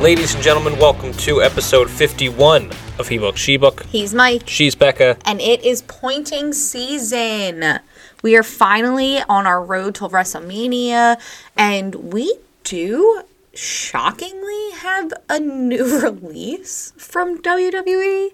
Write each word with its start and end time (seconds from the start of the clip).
Ladies 0.00 0.34
and 0.34 0.42
gentlemen, 0.42 0.78
welcome 0.78 1.12
to 1.12 1.42
episode 1.42 1.90
51 1.90 2.70
of 2.98 3.08
He 3.08 3.18
Book, 3.18 3.36
She 3.36 3.58
Book. 3.58 3.84
He's 3.84 4.14
Mike, 4.14 4.48
She's 4.48 4.74
Becca. 4.74 5.18
and 5.26 5.40
it 5.42 5.62
is 5.62 5.82
pointing 5.82 6.54
season. 6.54 7.80
We 8.22 8.34
are 8.36 8.42
finally 8.42 9.18
on 9.28 9.46
our 9.46 9.62
road 9.62 9.94
to 9.96 10.08
WrestleMania, 10.08 11.20
and 11.54 11.94
we 11.96 12.38
do 12.64 13.22
shockingly 13.52 14.70
have 14.76 15.12
a 15.28 15.38
new 15.38 16.00
release 16.02 16.92
from 16.96 17.42
WWE. 17.42 18.30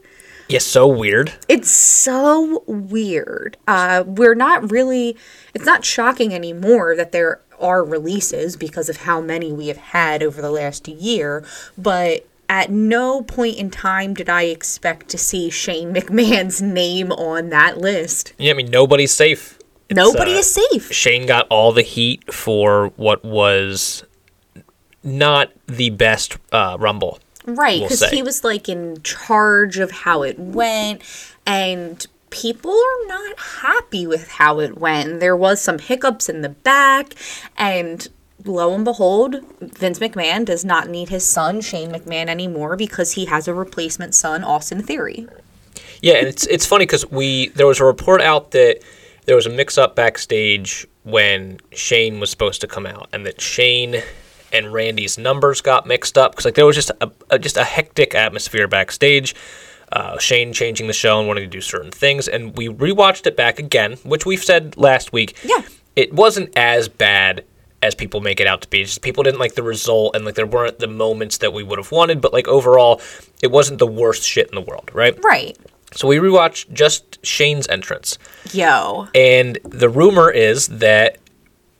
Yeah, 0.48 0.61
so 0.61 0.87
weird. 0.87 1.33
It's 1.48 1.70
so 1.70 2.62
weird. 2.69 3.56
Uh, 3.67 4.05
we're 4.06 4.37
not 4.37 4.70
really, 4.70 5.17
it's 5.53 5.67
not 5.67 5.84
shocking 5.84 6.33
anymore 6.33 6.95
that 6.95 7.11
there 7.11 7.41
are 7.60 7.84
releases 7.84 8.56
because 8.56 8.88
of 8.88 8.98
how 8.98 9.20
many 9.20 9.52
we 9.52 9.69
have 9.69 9.77
had 9.77 10.23
over 10.23 10.41
the 10.41 10.51
last 10.51 10.88
year, 10.88 11.45
but 11.77 12.27
at 12.48 12.70
no 12.70 13.23
point 13.23 13.56
in 13.56 13.70
time 13.70 14.14
did 14.14 14.28
I 14.28 14.42
expect 14.42 15.09
to 15.09 15.19
see 15.19 15.51
Shane 15.51 15.92
McMahon's 15.92 16.62
name 16.83 17.12
on 17.12 17.50
that 17.50 17.78
list. 17.78 18.33
Yeah, 18.38 18.52
I 18.52 18.55
mean, 18.55 18.70
nobody's 18.70 19.12
safe. 19.12 19.59
It's, 19.88 19.97
Nobody 19.97 20.34
uh, 20.34 20.38
is 20.38 20.52
safe. 20.52 20.92
Shane 20.92 21.27
got 21.27 21.47
all 21.48 21.73
the 21.73 21.83
heat 21.83 22.33
for 22.33 22.88
what 22.97 23.24
was 23.24 24.05
not 25.05 25.52
the 25.66 25.91
best 25.91 26.38
uh, 26.50 26.77
Rumble. 26.78 27.20
Right, 27.45 27.78
we'll 27.78 27.88
because 27.88 28.11
he 28.11 28.23
was 28.23 28.42
like 28.42 28.69
in 28.69 29.00
charge 29.02 29.78
of 29.78 29.92
how 29.92 30.23
it 30.23 30.36
went, 30.36 31.02
and 31.47 32.05
people 32.41 32.73
are 32.73 33.07
not 33.07 33.39
happy 33.39 34.06
with 34.06 34.29
how 34.29 34.61
it 34.61 34.79
went. 34.79 35.20
There 35.20 35.37
was 35.37 35.61
some 35.61 35.79
hiccups 35.79 36.29
in 36.29 36.43
the 36.43 36.51
back, 36.51 37.15
and 37.56 38.06
lo 38.45 38.75
and 38.75 38.84
behold, 38.84 39.37
Vince 39.61 39.98
McMahon 39.98 40.45
does 40.45 40.65
not 40.65 40.89
need 40.89 41.09
his 41.09 41.25
son 41.25 41.61
Shane 41.61 41.91
McMahon 41.91 42.28
anymore 42.28 42.77
because 42.77 43.12
he 43.12 43.25
has 43.27 43.48
a 43.48 43.55
replacement 43.55 44.15
son, 44.15 44.45
Austin 44.45 44.83
Theory. 44.83 45.27
Yeah, 46.03 46.15
and 46.15 46.28
it's 46.28 46.47
it's 46.47 46.67
funny 46.67 46.84
because 46.84 47.11
we 47.11 47.48
there 47.51 47.67
was 47.67 47.81
a 47.81 47.84
report 47.84 48.20
out 48.20 48.50
that 48.50 48.81
there 49.25 49.37
was 49.37 49.47
a 49.47 49.50
mix 49.50 49.78
up 49.78 49.97
backstage 49.97 50.87
when 51.05 51.59
Shane 51.73 52.21
was 52.21 52.31
supposed 52.31 52.61
to 52.61 52.67
come 52.67 52.87
out, 52.87 53.09
and 53.12 53.25
that 53.25 53.41
Shane 53.41 54.03
and 54.53 54.73
Randy's 54.73 55.19
numbers 55.19 55.61
got 55.61 55.87
mixed 55.87 56.19
up 56.19 56.33
because 56.33 56.45
like 56.45 56.55
there 56.55 56.67
was 56.67 56.77
just 56.77 56.91
a, 57.00 57.11
a 57.31 57.39
just 57.39 57.56
a 57.56 57.65
hectic 57.65 58.15
atmosphere 58.15 58.69
backstage. 58.69 59.34
Uh, 59.92 60.19
Shane 60.19 60.53
changing 60.53 60.89
the 60.89 60.92
show 60.92 61.19
and 61.19 61.29
wanting 61.29 61.45
to 61.45 61.51
do 61.51 61.61
certain 61.61 61.91
things, 61.92 62.27
and 62.29 62.56
we 62.56 62.69
rewatched 62.69 63.27
it 63.27 63.37
back 63.37 63.59
again, 63.59 63.93
which 64.03 64.27
we've 64.27 64.43
said 64.43 64.77
last 64.77 65.12
week. 65.12 65.37
Yeah. 65.45 65.62
it 65.95 66.12
wasn't 66.12 66.53
as 66.56 66.89
bad 66.89 67.45
as 67.83 67.95
people 67.95 68.20
make 68.20 68.41
it 68.41 68.47
out 68.48 68.62
to 68.62 68.69
be. 68.69 68.83
Just 68.83 69.01
people 69.03 69.23
didn't 69.23 69.39
like 69.39 69.55
the 69.55 69.62
result, 69.62 70.17
and 70.17 70.25
like 70.25 70.34
there 70.34 70.47
weren't 70.47 70.81
the 70.81 70.89
moments 70.89 71.39
that 71.39 71.53
we 71.53 71.62
would 71.62 71.78
have 71.78 71.93
wanted. 71.93 72.20
But 72.20 72.33
like 72.33 72.48
overall, 72.48 73.01
it 73.43 73.51
wasn't 73.53 73.78
the 73.78 73.87
worst 73.87 74.25
shit 74.25 74.48
in 74.48 74.55
the 74.56 74.61
world, 74.61 74.91
right? 74.93 75.17
Right. 75.23 75.56
So 75.95 76.09
we 76.09 76.17
rewatched 76.17 76.73
just 76.73 77.25
Shane's 77.25 77.69
entrance, 77.69 78.19
Yo. 78.53 79.06
and 79.15 79.56
the 79.62 79.89
rumor 79.89 80.31
is 80.31 80.67
that 80.67 81.19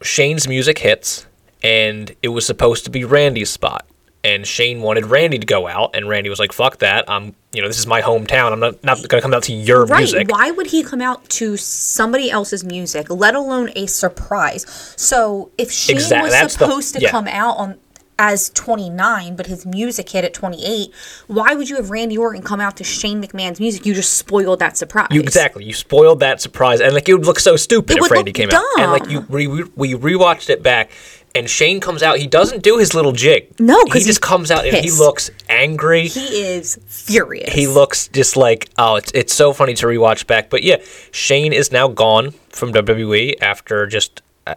Shane's 0.01 0.47
music 0.47 0.79
hits, 0.79 1.27
and 1.63 2.15
it 2.23 2.29
was 2.29 2.47
supposed 2.47 2.85
to 2.85 2.91
be 2.91 3.05
Randy's 3.05 3.51
spot. 3.51 3.85
And 4.27 4.45
Shane 4.47 4.81
wanted 4.83 5.07
Randy 5.07 5.39
to 5.39 5.47
go 5.47 5.69
out, 5.69 5.95
and 5.95 6.09
Randy 6.09 6.29
was 6.29 6.41
like, 6.41 6.53
"Fuck 6.53 6.79
that! 6.79 7.05
I'm, 7.07 7.35
you 7.53 7.63
know, 7.63 7.69
this 7.69 7.79
is 7.79 7.87
my 7.87 8.03
hometown. 8.03 8.51
I'm 8.53 8.59
not 8.61 8.83
not 8.83 9.07
gonna 9.09 9.23
come 9.23 9.33
out 9.33 9.45
to 9.45 9.53
your 9.53 9.85
Right. 9.87 9.99
music." 10.01 10.29
Why 10.31 10.51
would 10.51 10.67
he 10.67 10.83
come 10.83 11.01
out 11.01 11.29
to 11.39 11.57
somebody 11.57 12.29
else's 12.31 12.65
music, 12.65 13.07
let 13.09 13.35
alone 13.37 13.71
a 13.77 13.87
surprise? 13.87 14.67
So 14.97 15.51
if 15.57 15.71
Shane 15.71 15.97
Exactly, 15.97 16.25
was 16.31 16.33
that's 16.33 16.57
the- 16.57 16.67
supposed 16.67 16.95
to 16.97 17.01
yeah. 17.03 17.11
come 17.11 17.29
out 17.29 17.57
on 17.59 17.77
as 18.19 18.48
29, 18.55 19.36
but 19.36 19.47
his 19.47 19.67
music 19.67 20.09
hit 20.09 20.25
at 20.25 20.33
28, 20.33 20.91
why 21.27 21.55
would 21.55 21.69
you 21.69 21.77
have 21.77 21.91
Randy 21.91 22.17
Orton 22.17 22.41
come 22.42 22.61
out 22.63 22.75
to 22.79 22.83
Shane 22.85 23.23
McMahon's 23.23 23.61
music? 23.61 23.85
You 23.85 23.92
just 23.92 24.15
spoiled 24.15 24.59
that 24.59 24.77
surprise. 24.79 25.09
You 25.11 25.20
exactly. 25.20 25.65
You 25.65 25.75
spoiled 25.75 26.20
that 26.20 26.41
surprise, 26.41 26.81
and 26.81 26.95
like 26.95 27.09
it 27.09 27.13
would 27.15 27.27
look 27.27 27.39
so 27.39 27.57
stupid 27.57 27.98
It 27.98 28.03
if 28.05 28.11
Randy 28.11 28.33
came 28.33 28.51
out. 28.51 28.65
And 28.79 28.91
like 28.91 29.09
you, 29.11 29.25
re- 29.29 29.47
we 29.77 29.95
rewatched 29.95 30.48
it 30.48 30.63
back, 30.63 30.91
and 31.36 31.48
Shane 31.48 31.80
comes 31.80 32.02
out. 32.02 32.19
He 32.19 32.27
doesn't 32.27 32.63
do 32.63 32.79
his 32.79 32.95
little 32.95 33.13
jig. 33.13 33.61
No, 33.61 33.83
he 33.92 34.01
just 34.01 34.20
comes 34.20 34.51
out 34.51 34.64
and 34.64 34.77
he 34.77 34.91
looks 34.91 35.30
angry. 35.48 36.08
He 36.08 36.42
is 36.42 36.79
furious. 36.86 37.52
he 37.52 37.67
looks 37.67 38.08
just 38.08 38.36
like 38.36 38.69
oh 38.79 38.97
it's 38.97 39.13
it's 39.14 39.33
so 39.35 39.52
funny 39.52 39.74
to 39.74 39.86
rewatch 39.86 40.27
back 40.27 40.51
but 40.51 40.63
yeah 40.63 40.77
shane 41.13 41.52
is 41.52 41.70
now 41.70 41.86
gone 41.86 42.33
from 42.48 42.73
wwe 42.73 43.35
after 43.41 43.86
just 43.86 44.23
a, 44.47 44.57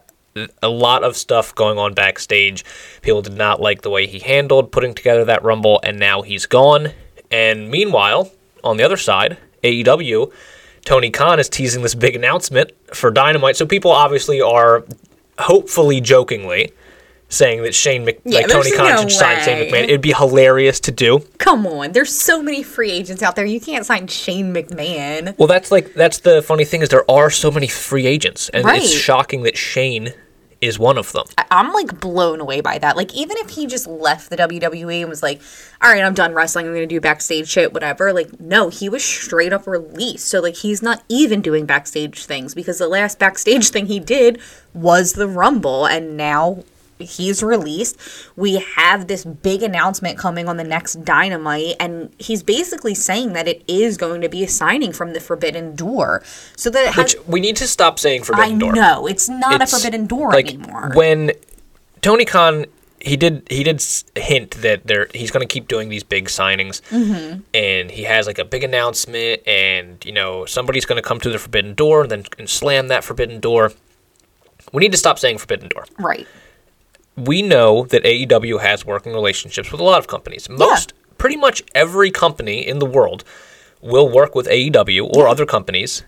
a 0.63 0.69
lot 0.69 1.03
of 1.03 1.15
stuff 1.15 1.53
going 1.53 1.77
on 1.77 1.93
backstage 1.93 2.65
people 3.01 3.21
did 3.21 3.33
not 3.33 3.61
like 3.61 3.81
the 3.83 3.89
way 3.89 4.07
he 4.07 4.17
handled 4.19 4.71
putting 4.71 4.93
together 4.95 5.23
that 5.25 5.43
rumble 5.43 5.79
and 5.83 5.99
now 5.99 6.21
he's 6.23 6.45
gone 6.47 6.91
and 7.29 7.69
meanwhile 7.69 8.31
on 8.63 8.77
the 8.77 8.83
other 8.83 8.97
side 8.97 9.37
aew 9.63 10.31
tony 10.85 11.11
khan 11.11 11.39
is 11.39 11.49
teasing 11.49 11.83
this 11.83 11.93
big 11.95 12.15
announcement 12.15 12.71
for 12.93 13.11
dynamite 13.11 13.55
so 13.55 13.65
people 13.65 13.91
obviously 13.91 14.41
are 14.41 14.83
hopefully 15.39 16.01
jokingly 16.01 16.71
saying 17.31 17.61
that 17.61 17.75
Shane 17.75 18.05
Mc, 18.05 18.19
Yeah, 18.25 18.39
like 18.39 18.47
Tony 18.49 18.71
Khan 18.71 18.89
no 18.89 18.97
should 19.01 19.11
sign 19.11 19.43
Shane. 19.43 19.71
McMahon. 19.71 19.83
It'd 19.83 20.01
be 20.01 20.13
hilarious 20.13 20.79
to 20.81 20.91
do. 20.91 21.19
Come 21.37 21.67
on, 21.67 21.91
there's 21.91 22.11
so 22.13 22.41
many 22.41 22.63
free 22.63 22.89
agents 22.91 23.21
out 23.21 23.35
there. 23.35 23.45
You 23.45 23.59
can't 23.59 23.85
sign 23.85 24.07
Shane 24.07 24.51
McMahon. 24.53 25.37
Well, 25.37 25.47
that's 25.47 25.71
like 25.71 25.93
that's 25.93 26.19
the 26.19 26.41
funny 26.41 26.65
thing 26.65 26.81
is 26.81 26.89
there 26.89 27.09
are 27.09 27.29
so 27.29 27.51
many 27.51 27.67
free 27.67 28.07
agents, 28.07 28.49
and 28.49 28.65
Right. 28.65 28.81
it's 28.81 28.91
shocking 28.91 29.43
that 29.43 29.57
Shane 29.57 30.13
is 30.61 30.77
one 30.77 30.97
of 30.97 31.11
them. 31.13 31.25
I'm 31.51 31.71
like 31.71 31.99
blown 31.99 32.41
away 32.41 32.61
by 32.61 32.77
that. 32.79 32.97
Like, 32.97 33.13
even 33.13 33.37
if 33.37 33.51
he 33.51 33.65
just 33.65 33.87
left 33.87 34.29
the 34.29 34.37
WWE 34.37 35.01
and 35.01 35.09
was 35.09 35.23
like, 35.23 35.41
all 35.81 35.89
right, 35.89 36.03
I'm 36.03 36.13
done 36.13 36.33
wrestling, 36.33 36.67
I'm 36.67 36.73
gonna 36.73 36.85
do 36.85 36.99
backstage 36.99 37.47
shit, 37.47 37.73
whatever. 37.73 38.11
Like, 38.13 38.39
no, 38.39 38.69
he 38.69 38.89
was 38.89 39.03
straight 39.03 39.53
up 39.53 39.65
released. 39.67 40.27
So, 40.27 40.41
like, 40.41 40.57
he's 40.57 40.81
not 40.81 41.03
even 41.07 41.41
doing 41.41 41.65
backstage 41.65 42.25
things 42.25 42.53
because 42.53 42.77
the 42.77 42.87
last 42.87 43.19
backstage 43.19 43.69
thing 43.71 43.85
he 43.85 43.99
did 43.99 44.39
was 44.73 45.13
the 45.13 45.27
Rumble, 45.27 45.85
and 45.85 46.17
now 46.17 46.63
he's 46.99 47.41
released. 47.41 47.97
We 48.35 48.57
have 48.75 49.07
this 49.07 49.23
big 49.25 49.63
announcement 49.63 50.17
coming 50.17 50.47
on 50.49 50.57
the 50.57 50.63
next 50.63 51.03
Dynamite, 51.05 51.75
and 51.79 52.13
he's 52.19 52.43
basically 52.43 52.93
saying 52.93 53.33
that 53.33 53.47
it 53.47 53.63
is 53.67 53.97
going 53.97 54.21
to 54.21 54.29
be 54.29 54.43
a 54.43 54.47
signing 54.47 54.91
from 54.93 55.13
the 55.13 55.19
Forbidden 55.19 55.75
Door. 55.75 56.23
So 56.55 56.69
that 56.69 56.87
it 56.89 56.93
has. 56.93 57.15
Which 57.15 57.27
we 57.27 57.39
need 57.39 57.55
to 57.57 57.67
stop 57.67 57.99
saying 57.99 58.21
I 58.21 58.25
Forbidden 58.25 58.59
Door. 58.59 58.73
know 58.73 59.07
it's 59.07 59.29
not 59.29 59.61
It's 59.61 59.73
a 59.73 59.77
Forbidden 59.77 60.07
Door 60.07 60.31
like, 60.31 60.47
anymore. 60.53 60.91
When 60.93 61.31
Tony 62.01 62.25
Khan 62.25 62.65
he 63.01 63.15
did 63.15 63.47
he 63.49 63.63
did 63.63 63.81
hint 64.17 64.51
that 64.61 64.85
there 64.85 65.07
he's 65.13 65.31
going 65.31 65.39
to 65.47 65.47
keep 65.51 65.69
doing 65.69 65.87
these 65.87 66.03
big 66.03 66.25
signings, 66.27 66.81
Mm-hmm. 66.89 67.39
and 67.53 67.89
he 67.89 68.03
has 68.03 68.27
like 68.27 68.39
a 68.39 68.43
big 68.43 68.61
announcement, 68.61 69.41
and 69.47 70.03
you 70.03 70.11
know 70.11 70.43
somebody's 70.43 70.85
going 70.85 71.01
to 71.01 71.07
come 71.07 71.17
to 71.21 71.29
the 71.29 71.39
Forbidden 71.39 71.75
Door, 71.75 72.01
and 72.01 72.11
then 72.11 72.25
and 72.37 72.49
slam 72.49 72.89
that 72.89 73.05
Forbidden 73.05 73.39
Door. 73.39 73.71
We 74.73 74.81
need 74.81 74.91
to 74.91 74.97
stop 74.97 75.17
saying 75.17 75.37
Forbidden 75.37 75.69
Door. 75.69 75.85
right. 75.97 76.27
We 77.25 77.41
know 77.41 77.85
that 77.85 78.03
AEW 78.03 78.61
has 78.61 78.85
working 78.85 79.13
relationships 79.13 79.71
with 79.71 79.81
a 79.81 79.83
lot 79.83 79.99
of 79.99 80.07
companies. 80.07 80.49
Most, 80.49 80.93
pretty 81.17 81.35
much 81.35 81.63
every 81.75 82.11
company 82.11 82.67
in 82.67 82.79
the 82.79 82.85
world 82.85 83.23
will 83.81 84.09
work 84.09 84.35
with 84.35 84.47
AEW 84.47 85.03
or 85.15 85.27
other 85.27 85.45
companies 85.45 86.03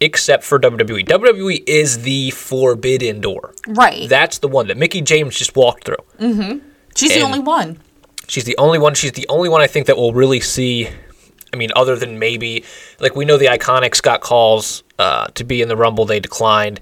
except 0.00 0.42
for 0.42 0.58
WWE. 0.58 1.06
WWE 1.06 1.62
is 1.66 2.02
the 2.02 2.30
forbidden 2.30 3.20
door. 3.20 3.54
Right. 3.68 4.08
That's 4.08 4.38
the 4.38 4.48
one 4.48 4.66
that 4.66 4.76
Mickie 4.76 5.00
James 5.00 5.36
just 5.36 5.54
walked 5.54 5.84
through. 5.84 6.04
Mm-hmm. 6.18 6.66
She's 6.96 7.14
the 7.14 7.22
only 7.22 7.38
one. 7.38 7.78
She's 8.28 8.44
the 8.44 8.56
only 8.58 8.78
one. 8.78 8.94
She's 8.94 9.12
the 9.12 9.26
only 9.28 9.48
one 9.48 9.60
I 9.60 9.66
think 9.66 9.86
that 9.86 9.96
will 9.96 10.12
really 10.12 10.40
see. 10.40 10.88
I 11.52 11.56
mean, 11.56 11.70
other 11.76 11.96
than 11.96 12.18
maybe 12.18 12.64
like 12.98 13.14
we 13.14 13.24
know 13.24 13.36
the 13.36 13.46
Iconics 13.46 14.02
got 14.02 14.20
calls 14.20 14.82
uh, 14.98 15.28
to 15.34 15.44
be 15.44 15.62
in 15.62 15.68
the 15.68 15.76
Rumble, 15.76 16.04
they 16.04 16.20
declined. 16.20 16.80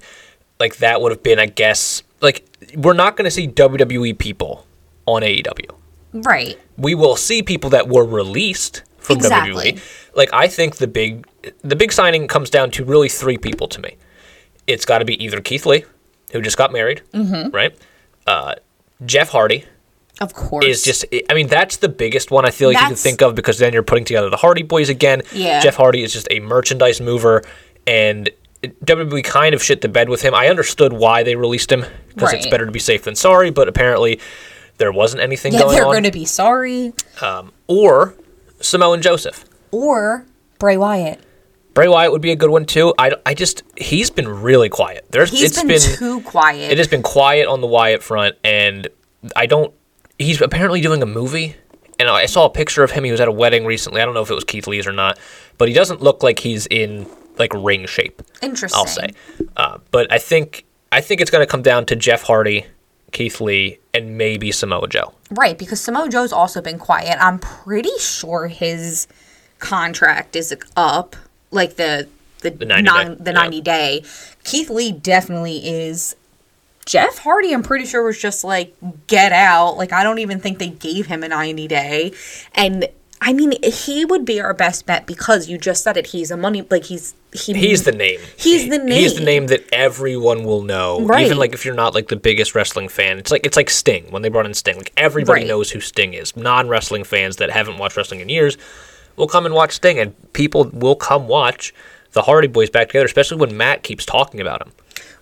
Like 0.59 0.77
that 0.77 1.01
would 1.01 1.11
have 1.11 1.23
been, 1.23 1.39
I 1.39 1.45
guess. 1.45 2.03
Like 2.21 2.45
we're 2.75 2.93
not 2.93 3.17
going 3.17 3.25
to 3.25 3.31
see 3.31 3.47
WWE 3.47 4.17
people 4.17 4.65
on 5.05 5.21
AEW. 5.23 5.75
Right. 6.13 6.59
We 6.77 6.93
will 6.95 7.15
see 7.15 7.41
people 7.41 7.69
that 7.71 7.87
were 7.87 8.05
released 8.05 8.83
from 8.97 9.17
Exactly. 9.17 9.73
WWE. 9.73 10.15
Like 10.15 10.29
I 10.33 10.47
think 10.47 10.77
the 10.77 10.87
big 10.87 11.27
the 11.61 11.75
big 11.75 11.91
signing 11.91 12.27
comes 12.27 12.49
down 12.49 12.69
to 12.71 12.83
really 12.85 13.09
three 13.09 13.37
people 13.37 13.67
to 13.69 13.81
me. 13.81 13.97
It's 14.67 14.85
got 14.85 14.99
to 14.99 15.05
be 15.05 15.21
either 15.23 15.41
Keith 15.41 15.65
Lee, 15.65 15.85
who 16.31 16.41
just 16.41 16.57
got 16.57 16.71
married, 16.71 17.01
Mm-hmm. 17.13 17.49
right? 17.55 17.75
Uh, 18.27 18.55
Jeff 19.05 19.29
Hardy, 19.29 19.65
Of 20.19 20.33
course. 20.35 20.63
is 20.65 20.83
just 20.83 21.05
I 21.29 21.33
mean 21.33 21.47
that's 21.47 21.77
the 21.77 21.89
biggest 21.89 22.29
one 22.29 22.45
I 22.45 22.51
feel 22.51 22.69
like 22.69 22.79
you 22.79 22.87
can 22.87 22.95
think 22.95 23.21
of 23.23 23.33
because 23.33 23.57
then 23.57 23.73
you're 23.73 23.81
putting 23.83 24.05
together 24.05 24.29
the 24.29 24.37
Hardy 24.37 24.63
Boys 24.63 24.89
again. 24.89 25.23
Yeah. 25.33 25.59
Jeff 25.61 25.75
Hardy 25.75 26.03
is 26.03 26.13
just 26.13 26.27
a 26.29 26.39
merchandise 26.39 27.01
mover 27.01 27.41
and 27.87 28.29
WWE 28.63 29.23
kind 29.23 29.55
of 29.55 29.63
shit 29.63 29.81
the 29.81 29.89
bed 29.89 30.09
with 30.09 30.21
him. 30.21 30.33
I 30.35 30.47
understood 30.47 30.93
why 30.93 31.23
they 31.23 31.35
released 31.35 31.71
him 31.71 31.85
because 32.09 32.33
it's 32.33 32.47
better 32.47 32.65
to 32.65 32.71
be 32.71 32.79
safe 32.79 33.03
than 33.03 33.15
sorry, 33.15 33.49
but 33.49 33.67
apparently 33.67 34.19
there 34.77 34.91
wasn't 34.91 35.23
anything 35.23 35.51
going 35.53 35.63
on. 35.63 35.69
yeah, 35.69 35.71
going 35.71 35.75
they're 35.77 35.85
on. 35.87 35.93
going 35.93 36.03
to 36.03 36.11
be 36.11 36.25
sorry. 36.25 36.93
Um, 37.21 37.51
or 37.67 38.15
Samoan 38.59 39.01
Joseph. 39.01 39.45
Or 39.71 40.25
Bray 40.59 40.77
Wyatt. 40.77 41.19
Bray 41.73 41.87
Wyatt 41.87 42.11
would 42.11 42.21
be 42.21 42.31
a 42.31 42.35
good 42.35 42.49
one 42.49 42.65
too. 42.65 42.93
I, 42.97 43.13
I 43.25 43.33
just 43.33 43.63
he's 43.77 44.09
been 44.09 44.27
really 44.27 44.69
quiet. 44.69 45.05
There's 45.09 45.31
He's 45.31 45.57
it's 45.57 45.63
been, 45.63 45.97
too 45.97 46.21
quiet. 46.21 46.71
it 46.71 46.77
has 46.77 46.87
been 46.87 47.01
quiet 47.01 47.47
on 47.47 47.61
the 47.61 47.67
Wyatt 47.67 48.03
front, 48.03 48.35
and 48.43 48.87
I 49.35 49.45
don't. 49.45 49.73
He's 50.19 50.41
apparently 50.41 50.81
doing 50.81 51.01
a 51.01 51.05
movie, 51.05 51.55
and 51.97 52.09
I 52.09 52.25
saw 52.25 52.45
a 52.45 52.49
picture 52.49 52.83
of 52.83 52.91
him. 52.91 53.05
He 53.05 53.11
was 53.11 53.21
at 53.21 53.29
a 53.29 53.31
wedding 53.31 53.65
recently. 53.65 54.01
I 54.01 54.05
don't 54.05 54.13
know 54.13 54.21
if 54.21 54.29
it 54.29 54.35
was 54.35 54.43
Keith 54.43 54.67
Lee's 54.67 54.85
or 54.85 54.91
not, 54.91 55.17
but 55.57 55.69
he 55.69 55.73
doesn't 55.73 56.01
look 56.01 56.21
like 56.23 56.39
he's 56.39 56.67
in 56.67 57.07
like 57.37 57.51
ring 57.53 57.85
shape. 57.85 58.21
Interesting. 58.41 58.79
I'll 58.79 58.87
say. 58.87 59.09
Uh, 59.57 59.79
but 59.91 60.11
I 60.11 60.17
think 60.17 60.65
I 60.91 61.01
think 61.01 61.21
it's 61.21 61.31
going 61.31 61.45
to 61.45 61.49
come 61.49 61.61
down 61.61 61.85
to 61.87 61.95
Jeff 61.95 62.23
Hardy, 62.23 62.65
Keith 63.11 63.39
Lee, 63.41 63.79
and 63.93 64.17
maybe 64.17 64.51
Samoa 64.51 64.87
Joe. 64.87 65.13
Right, 65.29 65.57
because 65.57 65.79
Samoa 65.79 66.09
Joe's 66.09 66.33
also 66.33 66.61
been 66.61 66.79
quiet. 66.79 67.17
I'm 67.19 67.39
pretty 67.39 67.97
sure 67.99 68.47
his 68.47 69.07
contract 69.59 70.35
is 70.35 70.55
up, 70.75 71.15
like 71.51 71.75
the 71.75 72.07
the, 72.41 72.51
The 72.51 72.65
90 72.65 72.83
non, 72.83 73.07
day, 73.07 73.23
the 73.23 73.31
yeah. 73.31 73.39
90 73.39 73.61
day. 73.61 74.03
Keith 74.43 74.69
Lee 74.69 74.91
definitely 74.91 75.57
is. 75.67 76.15
Jeff 76.85 77.19
Hardy, 77.19 77.53
I'm 77.53 77.61
pretty 77.61 77.85
sure 77.85 78.03
was 78.03 78.19
just 78.19 78.43
like 78.43 78.75
get 79.07 79.31
out. 79.31 79.77
Like 79.77 79.93
I 79.93 80.03
don't 80.03 80.17
even 80.19 80.39
think 80.39 80.57
they 80.57 80.69
gave 80.69 81.05
him 81.05 81.23
a 81.23 81.27
90 81.27 81.67
day, 81.67 82.11
and 82.55 82.87
I 83.23 83.33
mean 83.33 83.53
he 83.63 84.03
would 84.03 84.25
be 84.25 84.41
our 84.41 84.53
best 84.53 84.87
bet 84.87 85.05
because 85.05 85.47
you 85.47 85.57
just 85.59 85.83
said 85.83 85.95
it. 85.95 86.07
He's 86.07 86.31
a 86.31 86.37
money 86.37 86.65
like 86.71 86.85
he's 86.85 87.13
he 87.33 87.53
He's 87.53 87.83
the 87.83 87.91
name. 87.91 88.19
He's 88.35 88.67
the 88.67 88.79
name. 88.79 88.87
He's 88.89 89.15
the 89.15 89.23
name. 89.23 89.47
that 89.47 89.63
everyone 89.71 90.43
will 90.43 90.63
know. 90.63 91.05
Right. 91.05 91.25
Even 91.27 91.37
like 91.37 91.53
if 91.53 91.63
you're 91.63 91.75
not 91.75 91.93
like 91.93 92.07
the 92.07 92.15
biggest 92.15 92.55
wrestling 92.55 92.89
fan, 92.89 93.19
it's 93.19 93.29
like 93.31 93.45
it's 93.45 93.55
like 93.55 93.69
Sting 93.69 94.07
when 94.09 94.23
they 94.23 94.29
brought 94.29 94.47
in 94.47 94.53
Sting. 94.55 94.75
Like 94.77 94.91
everybody 94.97 95.41
Right. 95.41 95.47
knows 95.47 95.69
who 95.71 95.79
Sting 95.79 96.13
is. 96.15 96.35
Non 96.35 96.67
wrestling 96.67 97.03
fans 97.03 97.35
that 97.37 97.51
haven't 97.51 97.77
watched 97.77 97.95
wrestling 97.95 98.21
in 98.21 98.29
years 98.29 98.57
will 99.17 99.27
come 99.27 99.45
and 99.45 99.53
watch 99.53 99.73
Sting, 99.73 99.99
and 99.99 100.33
people 100.33 100.65
will 100.73 100.95
come 100.95 101.27
watch 101.27 101.73
the 102.13 102.23
Hardy 102.23 102.47
Boys 102.47 102.69
back 102.71 102.87
together, 102.87 103.05
especially 103.05 103.37
when 103.37 103.55
Matt 103.55 103.83
keeps 103.83 104.05
talking 104.05 104.41
about 104.41 104.61
him. 104.61 104.71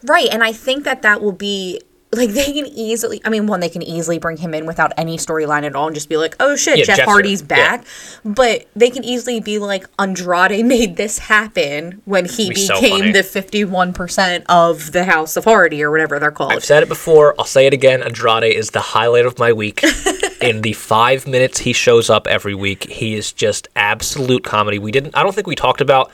Right, 0.04 0.30
and 0.32 0.42
I 0.44 0.54
think 0.54 0.86
that 0.86 1.02
that 1.02 1.22
will 1.22 1.34
be 1.34 1.82
like 2.12 2.30
they 2.32 2.52
can 2.52 2.66
easily. 2.66 3.22
I 3.24 3.30
mean, 3.30 3.46
one 3.46 3.60
they 3.60 3.70
can 3.70 3.84
easily 3.84 4.18
bring 4.18 4.38
him 4.38 4.54
in 4.56 4.66
without 4.66 4.92
any 4.98 5.18
storyline 5.18 5.64
at 5.64 5.76
all 5.76 5.86
and 5.88 5.94
just 5.96 6.10
be 6.10 6.18
like, 6.18 6.36
"Oh 6.40 6.56
shit, 6.56 6.80
Yeah, 6.80 6.84
Jeff 6.86 6.98
Jeff's 6.98 7.10
Hardy's 7.10 7.42
here. 7.42 7.48
Yeah. 7.52 7.78
back." 7.78 7.86
But 8.26 8.68
they 8.76 8.90
can 8.90 9.04
easily 9.04 9.40
be 9.40 9.60
like, 9.60 9.86
"Andrade 10.00 10.66
made 10.66 10.96
this 10.98 11.20
happen 11.20 12.02
when 12.06 12.26
he 12.26 12.50
Be 12.50 12.56
became 12.68 13.00
funny. 13.00 13.12
the 13.12 13.22
fifty-one 13.24 13.94
percent 13.94 14.44
of 14.50 14.92
the 14.92 15.04
House 15.04 15.38
of 15.38 15.44
Hardy 15.44 15.84
or 15.84 15.92
whatever 15.92 16.18
they're 16.18 16.32
called." 16.32 16.54
I've 16.54 16.66
said 16.66 16.82
it 16.82 16.90
before. 16.90 17.36
I'll 17.38 17.46
say 17.46 17.68
it 17.68 17.74
again. 17.74 18.02
Andrade 18.02 18.44
is 18.56 18.72
the 18.72 18.82
highlight 18.82 19.26
of 19.26 19.38
my 19.38 19.54
week. 19.54 19.84
In 20.42 20.62
the 20.62 20.74
five 20.74 21.28
minutes 21.28 21.60
he 21.60 21.74
shows 21.74 22.10
up 22.10 22.26
every 22.26 22.56
week, 22.56 22.90
he 22.90 23.14
is 23.16 23.32
just 23.34 23.68
absolute 23.76 24.44
comedy. 24.46 24.80
We 24.80 24.92
didn't. 24.92 25.16
I 25.16 25.22
don't 25.22 25.36
think 25.36 25.48
we 25.48 25.56
talked 25.56 25.82
about 25.82 26.12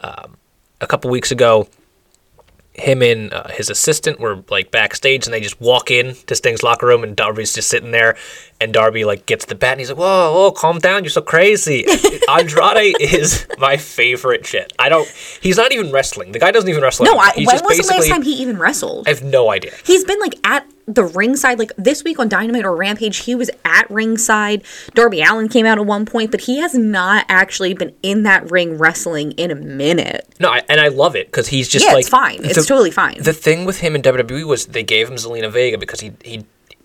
um, 0.00 0.36
a 0.80 0.86
couple 0.86 1.10
weeks 1.10 1.30
ago. 1.30 1.68
Him 2.74 3.02
and 3.02 3.32
uh, 3.32 3.48
his 3.48 3.68
assistant 3.68 4.18
were 4.18 4.44
like 4.50 4.70
backstage, 4.70 5.26
and 5.26 5.34
they 5.34 5.40
just 5.40 5.60
walk 5.60 5.90
in 5.90 6.14
to 6.26 6.34
Sting's 6.34 6.62
locker 6.62 6.86
room, 6.86 7.04
and 7.04 7.14
Darby's 7.14 7.52
just 7.52 7.68
sitting 7.68 7.90
there, 7.90 8.16
and 8.62 8.72
Darby 8.72 9.04
like 9.04 9.26
gets 9.26 9.44
the 9.46 9.54
bat, 9.54 9.72
and 9.72 9.80
he's 9.80 9.90
like, 9.90 9.98
"Whoa, 9.98 10.32
whoa, 10.32 10.52
calm 10.52 10.78
down, 10.78 11.04
you're 11.04 11.10
so 11.10 11.20
crazy." 11.22 11.84
Andrade 12.28 12.96
is 13.00 13.46
my 13.58 13.76
favorite 13.76 14.46
shit. 14.46 14.72
I 14.78 14.88
don't. 14.88 15.08
He's 15.40 15.56
not 15.56 15.72
even 15.72 15.90
wrestling. 15.90 16.32
The 16.32 16.38
guy 16.38 16.50
doesn't 16.50 16.68
even 16.70 16.82
wrestle. 16.82 17.06
no. 17.06 17.16
I, 17.18 17.32
when 17.36 17.46
was 17.64 17.78
the 17.78 17.94
last 17.94 18.08
time 18.08 18.22
he 18.22 18.34
even 18.34 18.58
wrestled? 18.58 19.06
I 19.06 19.10
have 19.10 19.22
no 19.22 19.50
idea. 19.50 19.72
He's 19.84 20.04
been 20.04 20.20
like 20.20 20.34
at 20.46 20.66
the 20.86 21.04
ringside, 21.04 21.58
like 21.58 21.72
this 21.76 22.02
week 22.04 22.18
on 22.18 22.28
Dynamite 22.28 22.64
or 22.64 22.74
Rampage, 22.74 23.18
he 23.18 23.34
was 23.34 23.50
at 23.64 23.88
ringside. 23.90 24.64
Darby 24.94 25.22
Allin 25.22 25.48
came 25.48 25.66
out 25.66 25.78
at 25.78 25.86
one 25.86 26.06
point, 26.06 26.30
but 26.30 26.40
he 26.40 26.58
has 26.58 26.74
not 26.74 27.24
actually 27.28 27.74
been 27.74 27.94
in 28.02 28.24
that 28.24 28.50
ring 28.50 28.78
wrestling 28.78 29.32
in 29.32 29.50
a 29.50 29.54
minute. 29.54 30.26
No, 30.40 30.50
I, 30.50 30.62
and 30.68 30.80
I 30.80 30.88
love 30.88 31.14
it 31.16 31.26
because 31.26 31.48
he's 31.48 31.68
just 31.68 31.86
Yeah, 31.86 31.92
like 31.92 32.00
it's 32.00 32.08
fine. 32.08 32.40
It's 32.44 32.66
totally 32.66 32.90
fine. 32.90 33.22
The 33.22 33.32
thing 33.32 33.64
with 33.64 33.78
him 33.78 33.94
in 33.94 34.02
WWE 34.02 34.44
was 34.44 34.66
they 34.66 34.82
gave 34.82 35.08
him 35.08 35.16
Zelina 35.16 35.50
Vega 35.50 35.78
because 35.78 36.00
he 36.00 36.12
he 36.24 36.44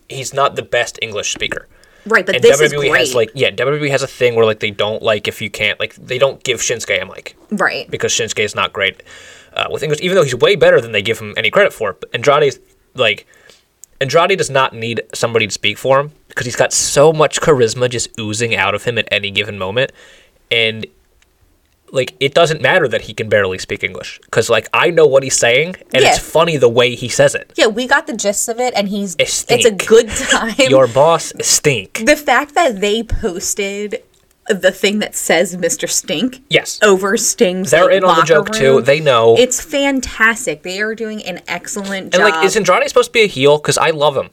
he's 0.10 0.34
not 0.34 0.56
the 0.56 0.64
best 0.64 1.00
English 1.02 1.34
speaker. 1.34 1.68
Right, 2.06 2.26
but 2.26 2.36
And 2.36 2.44
this 2.44 2.62
is 2.62 2.72
WWE 2.72 2.90
great. 2.90 3.00
has 3.00 3.16
like 3.16 3.32
yeah, 3.36 3.52
WWE 3.52 3.90
has 3.90 4.04
a 4.04 4.08
thing 4.08 4.36
where 4.36 4.46
like 4.46 4.60
they 4.60 4.72
don't 4.72 5.04
like 5.04 5.28
if 5.28 5.42
you 5.42 5.50
can't 5.50 5.80
like 5.80 5.96
they 5.96 6.18
don't 6.18 6.42
give 6.44 6.60
Shinsuke 6.60 7.02
a 7.02 7.06
mic 7.06 7.36
right. 7.52 7.90
because 7.92 8.14
Shinsuke 8.14 8.40
is 8.40 8.56
not 8.56 8.72
great 8.72 9.04
uh, 9.54 9.68
with 9.70 9.84
English, 9.84 10.00
even 10.02 10.16
though 10.16 10.24
he's 10.24 10.36
way 10.36 10.56
better 10.56 10.80
than 10.80 10.94
they 10.94 11.02
give 11.02 11.20
him 11.20 11.34
any 11.36 11.50
credit 11.50 11.74
for. 11.74 11.94
But 11.94 12.10
Andrade's 12.14 12.60
like 12.96 13.28
Andrade 14.00 14.38
does 14.38 14.50
not 14.50 14.74
need 14.74 15.02
somebody 15.14 15.48
to 15.48 15.54
speak 15.54 15.78
for 15.78 16.00
him 16.00 16.12
because 16.30 16.46
he's 16.46 16.56
got 16.56 16.72
so 16.72 17.12
much 17.12 17.42
charisma 17.42 17.90
just 17.90 18.18
oozing 18.20 18.56
out 18.56 18.76
of 18.76 18.84
him 18.84 18.98
at 18.98 19.08
any 19.12 19.32
given 19.32 19.58
moment, 19.58 19.92
and 20.52 20.86
like 21.92 22.16
it 22.20 22.34
doesn't 22.34 22.62
matter 22.62 22.88
that 22.88 23.02
he 23.02 23.14
can 23.14 23.30
barely 23.30 23.58
speak 23.58 23.84
English 23.84 24.20
because 24.26 24.50
like 24.50 24.68
I 24.74 24.90
know 24.90 25.06
what 25.06 25.24
he's 25.24 25.38
saying 25.38 25.76
and 25.94 26.04
Yeah. 26.04 26.10
it's 26.10 26.20
funny 26.20 26.58
the 26.58 26.70
way 26.70 26.96
he 26.96 27.08
says 27.10 27.34
it. 27.36 27.52
Yeah, 27.56 27.68
we 27.68 27.88
got 27.88 28.08
the 28.08 28.16
gist 28.16 28.50
of 28.50 28.60
it, 28.60 28.74
and 28.76 28.90
he's 28.90 29.16
It 29.16 29.46
it's 29.50 29.66
a 29.66 29.72
good 29.72 30.10
time. 30.10 30.56
Your 30.70 30.88
boss 30.88 31.32
stink. 31.42 32.04
the 32.06 32.16
fact 32.18 32.56
that 32.56 32.82
they 32.82 33.04
posted 33.04 34.04
the 34.50 34.72
thing 34.72 35.00
that 35.00 35.14
says 35.14 35.58
Mr. 35.58 35.90
Stink 35.90 36.42
Yes. 36.50 36.80
over 36.82 37.18
Sting's 37.18 37.72
They're 37.72 37.86
like, 37.86 37.96
in 37.96 38.04
on 38.06 38.16
the 38.18 38.24
joke 38.24 38.52
too. 38.54 38.82
They 38.82 39.02
know. 39.02 39.36
It's 39.38 39.60
fantastic. 39.62 40.64
They 40.64 40.80
are 40.80 40.96
doing 40.96 41.22
an 41.26 41.42
excellent 41.50 42.04
and 42.06 42.14
job. 42.14 42.22
like, 42.32 42.46
is 42.46 42.56
Andrade 42.56 42.88
supposed 42.88 43.10
to 43.10 43.14
be 43.14 43.24
a 43.24 43.28
heel? 43.28 43.58
Because 43.58 43.78
I 43.78 43.90
love 43.90 44.16
him. 44.16 44.30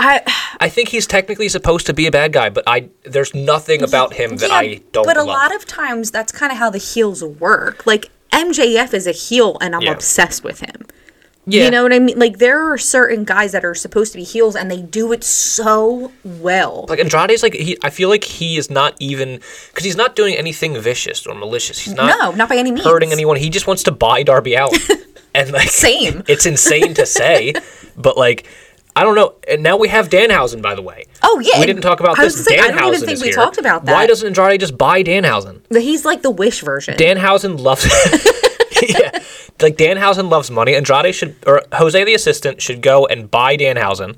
I, 0.00 0.22
I 0.60 0.68
think 0.68 0.88
he's 0.88 1.06
technically 1.06 1.48
supposed 1.48 1.86
to 1.86 1.94
be 1.94 2.06
a 2.06 2.10
bad 2.10 2.32
guy, 2.32 2.50
but 2.50 2.64
I 2.66 2.88
there's 3.04 3.34
nothing 3.34 3.82
about 3.82 4.14
him 4.14 4.36
that 4.38 4.50
Yeah, 4.50 4.56
I 4.56 4.80
don't. 4.92 5.04
But 5.06 5.16
a 5.16 5.20
love. 5.22 5.28
lot 5.28 5.54
of 5.54 5.64
times 5.66 6.10
that's 6.10 6.32
kind 6.32 6.50
of 6.52 6.58
how 6.58 6.70
the 6.70 6.78
heels 6.78 7.22
work. 7.22 7.86
Like 7.86 8.10
MJF 8.32 8.92
is 8.92 9.06
a 9.06 9.12
heel, 9.12 9.56
and 9.60 9.74
I'm 9.74 9.82
Yeah. 9.82 9.92
obsessed 9.92 10.42
with 10.42 10.60
him. 10.60 10.86
yeah, 11.46 11.64
You 11.64 11.70
know 11.70 11.82
what 11.84 11.92
I 11.92 11.98
mean? 12.00 12.18
Like 12.18 12.38
there 12.38 12.72
are 12.72 12.76
certain 12.78 13.24
guys 13.24 13.52
that 13.52 13.64
are 13.64 13.74
supposed 13.74 14.12
to 14.12 14.18
be 14.18 14.24
heels, 14.24 14.56
and 14.56 14.68
they 14.70 14.80
do 14.82 15.12
it 15.12 15.22
so 15.22 16.10
well. 16.24 16.86
like 16.88 16.98
Andrade's 16.98 17.42
like 17.44 17.54
he. 17.54 17.78
I 17.82 17.90
feel 17.90 18.08
like 18.08 18.24
he 18.24 18.56
is 18.56 18.68
not 18.70 18.94
even 18.98 19.40
because 19.68 19.84
he's 19.84 19.96
not 19.96 20.16
doing 20.16 20.34
anything 20.34 20.76
vicious 20.80 21.24
or 21.26 21.34
malicious. 21.36 21.78
He's 21.78 21.94
not 21.94 22.18
no, 22.18 22.32
not 22.32 22.48
by 22.48 22.56
any 22.56 22.72
means. 22.72 22.84
hurting 22.84 23.12
anyone. 23.12 23.36
He 23.36 23.48
just 23.50 23.66
wants 23.68 23.84
to 23.84 23.92
buy 23.92 24.22
Darby 24.24 24.56
out. 24.56 24.72
and 25.34 25.52
like 25.52 25.68
Same. 25.70 26.24
It's 26.28 26.46
insane 26.46 26.94
to 26.94 27.06
say, 27.06 27.54
but 27.96 28.16
like. 28.18 28.46
I 28.96 29.02
don't 29.02 29.16
know. 29.16 29.34
And 29.48 29.62
now 29.62 29.76
we 29.76 29.88
have 29.88 30.08
Danhausen, 30.08 30.62
by 30.62 30.74
the 30.74 30.82
way. 30.82 31.06
Oh, 31.22 31.40
yeah, 31.40 31.58
we 31.58 31.66
didn't 31.66 31.82
talk 31.82 32.00
about 32.00 32.18
I 32.18 32.24
this. 32.24 32.36
gonna 32.36 32.44
say, 32.44 32.58
I 32.58 32.68
don't 32.68 32.94
even 32.94 33.00
Danhausen 33.00 33.06
think 33.06 33.20
we 33.20 33.26
here. 33.26 33.34
talked 33.34 33.58
about 33.58 33.84
that. 33.86 33.92
Why 33.92 34.06
doesn't 34.06 34.26
Andrade 34.26 34.60
just 34.60 34.78
buy 34.78 35.02
Danhausen? 35.02 35.62
He's 35.76 36.04
like 36.04 36.22
the 36.22 36.30
Wish 36.30 36.60
version. 36.60 36.96
Danhausen 36.96 37.58
loves 37.58 37.84
yeah. 38.88 39.18
Like 39.60 39.76
Danhausen 39.76 40.30
loves 40.30 40.50
money. 40.50 40.74
Andrade 40.74 41.14
should 41.14 41.36
or 41.46 41.62
Jose 41.72 42.04
the 42.04 42.14
assistant 42.14 42.62
should 42.62 42.82
go 42.82 43.06
and 43.06 43.30
buy 43.30 43.56
Danhausen 43.56 44.16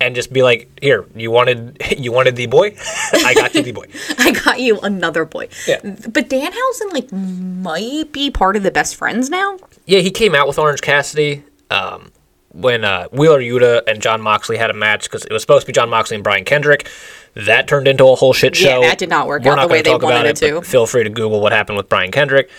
and 0.00 0.14
just 0.14 0.32
be 0.32 0.42
like, 0.42 0.68
"Here, 0.80 1.06
you 1.14 1.30
wanted 1.30 1.78
you 1.98 2.12
wanted 2.12 2.36
the 2.36 2.46
boy? 2.46 2.76
I 3.12 3.34
got 3.34 3.54
you 3.54 3.62
the 3.62 3.72
boy." 3.72 3.86
I 4.18 4.32
got 4.32 4.60
you 4.60 4.78
another 4.80 5.24
boy. 5.24 5.48
Yeah. 5.66 5.80
But 5.82 6.28
Danhausen 6.28 6.92
like 6.92 7.10
might 7.12 8.12
be 8.12 8.30
part 8.30 8.56
of 8.56 8.62
the 8.62 8.70
best 8.70 8.96
friends 8.96 9.30
now. 9.30 9.58
Yeah, 9.86 10.00
he 10.00 10.10
came 10.10 10.34
out 10.34 10.46
with 10.46 10.58
Orange 10.58 10.80
Cassidy 10.80 11.44
um, 11.70 12.10
when 12.52 12.84
uh, 12.84 13.08
Wheeler 13.12 13.40
Yuta 13.40 13.82
and 13.86 14.00
Jon 14.00 14.20
Moxley 14.20 14.56
had 14.56 14.70
a 14.70 14.74
match 14.74 15.04
because 15.04 15.24
it 15.24 15.32
was 15.32 15.42
supposed 15.42 15.62
to 15.62 15.66
be 15.66 15.72
Jon 15.72 15.90
Moxley 15.90 16.16
and 16.16 16.24
Brian 16.24 16.44
Kendrick. 16.44 16.88
That 17.34 17.66
turned 17.66 17.88
into 17.88 18.06
a 18.06 18.14
whole 18.14 18.32
shit 18.32 18.54
show. 18.54 18.80
Yeah, 18.80 18.88
that 18.88 18.98
did 18.98 19.08
not 19.08 19.26
work 19.26 19.42
We're 19.44 19.52
out 19.52 19.56
not 19.56 19.68
the 19.68 19.72
way 19.72 19.82
they 19.82 19.94
wanted 19.94 20.26
it 20.26 20.36
to. 20.36 20.62
Feel 20.62 20.86
free 20.86 21.04
to 21.04 21.10
Google 21.10 21.40
what 21.40 21.52
happened 21.52 21.78
with 21.78 21.88
Brian 21.88 22.10
Kendrick. 22.10 22.50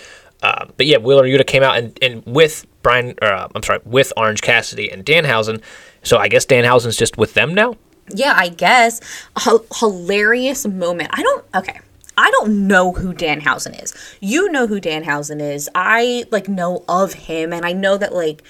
Uh, 0.41 0.65
but 0.75 0.85
yeah, 0.85 0.97
Wheeler 0.97 1.23
Yuta 1.23 1.45
came 1.45 1.63
out 1.63 1.77
and, 1.77 1.97
and 2.01 2.23
with 2.25 2.65
Brian, 2.81 3.15
or 3.21 3.29
uh, 3.29 3.47
I'm 3.55 3.63
sorry, 3.63 3.79
with 3.85 4.11
Orange 4.17 4.41
Cassidy 4.41 4.91
and 4.91 5.05
Danhausen. 5.05 5.61
So 6.01 6.17
I 6.17 6.27
guess 6.27 6.45
Danhausen's 6.45 6.97
just 6.97 7.17
with 7.17 7.33
them 7.33 7.53
now. 7.53 7.77
Yeah, 8.13 8.33
I 8.35 8.49
guess. 8.49 8.99
H- 9.39 9.61
hilarious 9.79 10.67
moment. 10.67 11.09
I 11.13 11.23
don't. 11.23 11.45
Okay. 11.55 11.79
I 12.17 12.29
don't 12.31 12.67
know 12.67 12.91
who 12.91 13.13
Danhausen 13.13 13.81
is. 13.81 13.93
You 14.19 14.51
know 14.51 14.67
who 14.67 14.79
Danhausen 14.79 15.41
is. 15.41 15.69
I 15.73 16.25
like 16.29 16.47
know 16.47 16.83
of 16.89 17.13
him, 17.13 17.53
and 17.53 17.65
I 17.65 17.71
know 17.71 17.97
that 17.97 18.13
like 18.13 18.43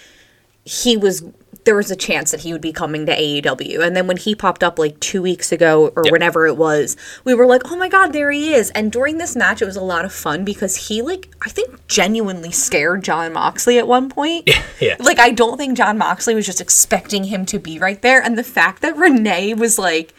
he 0.63 0.98
was. 0.98 1.24
There 1.65 1.75
was 1.75 1.89
a 1.89 1.96
chance 1.96 2.32
that 2.32 2.41
he 2.41 2.51
would 2.51 2.62
be 2.62 2.74
coming 2.74 3.05
to 3.05 3.15
AEW, 3.15 3.79
and 3.79 3.96
then 3.96 4.05
when 4.05 4.17
he 4.17 4.36
popped 4.36 4.65
up 4.65 4.77
like 4.77 5.00
two 5.00 5.22
weeks 5.22 5.50
ago 5.53 5.93
or 5.96 6.03
whenever 6.10 6.46
it 6.46 6.58
was, 6.58 6.98
we 7.24 7.34
were 7.34 7.46
like, 7.46 7.62
"Oh 7.72 7.77
my 7.77 7.88
god, 7.88 8.12
there 8.12 8.32
he 8.32 8.53
is!" 8.53 8.70
And 8.72 8.91
during 8.91 9.17
this 9.17 9.34
match, 9.34 9.62
it 9.62 9.65
was 9.65 9.77
a 9.77 9.82
lot 9.82 10.03
of 10.03 10.12
fun 10.12 10.43
because 10.43 10.89
he 10.89 11.01
like 11.01 11.29
I 11.41 11.50
think 11.50 11.88
genuinely 11.88 12.51
scared 12.51 13.05
Jon 13.05 13.32
Moxley 13.32 13.77
at 13.77 13.88
one 13.88 14.10
point. 14.10 14.50
Yeah. 14.82 14.98
Like 15.00 15.20
I 15.20 15.29
don't 15.29 15.58
think 15.58 15.77
Jon 15.77 15.98
Moxley 15.98 16.36
was 16.36 16.46
just 16.46 16.60
expecting 16.60 17.25
him 17.25 17.46
to 17.46 17.60
be 17.60 17.79
right 17.79 18.01
there, 18.01 18.22
and 18.22 18.38
the 18.38 18.43
fact 18.43 18.82
that 18.82 18.98
Renee 18.98 19.53
was 19.53 19.79
like 19.79 20.13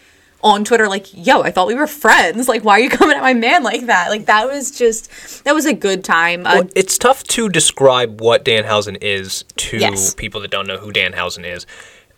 on 0.44 0.62
Twitter, 0.64 0.86
like, 0.86 1.06
"Yo, 1.12 1.40
I 1.40 1.50
thought 1.50 1.66
we 1.66 1.74
were 1.74 1.88
friends. 1.88 2.46
Like, 2.46 2.62
why 2.62 2.74
are 2.74 2.80
you 2.80 2.90
coming 3.00 3.16
at 3.16 3.22
my 3.22 3.34
man 3.34 3.64
like 3.64 3.86
that?" 3.86 4.10
Like 4.10 4.26
that 4.26 4.46
was 4.46 4.70
just 4.70 5.10
that 5.44 5.54
was 5.54 5.66
a 5.66 5.72
good 5.72 6.04
time. 6.04 6.46
Uh, 6.46 6.56
Well, 6.60 6.68
it's 6.76 6.96
tough 6.98 7.24
to 7.24 7.48
describe 7.48 8.20
what 8.20 8.44
Danhausen 8.44 8.98
is 9.00 9.44
to 9.56 9.78
Yes. 9.78 10.14
people 10.14 10.40
that 10.42 10.50
don't 10.52 10.66
know 10.68 10.76
who 10.78 10.92
Danhausen 10.92 11.44
is. 11.44 11.66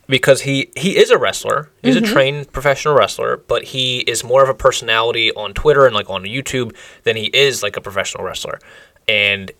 Because 0.09 0.43
he, 0.43 0.69
he 0.77 0.95
is 0.97 1.09
a 1.09 1.17
wrestler. 1.17 1.69
He's 1.81 1.95
Mm-hmm. 1.97 2.05
a 2.05 2.07
trained 2.07 2.51
professional 2.53 2.95
wrestler, 2.95 3.35
but 3.45 3.63
he 3.65 3.99
is 3.99 4.23
more 4.23 4.41
of 4.41 4.47
a 4.47 4.53
personality 4.53 5.33
on 5.33 5.53
Twitter 5.53 5.85
and 5.85 5.93
like 5.93 6.09
on 6.09 6.23
YouTube 6.23 6.73
than 7.03 7.17
he 7.17 7.25
is 7.33 7.61
like 7.61 7.75
a 7.75 7.81
professional 7.81 8.23
wrestler. 8.23 8.57
And 9.09 9.51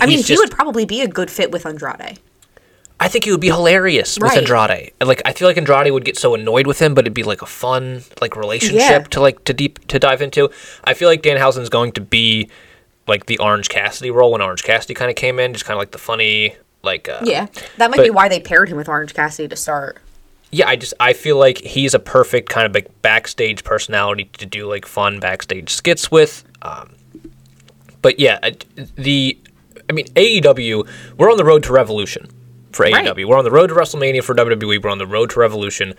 I 0.00 0.06
mean, 0.06 0.18
he's 0.18 0.28
he 0.28 0.36
would 0.36 0.52
probably 0.52 0.84
be 0.84 1.00
a 1.00 1.08
good 1.08 1.28
fit 1.28 1.50
with 1.50 1.66
Andrade. 1.66 2.20
I 3.02 3.08
think 3.08 3.24
he 3.24 3.30
would 3.32 3.40
be 3.40 3.48
hilarious 3.48 4.18
with 4.20 4.30
Andrade. 4.32 4.92
And, 5.00 5.08
Like 5.08 5.22
I 5.24 5.32
feel 5.32 5.48
like 5.48 5.56
Andrade 5.56 5.90
would 5.90 6.04
get 6.04 6.18
so 6.18 6.34
annoyed 6.34 6.66
with 6.66 6.78
him, 6.80 6.92
but 6.94 7.04
it'd 7.04 7.14
be 7.14 7.22
like 7.22 7.40
a 7.42 7.46
fun 7.46 8.02
like 8.20 8.36
relationship 8.36 8.78
Yeah. 8.90 8.98
to 8.98 9.20
like 9.20 9.42
to 9.44 9.54
deep 9.54 9.86
to 9.88 9.98
dive 9.98 10.20
into. 10.22 10.50
I 10.84 10.92
feel 10.94 11.08
like 11.08 11.22
Danhausen's 11.22 11.70
going 11.70 11.92
to 11.92 12.00
be 12.02 12.48
like 13.08 13.24
the 13.26 13.38
Orange 13.38 13.68
Cassidy 13.70 14.10
role 14.10 14.32
when 14.32 14.42
Orange 14.42 14.62
Cassidy 14.62 14.92
kind 14.94 15.10
of 15.10 15.16
came 15.16 15.38
in, 15.40 15.52
just 15.54 15.64
kind 15.64 15.74
of 15.76 15.78
like 15.80 15.92
the 15.92 15.98
funny 15.98 16.54
like 16.82 17.08
uh, 17.08 17.20
Yeah, 17.22 17.46
that 17.78 17.90
might 17.90 17.96
But- 17.96 18.04
be 18.04 18.10
why 18.10 18.28
they 18.28 18.38
paired 18.40 18.68
him 18.68 18.76
with 18.76 18.88
Orange 18.88 19.14
Cassidy 19.14 19.48
to 19.48 19.56
start. 19.56 19.96
yeah, 20.50 20.68
I 20.68 20.76
just 20.76 20.92
I 21.00 21.14
feel 21.14 21.38
like 21.38 21.58
he's 21.58 21.94
a 21.94 21.98
perfect 21.98 22.48
kind 22.50 22.66
of 22.66 22.74
like 22.74 22.88
backstage 23.02 23.64
personality 23.64 24.28
to 24.38 24.44
do 24.46 24.68
like 24.68 24.84
fun 24.84 25.20
backstage 25.20 25.70
skits 25.70 26.10
with. 26.10 26.44
Um, 26.60 26.90
but 28.02 28.20
yeah, 28.20 28.38
the 28.96 29.38
I 29.88 29.92
mean 29.94 30.06
AEW, 30.16 30.86
we're 31.16 31.30
on 31.30 31.38
the 31.38 31.44
road 31.44 31.62
to 31.64 31.72
Revolution 31.72 32.28
for 32.72 32.86
AEW. 32.86 33.16
Right. 33.16 33.28
We're 33.28 33.38
on 33.38 33.44
the 33.44 33.50
road 33.50 33.68
to 33.68 33.74
WrestleMania 33.74 34.22
for 34.22 34.34
WWE. 34.34 34.82
We're 34.82 34.90
on 34.90 34.98
the 34.98 35.06
road 35.06 35.30
to 35.30 35.40
Revolution 35.40 35.94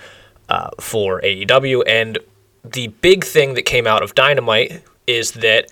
uh, 0.49 0.69
for 0.79 1.21
AEW, 1.21 1.83
and 1.87 2.19
the 2.63 2.87
big 2.87 3.23
thing 3.23 3.55
that 3.55 3.63
came 3.63 3.87
out 3.87 4.03
of 4.03 4.15
Dynamite 4.15 4.83
is 5.07 5.31
that 5.31 5.71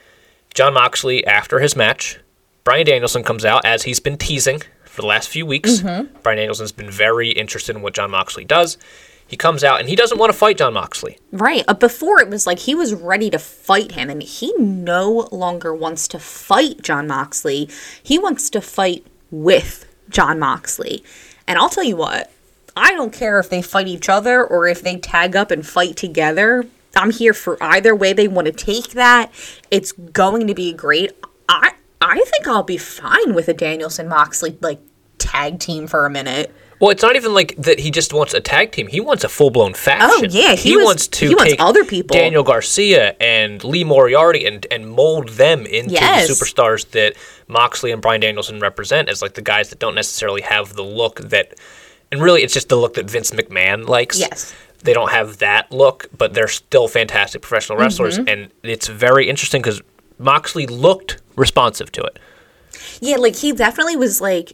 Jon 0.54 0.74
Moxley, 0.74 1.26
after 1.26 1.60
his 1.60 1.76
match, 1.76 2.20
Bryan 2.64 2.86
Danielson 2.86 3.24
comes 3.24 3.46
out 3.46 3.66
as 3.66 3.84
he's 3.84 4.00
been 4.00 4.18
teasing 4.18 4.62
for 4.86 5.02
the 5.02 5.08
last 5.08 5.30
few 5.30 5.46
weeks. 5.46 5.78
Mm-hmm. 5.78 6.18
Bryan 6.22 6.38
Danielson's 6.38 6.72
been 6.72 6.90
very 6.90 7.30
interested 7.30 7.76
in 7.76 7.82
what 7.82 7.94
Jon 7.94 8.12
Moxley 8.12 8.46
does. 8.46 8.78
He 9.26 9.38
comes 9.38 9.64
out 9.64 9.80
and 9.80 9.88
he 9.88 9.96
doesn't 9.96 10.18
want 10.18 10.32
to 10.32 10.38
fight 10.38 10.58
Jon 10.58 10.74
Moxley. 10.74 11.20
Right. 11.32 11.64
Uh, 11.68 11.76
before 11.76 12.20
it 12.20 12.30
was 12.30 12.48
like 12.48 12.60
he 12.60 12.74
was 12.74 12.96
ready 12.96 13.30
to 13.30 13.38
fight 13.38 13.92
him, 13.92 14.10
and 14.10 14.24
he 14.24 14.52
no 14.58 15.30
longer 15.32 15.74
wants 15.74 16.08
to 16.10 16.20
fight 16.20 16.82
Jon 16.82 17.08
Moxley. 17.08 17.70
He 18.02 18.18
wants 18.18 18.50
to 18.50 18.60
fight 18.60 19.06
with 19.30 19.86
Jon 20.10 20.40
Moxley. 20.40 21.04
And 21.48 21.58
I'll 21.58 21.70
tell 21.70 21.84
you 21.84 21.96
what, 21.96 22.32
I 22.76 22.92
don't 22.92 23.14
care 23.14 23.40
if 23.40 23.50
they 23.50 23.62
fight 23.62 23.88
each 23.88 24.10
other 24.10 24.44
or 24.44 24.68
if 24.68 24.82
they 24.82 24.98
tag 24.98 25.36
up 25.36 25.52
and 25.52 25.66
fight 25.66 25.96
together. 25.96 26.66
I'm 26.96 27.12
here 27.12 27.34
for 27.34 27.62
either 27.62 27.96
way 27.96 28.14
they 28.14 28.28
want 28.28 28.48
to 28.48 28.52
take 28.52 28.92
that. 28.92 29.32
It's 29.70 29.92
going 29.92 30.48
to 30.48 30.56
be 30.56 30.74
great. 30.74 31.12
I 31.48 31.74
I 32.02 32.24
think 32.26 32.48
I'll 32.48 32.64
be 32.64 32.78
fine 32.78 33.34
with 33.34 33.48
a 33.48 33.54
Danielson 33.54 34.08
Moxley 34.08 34.58
like 34.62 34.80
tag 35.18 35.60
team 35.60 35.88
for 35.88 36.06
a 36.06 36.10
minute. 36.10 36.54
Well, 36.80 36.92
it's 36.92 37.04
not 37.04 37.16
even 37.18 37.34
like 37.34 37.56
that. 37.58 37.80
He 37.80 37.92
just 37.92 38.14
wants 38.14 38.34
a 38.34 38.40
tag 38.40 38.72
team. 38.72 38.88
He 38.88 39.02
wants 39.02 39.24
a 39.26 39.30
full 39.30 39.50
blown 39.50 39.74
faction. 39.74 40.10
Oh, 40.12 40.24
yeah, 40.30 40.56
he 40.56 40.78
was- 40.78 40.86
wants 40.86 41.08
to 41.10 41.28
he 41.28 41.36
wants 41.36 41.52
take 41.52 41.62
other 41.62 41.84
people. 41.84 42.16
Daniel 42.16 42.42
Garcia 42.44 43.16
and 43.20 43.62
Lee 43.64 43.84
Moriarty, 43.84 44.46
and 44.46 44.66
and 44.72 44.90
mold 44.90 45.30
them 45.30 45.66
into 45.66 45.92
Yes. 45.96 46.28
the 46.28 46.34
superstars 46.34 46.90
that 46.92 47.16
Moxley 47.48 47.92
and 47.92 48.02
Bryan 48.02 48.22
Danielson 48.22 48.60
represent 48.62 49.10
as 49.10 49.22
like 49.22 49.34
the 49.34 49.42
guys 49.42 49.70
that 49.70 49.80
don't 49.80 49.96
necessarily 49.96 50.42
have 50.42 50.74
the 50.76 50.84
look 50.84 51.20
that, 51.30 51.56
and 52.12 52.22
really 52.22 52.44
it's 52.44 52.54
just 52.54 52.70
the 52.70 52.78
look 52.78 52.94
that 52.94 53.10
Vince 53.10 53.32
McMahon 53.32 53.88
likes. 53.88 54.18
Yes. 54.18 54.54
They 54.82 54.94
don't 54.94 55.12
have 55.12 55.40
that 55.40 55.74
look, 55.74 56.08
but 56.18 56.34
they're 56.34 56.48
still 56.48 56.88
fantastic 56.88 57.42
professional 57.42 57.78
wrestlers, 57.78 58.18
Mm-hmm. 58.18 58.30
and 58.30 58.52
it's 58.64 58.88
very 58.88 59.28
interesting 59.28 59.62
because 59.62 59.82
Moxley 60.18 60.66
looked 60.68 61.18
responsive 61.36 61.92
to 61.92 62.02
it. 62.04 62.18
Yeah, 63.02 63.18
like 63.18 63.36
he 63.36 63.52
definitely 63.52 63.98
was 63.98 64.22
like, 64.22 64.54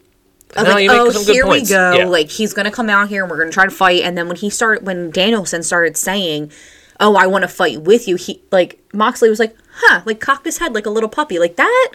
No, 0.55 0.63
like 0.63 0.89
oh, 0.89 1.23
here 1.25 1.47
we 1.47 1.65
go. 1.65 1.93
Yeah. 1.93 2.05
Like 2.05 2.29
he's 2.29 2.53
gonna 2.53 2.71
come 2.71 2.89
out 2.89 3.09
here 3.09 3.23
and 3.23 3.31
we're 3.31 3.37
gonna 3.37 3.51
try 3.51 3.65
to 3.65 3.71
fight. 3.71 4.03
And 4.03 4.17
then 4.17 4.27
when 4.27 4.37
he 4.37 4.49
started, 4.49 4.85
when 4.85 5.11
Danielson 5.11 5.63
started 5.63 5.97
saying, 5.97 6.51
"Oh, 6.99 7.15
I 7.15 7.27
want 7.27 7.41
to 7.41 7.47
fight 7.47 7.81
with 7.81 8.07
you," 8.07 8.15
he 8.15 8.41
like 8.51 8.79
Moxley 8.93 9.29
was 9.29 9.39
like, 9.39 9.55
"Huh," 9.73 10.01
like 10.05 10.19
cocked 10.19 10.45
his 10.45 10.59
head 10.59 10.73
like 10.73 10.85
a 10.85 10.89
little 10.89 11.09
puppy. 11.09 11.39
Like 11.39 11.57
that, 11.57 11.89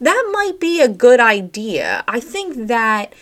that 0.00 0.30
might 0.32 0.58
be 0.58 0.80
a 0.80 0.88
good 0.88 1.20
idea. 1.20 2.04
I 2.08 2.20
think 2.20 2.68
that 2.68 3.12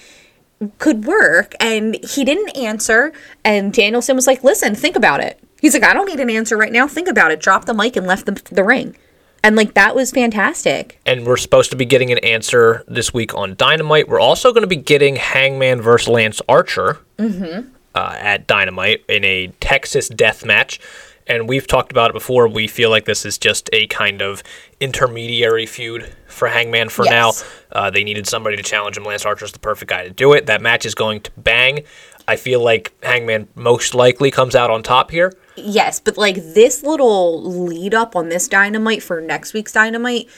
could 0.78 1.04
work. 1.04 1.54
And 1.60 1.96
he 2.04 2.24
didn't 2.24 2.56
answer. 2.56 3.12
And 3.44 3.72
Danielson 3.72 4.14
was 4.14 4.26
like, 4.26 4.44
"Listen, 4.44 4.74
think 4.74 4.94
about 4.94 5.20
it." 5.20 5.40
He's 5.60 5.74
like, 5.74 5.82
"I 5.82 5.92
don't 5.92 6.06
need 6.06 6.20
an 6.20 6.30
answer 6.30 6.56
right 6.56 6.72
now. 6.72 6.86
Think 6.86 7.08
about 7.08 7.32
it." 7.32 7.40
Dropped 7.40 7.66
the 7.66 7.74
mic 7.74 7.96
and 7.96 8.06
left 8.06 8.26
the, 8.26 8.40
the 8.54 8.62
ring. 8.62 8.96
And 9.44 9.54
like 9.56 9.74
that 9.74 9.94
was 9.94 10.10
fantastic. 10.10 10.98
and 11.06 11.26
we're 11.26 11.36
supposed 11.36 11.70
to 11.70 11.76
be 11.76 11.84
getting 11.84 12.10
an 12.10 12.18
answer 12.18 12.82
this 12.88 13.12
week 13.14 13.34
on 13.34 13.54
Dynamite. 13.56 14.08
We're 14.08 14.18
also 14.20 14.52
going 14.52 14.62
to 14.62 14.66
be 14.68 14.74
getting 14.76 15.16
Hangman 15.16 15.80
versus 15.82 16.08
Lance 16.08 16.40
Archer 16.48 16.98
uh, 17.20 18.16
at 18.18 18.46
Dynamite 18.46 19.04
in 19.08 19.22
a 19.24 19.48
Texas 19.60 20.08
death 20.08 20.44
match. 20.44 20.80
And 21.26 21.48
we've 21.48 21.66
talked 21.66 21.90
about 21.92 22.10
it 22.10 22.12
before. 22.12 22.48
We 22.48 22.66
feel 22.66 22.90
like 22.90 23.04
this 23.06 23.24
is 23.24 23.38
just 23.38 23.70
a 23.72 23.86
kind 23.86 24.20
of 24.20 24.42
intermediary 24.80 25.66
feud 25.66 26.12
for 26.26 26.48
Hangman 26.48 26.88
for 26.90 27.04
Yes. 27.06 27.44
now. 27.72 27.78
Uh, 27.80 27.90
they 27.90 28.04
needed 28.04 28.26
somebody 28.26 28.56
to 28.56 28.62
challenge 28.62 28.96
him. 28.96 29.04
Lance 29.04 29.24
Archer's 29.24 29.52
the 29.52 29.58
perfect 29.58 29.88
guy 29.90 30.04
to 30.04 30.10
do 30.10 30.32
it. 30.34 30.46
That 30.46 30.60
match 30.60 30.84
is 30.84 30.94
going 30.94 31.20
to 31.22 31.30
bang. 31.38 31.84
I 32.28 32.36
feel 32.36 32.62
like 32.62 32.92
Hangman 33.02 33.48
most 33.54 33.94
likely 33.94 34.30
comes 34.30 34.54
out 34.54 34.70
on 34.70 34.82
top 34.82 35.10
here. 35.10 35.32
Yes, 35.56 36.00
but 36.00 36.16
like 36.18 36.36
this 36.36 36.82
little 36.82 37.42
lead 37.42 37.94
up 37.94 38.16
on 38.16 38.28
this 38.28 38.48
dynamite 38.48 39.02
for 39.02 39.20
next 39.20 39.52
week's 39.54 39.72
dynamite, 39.72 40.28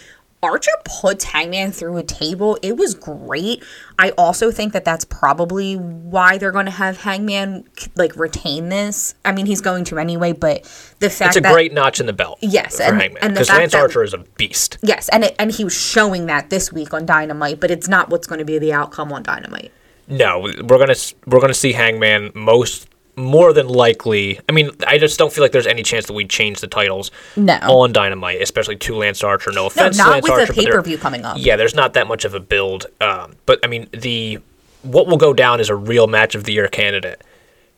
Archer 0.42 0.70
puts 0.85 1.25
Hangman 1.25 1.73
through 1.73 1.96
a 1.96 2.02
table. 2.02 2.58
It 2.62 2.76
was 2.76 2.94
great. 2.94 3.64
I 3.99 4.11
also 4.18 4.50
think 4.50 4.75
that 4.75 4.85
that's 4.85 5.04
probably 5.06 5.75
why 5.76 6.37
they're 6.38 6.52
going 6.52 6.66
to 6.66 6.70
have 6.70 6.99
Hangman 6.99 7.64
like 7.96 8.14
retain 8.16 8.68
this. 8.68 9.14
I 9.25 9.32
mean, 9.32 9.46
he's 9.46 9.62
going 9.62 9.85
to 9.85 9.99
anyway, 9.99 10.32
but 10.32 10.62
the 11.00 11.08
fact 11.08 11.28
It's 11.30 11.37
a 11.38 11.40
that 11.40 11.52
great 11.54 11.73
notch 11.73 11.99
in 12.00 12.06
the 12.06 12.12
belt. 12.12 12.38
Yes, 12.42 12.76
for 12.76 12.82
and- 12.85 13.00
Hangman 13.00 13.32
because 13.32 13.49
Lance 13.49 13.73
that- 13.73 13.80
Archer 13.80 14.02
is 14.04 14.12
a 14.12 14.18
beast. 14.18 14.76
yes, 14.82 15.08
and 15.08 15.25
it, 15.25 15.35
and 15.38 15.50
he 15.50 15.64
was 15.64 15.75
showing 15.75 16.26
that 16.26 16.50
this 16.50 16.70
week 16.73 16.92
on 16.92 17.06
Dynamite, 17.06 17.58
but 17.58 17.70
it's 17.70 17.88
not 17.88 18.11
what's 18.11 18.26
going 18.26 18.38
to 18.38 18.44
be 18.44 18.58
the 18.58 18.73
outcome 18.75 19.12
on 19.12 19.23
Dynamite. 19.23 19.73
No, 20.06 20.40
we're 20.40 20.78
gonna 20.78 20.94
we're 21.26 21.40
gonna 21.40 21.54
see 21.54 21.73
Hangman 21.73 22.30
most 22.35 22.87
more 23.16 23.52
than 23.52 23.66
likely. 23.68 24.38
I 24.49 24.52
mean, 24.52 24.70
I 24.87 24.99
just 24.99 25.18
don't 25.18 25.32
feel 25.32 25.42
like 25.42 25.52
there's 25.52 25.66
any 25.66 25.82
chance 25.82 26.06
that 26.06 26.12
we'd 26.12 26.28
change 26.30 26.61
the 26.61 26.66
titles 26.66 27.11
No. 27.35 27.58
on 27.62 27.92
Dynamite, 27.92 28.42
especially 28.42 28.76
to 28.76 28.94
Lance 28.94 29.25
Archer. 29.25 29.50
No 29.52 29.66
offense, 29.66 29.96
to 29.96 30.02
not 30.02 30.11
Lance 30.12 30.23
with 30.25 30.30
a 30.32 30.35
Archer, 30.40 30.52
but 30.52 30.64
pay-per-view 30.64 30.99
coming 30.99 31.25
up. 31.25 31.37
Yeah, 31.40 31.56
there's 31.56 31.75
not 31.75 31.94
that 31.94 32.06
much 32.06 32.25
of 32.25 32.35
a 32.35 32.40
build. 32.40 32.87
Um, 33.00 33.35
but 33.46 33.58
I 33.64 33.68
mean, 33.68 33.88
the 33.92 34.40
what 34.82 35.06
will 35.06 35.16
go 35.16 35.32
down 35.32 35.61
as 35.61 35.68
a 35.70 35.75
real 35.75 36.06
match 36.06 36.35
of 36.35 36.44
the 36.44 36.52
year 36.52 36.68
candidate 36.68 37.23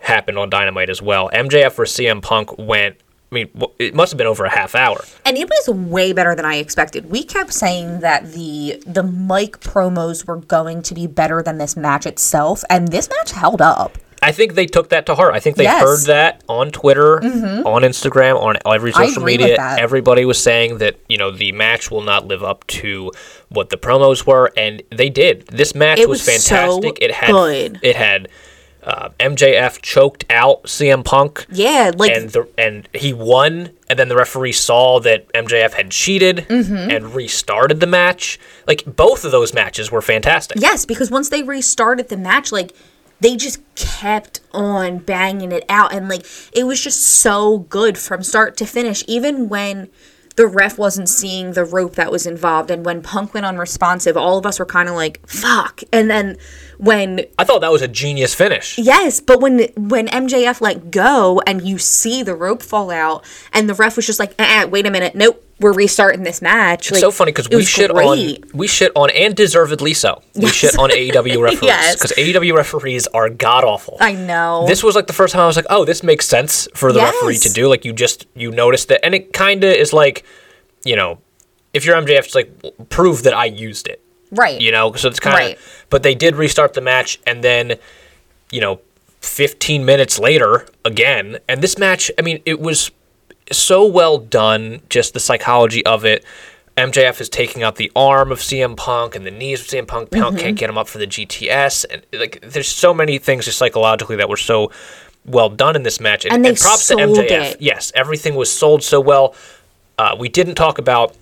happened 0.01 0.39
on 0.39 0.51
Dynamite 0.51 0.91
as 0.91 1.01
well. 1.01 1.31
MJF 1.33 1.73
versus 1.75 1.97
CM 1.99 2.21
Punk 2.23 2.59
went. 2.59 2.97
I 3.31 3.35
mean, 3.35 3.51
it 3.79 3.95
must 3.95 4.11
have 4.11 4.17
been 4.17 4.27
over 4.27 4.47
a 4.47 4.51
half 4.51 4.75
hour. 4.75 5.05
and 5.27 5.37
it 5.37 5.49
was 5.51 5.69
way 5.77 6.15
better 6.15 6.35
than 6.35 6.47
I 6.47 6.57
expected. 6.57 7.11
We 7.11 7.23
kept 7.23 7.53
saying 7.53 8.01
that 8.01 8.33
the 8.33 8.83
the 8.87 9.03
mic 9.03 9.61
promos 9.61 10.27
were 10.27 10.37
going 10.39 10.81
to 10.83 10.95
be 10.95 11.07
better 11.07 11.43
than 11.43 11.59
this 11.59 11.77
match 11.77 12.07
itself, 12.07 12.65
and 12.71 12.89
this 12.89 13.09
match 13.11 13.33
held 13.33 13.61
up. 13.61 13.99
I 14.29 14.33
think 14.33 14.55
they 14.55 14.67
took 14.67 14.89
that 14.91 15.07
to 15.07 15.15
heart. 15.15 15.35
I 15.35 15.41
think 15.41 15.57
they 15.57 15.65
Yes. 15.65 15.83
heard 15.83 16.07
that 16.07 16.43
on 16.49 16.71
Twitter, 16.71 17.19
on 17.23 17.83
Instagram, 17.83 18.41
on 18.41 18.57
every 18.67 18.93
social 18.93 19.23
media. 19.23 19.57
Everybody 19.79 20.25
was 20.25 20.39
saying 20.43 20.79
that 20.79 20.97
you 21.09 21.17
know 21.17 21.31
the 21.31 21.53
match 21.53 21.91
will 21.91 22.03
not 22.03 22.27
live 22.27 22.43
up 22.43 22.67
to 22.81 23.11
what 23.49 23.71
the 23.71 23.77
promos 23.77 24.27
were, 24.27 24.53
and 24.57 24.83
they 24.91 25.09
did. 25.09 25.47
This 25.49 25.75
match 25.75 25.99
was, 26.01 26.09
was 26.09 26.23
so 26.45 26.55
fantastic. 26.55 26.99
it 27.01 27.13
had 27.13 27.31
good. 27.31 27.81
it 27.83 27.97
had 27.97 28.29
uh, 28.85 29.09
MJF 29.19 29.83
choked 29.83 30.25
out 30.31 30.63
CM 30.65 31.05
Punk. 31.05 31.45
Yeah, 31.51 31.91
like 31.97 32.13
And 32.13 32.31
the 32.31 32.47
and 32.57 32.89
he 32.95 33.13
won, 33.13 33.71
and 33.91 33.99
then 33.99 34.09
the 34.09 34.17
referee 34.17 34.53
saw 34.53 35.01
that 35.01 35.31
MJF 35.33 35.73
had 35.73 35.91
cheated 35.91 36.47
Mm-hmm. 36.49 36.91
and 36.91 37.15
restarted 37.15 37.81
the 37.81 37.87
match. 37.87 38.39
Like 38.67 38.85
both 38.87 39.25
of 39.25 39.31
those 39.33 39.53
matches 39.53 39.91
were 39.91 40.01
fantastic. 40.03 40.59
yes, 40.61 40.85
because 40.87 41.11
once 41.11 41.29
they 41.29 41.43
restarted 41.43 42.09
the 42.09 42.17
match, 42.17 42.53
like 42.53 42.73
they 43.21 43.37
just 43.37 43.61
kept 43.75 44.41
on 44.53 44.99
banging 44.99 45.53
it 45.53 45.65
out, 45.69 45.93
and 45.93 46.09
like 46.09 46.27
it 46.53 46.65
was 46.65 46.83
just 46.83 47.03
so 47.05 47.59
good 47.59 47.99
from 47.99 48.23
start 48.23 48.57
to 48.59 48.67
finish. 48.67 49.05
Even 49.07 49.49
when 49.49 49.89
the 50.37 50.47
ref 50.47 50.79
wasn't 50.79 51.09
seeing 51.09 51.55
the 51.55 51.65
rope 51.65 51.97
that 51.97 52.13
was 52.13 52.25
involved, 52.25 52.71
and 52.71 52.85
when 52.85 53.03
Punk 53.03 53.35
went 53.35 53.45
unresponsive, 53.45 54.17
all 54.17 54.39
of 54.39 54.47
us 54.47 54.61
were 54.61 54.67
kind 54.67 54.89
of 54.89 54.95
like, 54.95 55.21
"Fuck!" 55.27 55.83
And 55.93 56.09
then 56.09 56.37
when 56.79 57.25
I 57.39 57.45
thought 57.45 57.61
that 57.61 57.73
was 57.73 57.83
a 57.83 57.89
genius 57.89 58.35
finish. 58.35 58.79
Yes, 58.79 59.21
but 59.21 59.41
when 59.41 59.69
when 59.77 60.07
MJF 60.07 60.61
let 60.61 60.93
go 60.93 61.43
and 61.47 61.67
you 61.67 61.79
see 61.79 62.23
the 62.23 62.37
rope 62.37 62.63
fall 62.63 62.91
out, 62.91 63.25
and 63.53 63.69
the 63.69 63.75
ref 63.75 63.97
was 63.97 64.07
just 64.07 64.21
like, 64.21 64.35
uh 64.39 64.69
"Wait 64.71 64.87
a 64.87 64.91
minute, 64.91 65.17
nope, 65.17 65.45
we're 65.61 65.73
restarting 65.73 66.23
this 66.23 66.41
match." 66.43 66.91
It's 66.91 67.01
so 67.01 67.11
funny 67.11 67.33
because 67.33 67.49
we 67.49 67.65
shit 67.65 67.91
great. 67.91 68.43
on 68.45 68.51
we 68.55 68.67
shit 68.69 68.93
on 68.95 69.11
and 69.11 69.35
deservedly 69.37 69.95
so. 69.95 70.23
We 70.35 70.43
Yes. 70.43 70.55
shit 70.55 70.79
on 70.79 70.91
AEW 70.91 71.41
referees 71.43 71.63
Yes. 71.63 71.95
because 71.97 72.13
AEW 72.17 72.55
referees 72.57 73.07
are 73.09 73.29
god 73.29 73.65
awful. 73.65 73.97
I 74.01 74.13
know. 74.13 74.67
This 74.67 74.83
was 74.83 74.95
like 74.95 75.07
the 75.07 75.13
first 75.13 75.33
time 75.33 75.43
I 75.43 75.47
was 75.47 75.57
like, 75.57 75.67
oh, 75.71 75.85
this 75.85 76.03
makes 76.03 76.27
sense 76.27 76.69
for 76.75 76.93
the 76.93 77.01
referee 77.01 77.39
to 77.39 77.49
do. 77.51 77.69
Like 77.69 77.85
you 77.85 77.93
just 77.93 78.27
you 78.35 78.51
notice 78.51 78.85
that, 78.87 79.05
and 79.05 79.15
it 79.15 79.33
kind 79.33 79.65
of 79.65 79.73
is 79.73 79.93
like, 79.93 80.25
you 80.85 80.97
know, 80.97 81.19
if 81.75 81.85
you're 81.85 81.97
MJF, 81.97 82.25
it's 82.27 82.35
like 82.35 82.51
prove 82.89 83.23
that 83.25 83.35
I 83.35 83.45
used 83.47 83.87
it. 83.89 84.01
right. 84.31 84.61
You 84.61 84.71
know, 84.73 84.93
so 84.95 85.09
it's 85.09 85.21
kind 85.21 85.35
of. 85.35 85.41
Right. 85.41 85.59
But 85.91 86.03
they 86.03 86.15
did 86.15 86.37
restart 86.37 86.75
the 86.75 86.81
match, 86.81 87.19
and 87.27 87.43
then, 87.43 87.77
you 88.51 88.61
know, 88.61 88.81
15 89.21 89.85
minutes 89.85 90.19
later 90.19 90.67
again, 90.85 91.39
and 91.49 91.61
this 91.63 91.77
match. 91.79 92.11
I 92.19 92.23
mean, 92.23 92.41
it 92.47 92.61
was 92.61 92.91
so 93.53 93.85
well 93.87 94.19
done. 94.19 94.81
Just 94.89 95.15
the 95.15 95.21
psychology 95.21 95.85
of 95.87 96.05
it. 96.05 96.25
MJF 96.77 97.21
is 97.21 97.29
taking 97.29 97.65
out 97.65 97.75
the 97.77 97.91
arm 97.97 98.31
of 98.31 98.39
CM 98.39 98.77
Punk 98.77 99.17
and 99.17 99.27
the 99.27 99.33
knees 99.33 99.61
of 99.61 99.67
CM 99.67 99.87
Punk. 99.89 100.11
Punk 100.13 100.25
Mm-hmm. 100.25 100.37
can't 100.37 100.57
get 100.57 100.71
him 100.71 100.79
up 100.79 100.87
for 100.89 100.99
the 100.99 101.07
GTS, 101.09 101.85
and 101.91 102.07
like 102.13 102.39
there's 102.43 102.69
so 102.69 102.95
many 102.95 103.19
things 103.19 103.47
just 103.47 103.59
psychologically 103.59 104.15
that 104.17 104.29
were 104.29 104.37
so 104.37 104.71
well 105.25 105.49
done 105.51 105.75
in 105.75 105.83
this 105.83 105.99
match. 106.01 106.25
And 106.25 106.45
they 106.45 106.55
props 106.55 106.85
sold 106.85 107.17
to 107.17 107.23
MJF. 107.23 107.53
it. 107.55 107.61
Yes, 107.61 107.91
everything 107.97 108.35
was 108.37 108.51
sold 108.53 108.83
so 108.85 109.01
well. 109.01 109.35
Uh, 109.99 110.15
we 110.19 110.29
didn't 110.29 110.55
talk 110.55 110.79
about 110.79 111.17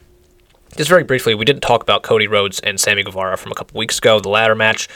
just 0.76 0.90
very 0.90 1.04
briefly. 1.04 1.34
We 1.34 1.46
didn't 1.46 1.62
talk 1.62 1.82
about 1.82 2.02
Cody 2.02 2.26
Rhodes 2.26 2.60
and 2.60 2.78
Sammy 2.78 3.02
Guevara 3.02 3.38
from 3.38 3.50
a 3.50 3.54
couple 3.54 3.78
weeks 3.78 3.96
ago, 3.98 4.20
the 4.20 4.28
ladder 4.28 4.54
match. 4.54 4.88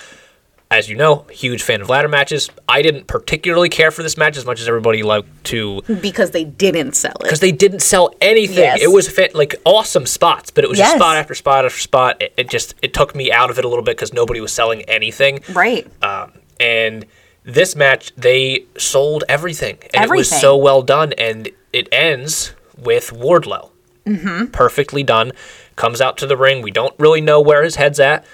As 0.73 0.89
you 0.89 0.95
know, 0.95 1.27
huge 1.33 1.65
fan 1.65 1.81
of 1.81 1.89
ladder 1.89 2.07
matches. 2.07 2.49
I 2.69 2.81
didn't 2.81 3.09
particularly 3.09 3.69
care 3.69 3.91
for 3.91 4.05
this 4.05 4.17
match 4.17 4.37
as 4.37 4.47
much 4.47 4.61
as 4.61 4.69
everybody 4.69 5.03
liked 5.03 5.43
to 5.47 5.83
because 6.01 6.31
they 6.31 6.45
didn't 6.45 6.93
sell 6.95 7.11
it. 7.13 7.23
because 7.25 7.41
they 7.41 7.51
didn't 7.51 7.81
sell 7.81 8.15
anything. 8.21 8.59
Yes. 8.59 8.81
It 8.81 8.93
was 8.93 9.09
fa- 9.09 9.31
like 9.35 9.57
awesome 9.65 10.07
spots, 10.07 10.51
but 10.53 10.63
it 10.63 10.69
was 10.71 10.79
just 10.79 10.93
Yes. 10.93 10.99
spot 11.01 11.17
after 11.17 11.35
spot 11.35 11.65
after 11.65 11.81
spot. 11.81 12.23
It, 12.23 12.33
it 12.37 12.49
just 12.49 12.77
it 12.83 12.95
took 12.95 13.17
me 13.17 13.33
out 13.33 13.51
of 13.51 13.59
it 13.59 13.65
a 13.65 13.69
little 13.69 13.83
bit 13.85 13.97
because 13.97 14.13
nobody 14.13 14.41
was 14.41 14.53
selling 14.53 14.83
anything. 14.83 15.41
Right. 15.53 15.89
Um, 16.05 16.33
and 16.61 17.05
this 17.43 17.75
match, 17.75 18.13
they 18.17 18.67
sold 18.79 19.25
everything, 19.29 19.79
and 19.93 20.05
it 20.05 20.11
was 20.15 20.29
so 20.31 20.57
well 20.57 20.83
done. 20.83 21.13
And 21.15 21.49
it 21.73 21.89
ends 21.91 22.55
with 22.79 23.11
Wardlow, 23.11 23.71
mm-hmm. 24.07 24.47
perfectly 24.53 25.03
done. 25.03 25.33
Comes 25.75 26.01
out 26.01 26.17
to 26.19 26.27
the 26.29 26.37
ring. 26.37 26.63
We 26.63 26.71
don't 26.71 26.95
really 26.99 27.21
know 27.23 27.41
where 27.41 27.65
his 27.65 27.75
head's 27.77 27.99
at, 27.99 28.25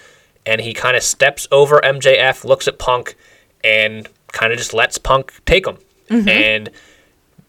and 0.46 0.60
he 0.60 0.72
kind 0.72 0.96
of 0.96 1.02
steps 1.02 1.46
over 1.50 1.80
MJF, 1.80 2.44
looks 2.44 2.68
at 2.68 2.78
Punk, 2.78 3.16
and 3.64 4.08
kind 4.32 4.52
of 4.52 4.58
just 4.58 4.72
lets 4.72 4.96
Punk 4.96 5.40
take 5.44 5.66
him. 5.66 5.78
Mm-hmm. 6.08 6.28
And 6.28 6.70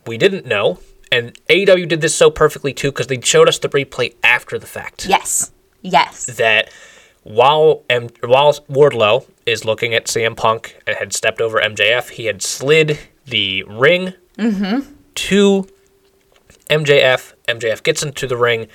we 0.08 0.18
didn't 0.18 0.46
know. 0.46 0.80
And 1.12 1.34
AEW 1.48 1.88
did 1.88 2.02
this 2.02 2.16
so 2.16 2.30
perfectly 2.30 2.74
too 2.74 2.92
because 2.92 3.08
they 3.08 3.22
showed 3.22 3.48
us 3.48 3.60
the 3.60 3.70
replay 3.70 4.16
after 4.24 4.60
the 4.60 4.66
fact 4.66 5.06
yes. 5.06 5.52
Yes. 5.82 6.26
that 6.26 6.70
while 7.24 7.84
M- 7.90 8.10
while 8.22 8.54
Wardlow 8.54 9.26
is 9.46 9.64
looking 9.64 9.94
at 9.94 10.06
CM 10.06 10.36
Punk 10.36 10.82
and 10.86 10.98
had 10.98 11.14
stepped 11.14 11.40
over 11.40 11.60
MJF, 11.60 12.10
he 12.10 12.26
had 12.26 12.42
slid 12.42 13.00
the 13.26 13.64
ring 13.64 14.14
mm-hmm. 14.38 14.92
to 15.16 15.68
MJF. 16.70 17.34
MJF 17.48 17.84
gets 17.84 18.04
into 18.04 18.28
the 18.28 18.38
ring, 18.38 18.68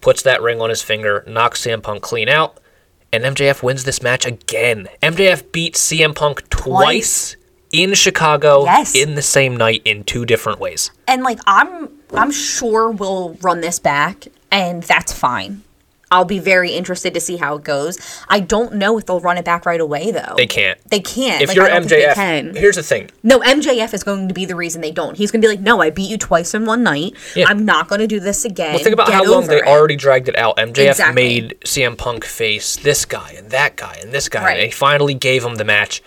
puts 0.00 0.22
that 0.22 0.42
ring 0.42 0.60
on 0.60 0.70
his 0.70 0.82
finger, 0.82 1.24
knocks 1.26 1.64
CM 1.64 1.82
Punk 1.82 2.02
clean 2.02 2.28
out, 2.28 2.58
and 3.12 3.24
MJF 3.24 3.62
wins 3.62 3.84
this 3.84 4.02
match 4.02 4.24
again. 4.26 4.88
MJF 5.02 5.50
beat 5.52 5.74
CM 5.74 6.14
Punk 6.14 6.48
twice, 6.50 7.36
in 7.72 7.94
Chicago 7.94 8.64
Yes. 8.64 8.94
in 8.94 9.14
the 9.14 9.22
same 9.22 9.56
night 9.56 9.82
in 9.84 10.04
two 10.04 10.24
different 10.26 10.58
ways. 10.60 10.90
And 11.06 11.22
like 11.22 11.38
I'm 11.46 11.88
I'm 12.12 12.30
sure 12.32 12.90
we'll 12.90 13.34
run 13.42 13.60
this 13.60 13.78
back 13.78 14.26
and 14.50 14.82
that's 14.82 15.12
fine. 15.12 15.62
I'll 16.12 16.24
be 16.24 16.40
very 16.40 16.72
interested 16.72 17.14
to 17.14 17.20
see 17.20 17.36
how 17.36 17.54
it 17.56 17.62
goes. 17.62 17.96
I 18.28 18.40
don't 18.40 18.74
know 18.74 18.98
if 18.98 19.06
they'll 19.06 19.20
run 19.20 19.38
it 19.38 19.44
back 19.44 19.64
right 19.64 19.80
away 19.80 20.10
though. 20.10 20.34
They 20.36 20.46
can't. 20.46 20.76
They 20.90 20.98
can't. 20.98 21.40
If 21.40 21.48
Like, 21.50 21.56
you're 21.56 21.68
MJF, 21.68 22.56
here's 22.56 22.74
the 22.76 22.82
thing. 22.82 23.10
No, 23.22 23.38
MJF 23.38 23.94
is 23.94 24.02
going 24.02 24.26
to 24.26 24.34
be 24.34 24.44
the 24.44 24.56
reason 24.56 24.80
they 24.80 24.90
don't. 24.90 25.16
He's 25.16 25.30
going 25.30 25.40
to 25.40 25.46
be 25.46 25.54
like, 25.54 25.60
"No, 25.60 25.80
I 25.80 25.90
beat 25.90 26.10
you 26.10 26.18
twice 26.18 26.52
in 26.52 26.64
one 26.66 26.82
night. 26.82 27.14
Yeah. 27.36 27.46
I'm 27.48 27.64
not 27.64 27.88
going 27.88 28.00
to 28.00 28.08
do 28.08 28.18
this 28.18 28.44
again." 28.44 28.74
Well, 28.74 28.82
think 28.82 28.94
about 28.94 29.06
Get 29.06 29.14
how 29.24 29.30
long 29.30 29.46
they 29.46 29.58
it." 29.58 29.66
already 29.66 29.94
dragged 29.94 30.28
it 30.28 30.36
out. 30.36 30.56
MJF 30.56 30.90
Exactly. 30.90 31.14
made 31.14 31.58
CM 31.64 31.96
Punk 31.96 32.24
face 32.24 32.76
this 32.76 33.04
guy 33.04 33.34
and 33.38 33.50
that 33.50 33.76
guy 33.76 33.96
and 34.02 34.10
this 34.10 34.28
guy, 34.28 34.44
Right. 34.44 34.56
and 34.56 34.64
he 34.66 34.70
finally 34.72 35.14
gave 35.14 35.44
him 35.44 35.54
the 35.56 35.64
match, 35.64 36.02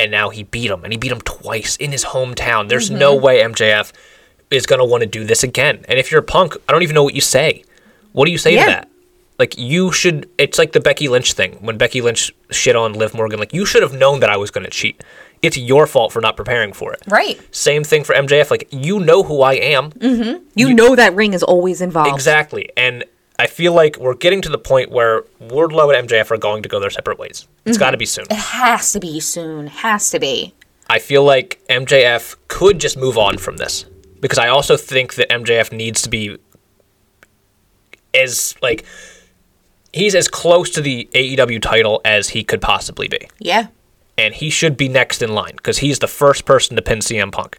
and 0.00 0.10
now 0.10 0.30
he 0.30 0.42
beat 0.42 0.68
him, 0.70 0.82
and 0.82 0.92
he 0.92 0.96
beat 0.98 1.12
him 1.12 1.20
twice 1.20 1.76
in 1.76 1.92
his 1.92 2.06
hometown. 2.06 2.68
There's 2.68 2.90
no 2.90 3.14
Mm-hmm. 3.14 3.24
way 3.24 3.42
MJF 3.42 3.92
is 4.50 4.66
gonna 4.66 4.84
want 4.84 5.02
to 5.02 5.06
do 5.06 5.22
this 5.24 5.44
again. 5.44 5.84
And 5.88 5.98
if 5.98 6.10
you're 6.10 6.22
Punk, 6.22 6.56
I 6.68 6.72
don't 6.72 6.82
even 6.82 6.94
know 6.94 7.04
what 7.04 7.14
you 7.14 7.20
say. 7.20 7.62
What 8.12 8.24
do 8.24 8.32
you 8.32 8.38
say 8.38 8.54
Yeah. 8.54 8.64
to 8.64 8.70
that? 8.70 8.87
Like 9.38 9.56
you 9.56 9.92
should. 9.92 10.28
It's 10.38 10.58
like 10.58 10.72
the 10.72 10.80
Becky 10.80 11.08
Lynch 11.08 11.32
thing 11.32 11.52
when 11.60 11.78
Becky 11.78 12.00
Lynch 12.00 12.32
shit 12.50 12.74
on 12.76 12.92
Liv 12.94 13.14
Morgan. 13.14 13.38
Like 13.38 13.52
you 13.52 13.64
should 13.64 13.82
have 13.82 13.92
known 13.92 14.20
that 14.20 14.30
I 14.30 14.36
was 14.36 14.50
gonna 14.50 14.70
cheat. 14.70 15.02
It's 15.42 15.56
your 15.56 15.86
fault 15.86 16.12
for 16.12 16.20
not 16.20 16.36
preparing 16.36 16.72
for 16.72 16.92
it. 16.92 17.02
Right. 17.06 17.40
Same 17.54 17.84
thing 17.84 18.02
for 18.02 18.14
MJF. 18.14 18.50
Like 18.50 18.66
you 18.72 18.98
know 18.98 19.22
who 19.22 19.42
I 19.42 19.54
am. 19.54 19.92
You 20.56 20.74
know 20.74 20.96
that 20.96 21.14
ring 21.14 21.34
is 21.34 21.44
always 21.44 21.80
involved. 21.80 22.12
Exactly. 22.12 22.68
And 22.76 23.04
I 23.38 23.46
feel 23.46 23.72
like 23.72 23.96
we're 23.98 24.14
getting 24.16 24.42
to 24.42 24.48
the 24.48 24.58
point 24.58 24.90
where 24.90 25.22
Wardlow 25.40 25.96
and 25.96 26.08
MJF 26.08 26.32
are 26.32 26.36
going 26.38 26.64
to 26.64 26.68
go 26.68 26.80
their 26.80 26.90
separate 26.90 27.20
ways. 27.20 27.46
It's 27.64 27.76
Mm-hmm. 27.76 27.84
got 27.84 27.90
to 27.92 27.96
be 27.96 28.06
soon. 28.06 28.24
It 28.30 28.36
has 28.36 28.90
to 28.94 28.98
be 28.98 29.20
soon. 29.20 29.68
Has 29.68 30.10
to 30.10 30.18
be. 30.18 30.54
I 30.90 30.98
feel 30.98 31.22
like 31.22 31.60
MJF 31.70 32.34
could 32.48 32.80
just 32.80 32.96
move 32.96 33.16
on 33.16 33.38
from 33.38 33.58
this 33.58 33.84
because 34.20 34.38
I 34.38 34.48
also 34.48 34.76
think 34.76 35.14
that 35.14 35.28
MJF 35.30 35.70
needs 35.70 36.02
to 36.02 36.08
be 36.10 36.38
as 38.14 38.56
like 38.62 38.84
he's 39.92 40.14
as 40.14 40.28
close 40.28 40.70
to 40.70 40.80
the 40.80 41.08
AEW 41.14 41.60
title 41.60 42.00
as 42.04 42.30
he 42.30 42.44
could 42.44 42.60
possibly 42.60 43.08
be. 43.08 43.28
Yeah. 43.38 43.68
And 44.16 44.34
he 44.34 44.50
should 44.50 44.76
be 44.76 44.88
next 44.88 45.22
in 45.22 45.32
line 45.34 45.54
because 45.56 45.78
he's 45.78 46.00
the 46.00 46.08
first 46.08 46.44
person 46.44 46.76
to 46.76 46.82
pin 46.82 46.98
CM 46.98 47.30
Punk. 47.30 47.58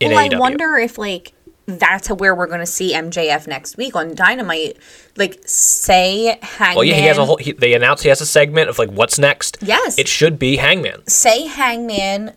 In 0.00 0.12
Well, 0.12 0.18
I 0.18 0.38
wonder 0.38 0.76
if 0.76 0.96
like 0.96 1.32
that's 1.66 2.08
where 2.08 2.34
we're 2.34 2.46
going 2.46 2.60
to 2.60 2.66
see 2.66 2.94
MJF 2.94 3.46
next 3.46 3.76
week 3.76 3.96
on 3.96 4.14
Dynamite. 4.14 4.76
Like, 5.16 5.42
say 5.44 6.38
Hangman. 6.40 6.76
Well, 6.76 6.84
yeah, 6.84 6.94
he 6.94 7.02
has 7.02 7.18
a 7.18 7.24
whole. 7.24 7.36
He, 7.36 7.52
they 7.52 7.74
announced 7.74 8.04
he 8.04 8.08
has 8.08 8.20
a 8.20 8.26
segment 8.26 8.68
of 8.68 8.78
like 8.78 8.90
what's 8.90 9.18
next. 9.18 9.58
Yes. 9.60 9.98
it 9.98 10.08
should 10.08 10.38
be 10.38 10.56
Hangman. 10.56 11.06
say 11.08 11.46
Hangman 11.46 12.32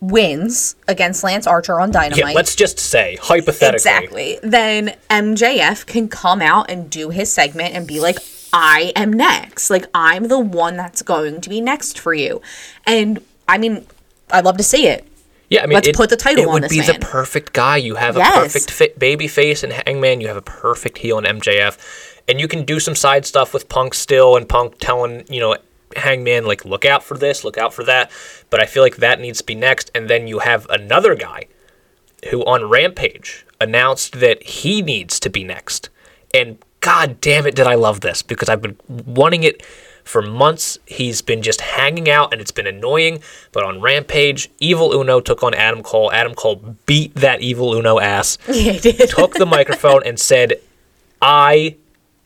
wins 0.00 0.76
against 0.88 1.22
Lance 1.22 1.46
Archer 1.46 1.80
on 1.80 1.90
Dynamite. 1.90 2.18
Yeah, 2.18 2.32
let's 2.32 2.54
just 2.56 2.78
say 2.78 3.16
hypothetically. 3.20 3.74
exactly. 3.74 4.38
Then 4.42 4.96
MJF 5.08 5.86
can 5.86 6.08
come 6.08 6.42
out 6.42 6.70
and 6.70 6.90
do 6.90 7.10
his 7.10 7.32
segment 7.32 7.74
and 7.74 7.86
be 7.86 8.00
like, 8.00 8.18
I 8.52 8.92
am 8.96 9.12
next. 9.12 9.70
Like, 9.70 9.86
I'm 9.94 10.28
the 10.28 10.38
one 10.38 10.76
that's 10.76 11.02
going 11.02 11.40
to 11.40 11.48
be 11.48 11.60
next 11.60 11.98
for 11.98 12.12
you. 12.12 12.42
And 12.86 13.20
I 13.48 13.58
mean, 13.58 13.86
I'd 14.30 14.44
love 14.44 14.56
to 14.56 14.62
see 14.62 14.86
it. 14.88 15.06
Yeah, 15.48 15.62
I 15.62 15.66
mean, 15.66 15.74
Let's 15.74 15.88
it, 15.88 15.96
put 15.96 16.08
the 16.08 16.16
title 16.16 16.44
it 16.44 16.48
would 16.48 16.70
be 16.70 16.78
man. 16.78 16.86
the 16.86 16.98
perfect 16.98 17.52
guy. 17.52 17.76
You 17.76 17.96
have 17.96 18.16
a 18.16 18.20
perfect 18.20 18.70
fit 18.70 18.98
baby 18.98 19.28
face 19.28 19.62
and 19.62 19.70
Hangman. 19.70 20.22
You 20.22 20.28
have 20.28 20.36
a 20.38 20.42
perfect 20.42 20.96
heel 20.96 21.18
in 21.18 21.24
MJF, 21.24 22.20
and 22.26 22.40
you 22.40 22.48
can 22.48 22.64
do 22.64 22.80
some 22.80 22.94
side 22.94 23.26
stuff 23.26 23.52
with 23.52 23.68
Punk 23.68 23.92
still, 23.92 24.34
and 24.34 24.48
Punk 24.48 24.78
telling 24.78 25.26
you 25.28 25.40
know 25.40 25.56
Hangman 25.96 26.44
like 26.44 26.64
look 26.64 26.84
out 26.84 27.02
for 27.02 27.16
this, 27.16 27.44
look 27.44 27.58
out 27.58 27.72
for 27.74 27.84
that. 27.84 28.10
But 28.50 28.60
I 28.60 28.66
feel 28.66 28.82
like 28.82 28.96
that 28.96 29.20
needs 29.20 29.38
to 29.38 29.44
be 29.44 29.54
next, 29.54 29.90
and 29.94 30.08
then 30.08 30.26
you 30.26 30.40
have 30.40 30.66
another 30.70 31.14
guy 31.14 31.46
who 32.30 32.44
on 32.44 32.68
Rampage 32.68 33.44
announced 33.60 34.20
that 34.20 34.42
he 34.42 34.82
needs 34.82 35.18
to 35.20 35.30
be 35.30 35.44
next, 35.44 35.88
and 36.34 36.58
god 36.80 37.20
damn 37.20 37.46
it, 37.46 37.54
did 37.54 37.66
I 37.66 37.74
love 37.76 38.00
this 38.00 38.22
because 38.22 38.48
I've 38.48 38.62
been 38.62 38.76
wanting 38.88 39.42
it 39.44 39.62
for 40.04 40.20
months. 40.20 40.78
He's 40.84 41.22
been 41.22 41.42
just 41.42 41.60
hanging 41.60 42.10
out 42.10 42.32
and 42.32 42.40
it's 42.40 42.50
been 42.50 42.66
annoying. 42.66 43.20
But 43.52 43.62
on 43.62 43.80
Rampage, 43.80 44.50
Evil 44.58 44.92
Uno 44.92 45.20
took 45.20 45.44
on 45.44 45.54
Adam 45.54 45.84
Cole. 45.84 46.10
Adam 46.10 46.34
Cole 46.34 46.76
beat 46.86 47.14
that 47.14 47.40
Evil 47.40 47.72
Uno 47.74 48.00
ass, 48.00 48.36
Yeah, 48.48 48.72
took 49.06 49.34
the 49.34 49.46
microphone 49.46 50.02
and 50.04 50.18
said, 50.18 50.54
I 51.20 51.76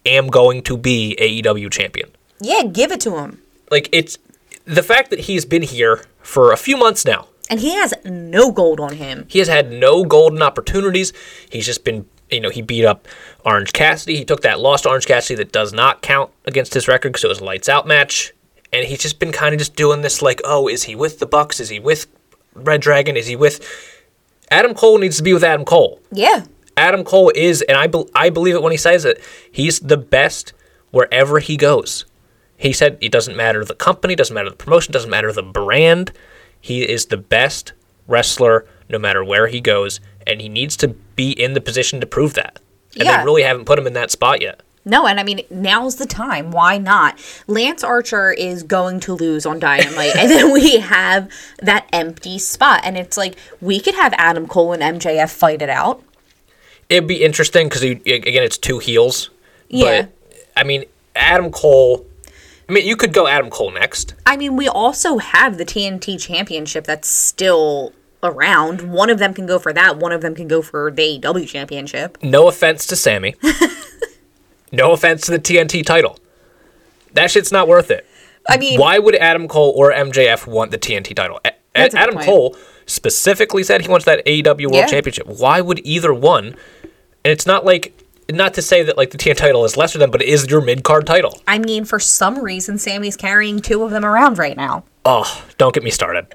am 0.07 0.29
going 0.29 0.63
to 0.63 0.79
be 0.79 1.17
AEW 1.21 1.71
champion. 1.71 2.09
yeah, 2.41 2.63
give 2.65 2.93
it 2.93 3.01
to 3.03 3.17
him. 3.19 3.43
Like, 3.71 3.89
it's 3.93 4.19
the 4.65 4.83
fact 4.83 5.11
that 5.11 5.21
he's 5.21 5.45
been 5.45 5.63
here 5.63 6.05
for 6.21 6.53
a 6.53 6.57
few 6.57 6.77
months 6.77 7.05
now. 7.05 7.29
And 7.49 7.61
he 7.61 7.75
has 7.75 7.95
no 8.05 8.51
gold 8.51 8.81
on 8.81 8.95
him. 8.95 9.27
He 9.29 9.39
has 9.39 9.49
had 9.49 9.71
no 9.71 10.05
golden 10.05 10.43
opportunities. 10.43 11.13
He's 11.51 11.67
just 11.67 11.85
been, 11.85 12.07
you 12.31 12.41
know, 12.41 12.51
he 12.51 12.61
beat 12.63 12.85
up 12.85 13.07
Orange 13.45 13.73
Cassidy. 13.73 14.17
He 14.17 14.25
took 14.25 14.43
that 14.43 14.59
loss 14.59 14.83
to 14.83 14.89
Orange 14.89 15.07
Cassidy 15.07 15.37
that 15.37 15.53
does 15.53 15.73
not 15.73 16.03
count 16.03 16.33
against 16.45 16.75
his 16.75 16.89
record 16.89 17.11
because 17.11 17.25
it 17.25 17.29
was 17.29 17.41
a 17.41 17.45
lights 17.45 17.69
out 17.69 17.87
match. 17.87 18.33
And 18.73 18.85
he's 18.85 18.99
just 18.99 19.21
been 19.21 19.31
kind 19.31 19.55
of 19.55 19.61
just 19.61 19.77
doing 19.77 20.03
this 20.03 20.23
like, 20.23 20.41
oh, 20.45 20.67
is 20.67 20.85
he 20.85 20.97
with 20.97 21.21
the 21.21 21.27
Bucks? 21.27 21.61
Is 21.61 21.69
he 21.69 21.79
with 21.79 22.09
Red 22.55 22.81
Dragon? 22.81 23.17
Is 23.17 23.29
he 23.29 23.37
with. 23.37 23.65
Adam 24.51 24.75
Cole 24.75 24.99
needs 24.99 25.17
to 25.17 25.23
be 25.23 25.33
with 25.33 25.45
Adam 25.45 25.65
Cole. 25.65 26.01
Yeah. 26.11 26.45
Adam 26.77 27.05
Cole 27.05 27.33
is, 27.35 27.63
and 27.63 27.77
I, 27.77 27.87
bel 27.87 28.09
I 28.15 28.31
believe 28.31 28.55
it 28.55 28.63
when 28.63 28.73
he 28.73 28.77
says 28.77 29.05
it, 29.05 29.21
he's 29.51 29.81
the 29.81 29.97
best 29.97 30.53
wherever 30.91 31.39
he 31.39 31.57
goes. 31.57 32.05
He 32.57 32.73
said 32.73 32.97
it 33.01 33.13
doesn't 33.13 33.37
matter 33.37 33.65
the 33.65 33.75
company, 33.75 34.15
doesn't 34.15 34.35
matter 34.35 34.51
the 34.51 34.57
promotion, 34.57 34.93
doesn't 34.93 35.11
matter 35.11 35.33
the 35.33 35.43
brand. 35.43 36.13
He 36.61 36.83
is 36.89 37.07
the 37.07 37.17
best 37.17 37.73
wrestler 38.07 38.67
no 38.89 38.99
matter 38.99 39.25
where 39.25 39.47
he 39.49 39.61
goes, 39.61 40.01
and 40.27 40.41
he 40.41 40.49
needs 40.49 40.77
to 40.79 40.89
be 40.89 41.31
in 41.33 41.53
the 41.55 41.61
position 41.61 42.01
to 42.01 42.07
prove 42.07 42.35
that. 42.35 42.59
And 42.95 43.05
Yeah. 43.05 43.19
they 43.19 43.25
really 43.25 43.43
haven't 43.43 43.65
put 43.67 43.79
him 43.79 43.87
in 43.87 43.93
that 43.95 44.11
spot 44.11 44.41
yet. 44.41 44.61
No, 44.89 45.07
and 45.09 45.19
I 45.19 45.25
mean, 45.25 45.41
now's 45.51 45.97
the 45.97 46.07
time. 46.07 46.53
Why 46.53 46.79
not? 46.79 47.19
Lance 47.49 47.83
Archer 47.83 48.31
is 48.33 48.63
going 48.63 49.01
to 49.01 49.15
lose 49.15 49.45
on 49.45 49.59
Dynamite, 49.59 50.15
and 50.17 50.31
then 50.31 50.53
we 50.53 50.79
have 50.79 51.29
that 51.61 51.89
empty 51.93 52.39
spot. 52.39 52.83
And 52.85 52.97
it's 52.97 53.17
like, 53.17 53.35
we 53.61 53.81
could 53.81 53.97
have 53.97 54.15
Adam 54.17 54.47
Cole 54.47 54.73
and 54.73 54.83
MJF 55.01 55.31
fight 55.31 55.61
it 55.61 55.69
out. 55.69 56.03
It'd 56.89 57.09
be 57.09 57.25
interesting 57.25 57.69
because 57.69 57.83
again, 57.83 58.05
it's 58.45 58.57
two 58.59 58.79
heels. 58.79 59.31
Yeah. 59.69 60.03
But 60.03 60.13
I 60.57 60.63
mean, 60.63 60.85
Adam 61.17 61.51
Cole. 61.51 62.07
I 62.69 62.73
mean, 62.73 62.87
you 62.87 62.97
could 62.97 63.13
go 63.13 63.27
Adam 63.27 63.49
Cole 63.51 63.71
next. 63.71 64.15
I 64.27 64.37
mean, 64.37 64.57
we 64.57 64.69
also 64.69 65.19
have 65.19 65.57
the 65.59 65.65
TNT 65.65 66.21
Championship 66.21 66.85
that's 66.85 67.09
still 67.09 67.93
around. 68.23 68.83
One 68.93 69.09
of 69.09 69.19
them 69.19 69.35
can 69.35 69.47
go 69.47 69.59
for 69.59 69.73
that, 69.73 69.99
one 69.99 70.11
of 70.13 70.21
them 70.21 70.35
can 70.35 70.49
go 70.49 70.63
for 70.63 70.91
the 70.91 71.21
AEW 71.21 71.47
Championship. 71.47 72.19
No 72.23 72.49
offense 72.49 72.87
to 72.89 72.97
Sammy. 72.97 73.35
No 74.73 74.93
offense 74.93 75.23
to 75.23 75.31
the 75.31 75.39
TNT 75.39 75.85
title. 75.85 76.19
That 77.13 77.31
shit's 77.31 77.53
not 77.53 77.69
worth 77.69 77.91
it. 77.91 78.07
I 78.49 78.57
mean, 78.59 78.79
Why 78.81 78.99
would 78.99 79.15
Adam 79.15 79.49
Cole 79.49 79.73
or 79.77 79.93
MJF 79.93 80.47
want 80.47 80.71
the 80.71 80.79
TNT 80.79 81.15
title? 81.15 81.41
A- 81.45 81.53
Adam 81.75 82.15
point. 82.17 82.27
Cole 82.27 82.57
specifically 82.87 83.63
said 83.63 83.81
he 83.81 83.89
wants 83.89 84.05
that 84.07 84.25
AEW 84.27 84.65
World 84.67 84.75
Yeah. 84.75 84.87
Championship. 84.87 85.27
Why 85.27 85.61
would 85.61 85.81
either 85.85 86.13
one? 86.13 86.47
And 87.25 87.33
it's 87.33 87.47
not 87.47 87.65
like 87.65 87.96
not 88.31 88.55
to 88.55 88.63
say 88.63 88.83
that 88.83 88.97
like 88.97 89.11
the 89.11 89.19
TNT 89.19 89.37
title 89.37 89.65
is 89.65 89.77
lesser 89.77 89.99
than, 89.99 90.11
but 90.11 90.23
it 90.23 90.29
is 90.29 90.47
your 90.51 90.61
mid 90.61 90.83
card 90.83 91.07
title. 91.07 91.41
I 91.47 91.59
mean, 91.59 91.85
for 91.85 91.99
some 92.01 92.39
reason, 92.43 92.79
Sammy's 92.79 93.17
carrying 93.17 93.61
two 93.61 93.83
of 93.83 93.91
them 93.91 94.05
around 94.05 94.39
right 94.39 94.57
now. 94.57 94.85
Oh, 95.05 95.45
don't 95.59 95.73
get 95.75 95.85
me 95.85 95.91
started. 95.91 96.27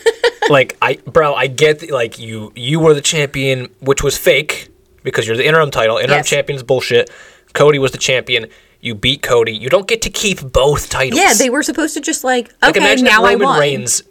like 0.50 0.76
I, 0.82 0.96
bro, 1.06 1.34
I 1.34 1.46
get 1.46 1.80
that, 1.80 1.90
like 1.90 2.18
you 2.18 2.52
you 2.54 2.80
were 2.80 2.94
the 2.94 3.00
champion, 3.00 3.68
which 3.80 4.02
was 4.02 4.16
fake 4.18 4.68
because 5.02 5.26
you're 5.26 5.36
the 5.36 5.46
interim 5.46 5.70
title. 5.70 5.96
Interim 5.96 6.18
Yes. 6.18 6.28
champion's 6.28 6.62
bullshit. 6.62 7.10
Cody 7.54 7.78
was 7.78 7.92
the 7.92 7.98
champion. 7.98 8.46
You 8.80 8.94
beat 8.94 9.22
Cody. 9.22 9.52
You 9.56 9.68
don't 9.70 9.88
get 9.88 10.02
to 10.02 10.10
keep 10.10 10.40
both 10.52 10.88
titles. 10.90 11.20
Yeah, 11.20 11.34
they 11.34 11.50
were 11.50 11.62
supposed 11.62 11.94
to 11.94 12.00
just 12.00 12.22
like, 12.22 12.52
Like 12.62 12.76
okay, 12.76 12.80
imagine 12.84 13.06
now 13.06 13.24
if 13.24 13.30
I 13.30 13.32
Roman 13.32 13.46
won. 13.48 13.60
Reigns 13.60 14.02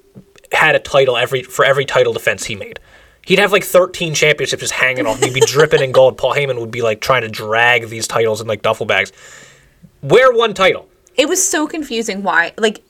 had 0.52 0.76
a 0.76 0.80
title 0.80 1.16
every 1.18 1.44
for 1.44 1.64
every 1.64 1.86
title 1.86 2.14
defense 2.14 2.46
he 2.46 2.56
made. 2.56 2.80
He'd 3.28 3.40
have 3.40 3.52
like 3.52 3.66
13 3.66 4.14
championships 4.14 4.62
just 4.62 4.72
hanging 4.74 5.06
off. 5.06 5.22
He'd 5.22 5.34
be 5.34 5.42
dripping 5.46 5.82
in 5.84 5.92
gold. 5.92 6.18
Paul 6.18 6.34
Heyman 6.34 6.58
would 6.62 6.72
be 6.72 6.82
like 6.82 7.02
trying 7.02 7.24
to 7.24 7.28
drag 7.30 7.90
these 7.90 8.08
titles 8.08 8.40
in 8.40 8.48
like 8.48 8.62
duffel 8.62 8.86
bags. 8.86 9.12
Wear 10.02 10.32
one 10.32 10.54
title. 10.54 10.88
It 11.16 11.28
was 11.28 11.46
so 11.46 11.68
confusing 11.68 12.24
why, 12.24 12.54
like, 12.58 12.84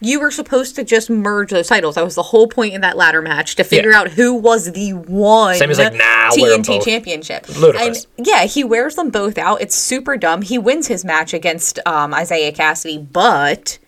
you 0.00 0.18
were 0.18 0.30
supposed 0.32 0.74
to 0.76 0.84
just 0.84 1.08
merge 1.08 1.50
those 1.50 1.68
titles. 1.68 1.94
That 1.94 2.04
was 2.04 2.16
the 2.16 2.22
whole 2.24 2.48
point 2.48 2.74
in 2.74 2.80
that 2.80 2.96
ladder 2.96 3.22
match 3.22 3.54
to 3.54 3.62
figure 3.64 3.92
Yeah. 3.92 4.00
out 4.00 4.08
who 4.08 4.34
was 4.34 4.72
the 4.72 4.92
one 4.94 5.54
Sammy's 5.54 5.78
like, 5.78 5.92
nah, 5.94 6.02
I'll 6.04 6.40
wear 6.40 6.54
'em 6.54 6.62
TNT 6.64 6.84
championship. 6.84 7.46
Ludicrous. 7.56 8.06
And 8.18 8.26
yeah, 8.26 8.44
he 8.46 8.64
wears 8.64 8.96
them 8.96 9.10
both 9.10 9.38
out. 9.38 9.60
It's 9.62 9.76
super 9.76 10.16
dumb. 10.16 10.42
He 10.42 10.58
wins 10.58 10.88
his 10.88 11.04
match 11.04 11.32
against 11.32 11.78
um, 11.86 12.12
Isiah 12.12 12.52
Kassidy, 12.52 12.98
but 13.12 13.78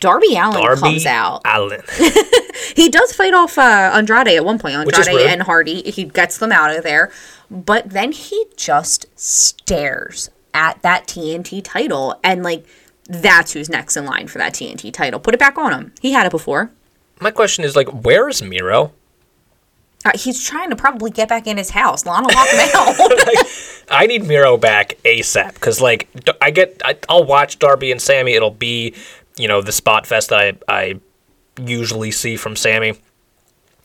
Darby 0.00 0.36
Allin 0.36 0.62
Darby 0.62 0.80
comes 0.80 1.06
out. 1.06 1.42
Allin. 1.44 1.82
He 2.74 2.88
does 2.88 3.12
fight 3.12 3.34
off 3.34 3.58
uh, 3.58 3.90
Andrade 3.94 4.28
at 4.28 4.44
one 4.44 4.58
point. 4.58 4.74
Andrade 4.74 5.26
and 5.26 5.42
Hardy. 5.42 5.82
He 5.90 6.04
gets 6.04 6.38
them 6.38 6.52
out 6.52 6.76
of 6.76 6.82
there, 6.82 7.10
but 7.50 7.90
then 7.90 8.12
he 8.12 8.44
just 8.56 9.06
stares 9.18 10.30
at 10.52 10.82
that 10.82 11.06
TNT 11.06 11.62
title, 11.62 12.18
and 12.24 12.42
like 12.42 12.66
that's 13.04 13.52
who's 13.52 13.68
next 13.68 13.96
in 13.96 14.04
line 14.04 14.26
for 14.26 14.38
that 14.38 14.52
TNT 14.52 14.92
title. 14.92 15.20
Put 15.20 15.34
it 15.34 15.40
back 15.40 15.56
on 15.58 15.72
him. 15.72 15.92
He 16.00 16.12
had 16.12 16.26
it 16.26 16.32
before. 16.32 16.70
My 17.20 17.30
question 17.30 17.64
is 17.64 17.76
like, 17.76 17.88
where 17.88 18.28
is 18.28 18.42
Miro? 18.42 18.92
Uh, 20.04 20.10
he's 20.14 20.44
trying 20.44 20.70
to 20.70 20.76
probably 20.76 21.10
get 21.10 21.28
back 21.28 21.46
in 21.46 21.56
his 21.56 21.70
house. 21.70 22.04
Lana 22.04 22.28
locked 22.28 22.50
him 22.50 22.68
out. 22.74 22.96
I 23.88 24.06
need 24.06 24.24
Miro 24.24 24.56
back 24.56 24.98
ASAP 25.04 25.54
because 25.54 25.80
like 25.80 26.08
I 26.40 26.50
get 26.50 26.80
I, 26.84 26.96
I'll 27.08 27.24
watch 27.24 27.58
Darby 27.58 27.90
and 27.90 28.00
Sammy. 28.02 28.34
It'll 28.34 28.50
be 28.50 28.94
you 29.36 29.48
know 29.48 29.60
the 29.62 29.72
spot 29.72 30.06
fest 30.06 30.30
that 30.30 30.40
I 30.40 30.52
I 30.68 31.00
usually 31.60 32.10
see 32.10 32.36
from 32.36 32.56
Sammy, 32.56 32.90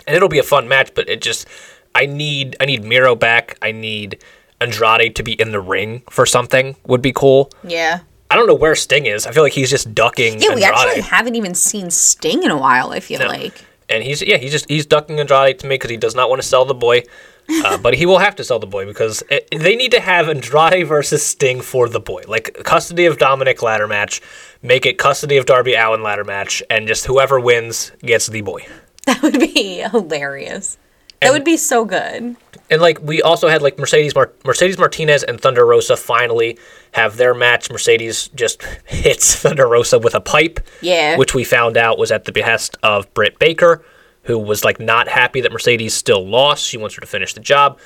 and 0.08 0.16
it'll 0.16 0.30
be 0.30 0.40
a 0.40 0.44
fun 0.44 0.68
match. 0.68 0.94
But 0.94 1.10
it 1.10 1.22
just 1.22 1.48
I 1.96 2.06
need 2.06 2.56
I 2.60 2.66
need 2.66 2.84
Miro 2.84 3.16
back. 3.16 3.58
I 3.62 3.72
need 3.72 4.24
Andrade 4.60 5.16
to 5.16 5.24
be 5.24 5.34
in 5.34 5.52
the 5.52 5.60
ring 5.60 6.04
for 6.10 6.26
something 6.26 6.76
would 6.86 7.02
be 7.02 7.12
cool. 7.14 7.50
yeah. 7.64 8.00
I 8.30 8.36
don't 8.36 8.48
know 8.48 8.56
where 8.56 8.76
Sting 8.76 9.08
is. 9.08 9.28
I 9.28 9.32
feel 9.34 9.44
like 9.44 9.52
he's 9.52 9.70
just 9.70 9.94
ducking 9.94 10.40
Yeah, 10.40 10.56
we 10.56 10.64
actually 10.64 11.02
haven't 11.02 11.36
even 11.36 11.54
seen 11.54 11.92
Sting 11.92 12.44
in 12.44 12.52
a 12.52 12.58
while. 12.58 12.92
I 12.92 13.02
feel 13.02 13.20
No. 13.20 13.28
like. 13.28 13.66
and 13.90 14.02
he's 14.04 14.22
yeah 14.22 14.38
he's 14.38 14.52
just 14.52 14.70
he's 14.70 14.86
ducking 14.86 15.20
Andrade 15.20 15.60
to 15.60 15.68
me 15.68 15.76
because 15.76 15.90
he 15.92 15.98
does 15.98 16.16
not 16.16 16.30
want 16.30 16.42
to 16.42 16.48
sell 16.48 16.64
the 16.64 16.74
boy, 16.74 17.04
uh, 17.49 17.77
but 17.77 17.93
he 17.95 18.06
will 18.06 18.19
have 18.19 18.36
to 18.38 18.43
sell 18.43 18.60
the 18.60 18.67
boy 18.67 18.86
because 18.86 19.23
it, 19.30 19.47
they 19.56 19.75
need 19.75 19.91
to 19.91 19.99
have 19.99 20.30
Andrade 20.30 20.88
versus 20.88 21.23
Sting 21.23 21.62
for 21.62 21.89
the 21.89 21.99
boy, 21.99 22.23
like 22.27 22.54
custody 22.63 23.06
of 23.06 23.17
Dominic 23.17 23.62
ladder 23.62 23.88
match, 23.88 24.21
make 24.62 24.86
it 24.86 24.97
custody 24.97 25.38
of 25.38 25.45
Darby 25.45 25.73
Allin 25.75 26.01
ladder 26.04 26.23
match, 26.23 26.63
and 26.69 26.88
just 26.88 27.06
whoever 27.06 27.39
wins 27.39 27.91
gets 27.99 28.27
the 28.27 28.41
boy. 28.41 28.65
That 29.08 29.23
would 29.23 29.39
be 29.39 29.82
hilarious. 29.91 30.77
That 31.19 31.27
And- 31.27 31.34
would 31.34 31.43
be 31.43 31.58
so 31.58 31.86
good. 31.86 32.36
And 32.69 32.82
like 32.82 33.01
we 33.01 33.21
also 33.21 33.47
had 33.49 33.62
like 33.63 33.77
Mercedes 33.80 34.13
Mar- 34.15 34.32
Mercedes 34.45 34.77
Martinez 34.77 35.23
and 35.23 35.41
Thunder 35.41 35.65
Rosa 35.65 35.97
finally 35.97 36.58
have 36.93 37.17
their 37.17 37.34
match. 37.34 37.69
Mercedes 37.71 38.30
just 38.36 38.62
hits 38.86 39.36
Thunder 39.36 39.67
Rosa 39.67 39.97
with 39.99 40.13
a 40.15 40.21
pipe. 40.21 40.60
Yeah. 40.82 41.17
Which 41.17 41.34
we 41.34 41.43
found 41.43 41.77
out 41.77 41.97
was 41.97 42.12
at 42.12 42.25
the 42.25 42.32
behest 42.32 42.77
of 42.84 43.12
Britt 43.15 43.39
Baker, 43.39 43.84
who 44.24 44.38
was 44.38 44.64
like 44.64 44.80
not 44.80 45.08
happy 45.08 45.42
that 45.42 45.52
Mercedes 45.52 45.94
still 45.94 46.26
lost. 46.28 46.64
She 46.66 46.78
wants 46.78 46.96
her 46.96 47.02
to 47.02 47.08
finish 47.08 47.34
the 47.34 47.40
job. 47.40 47.80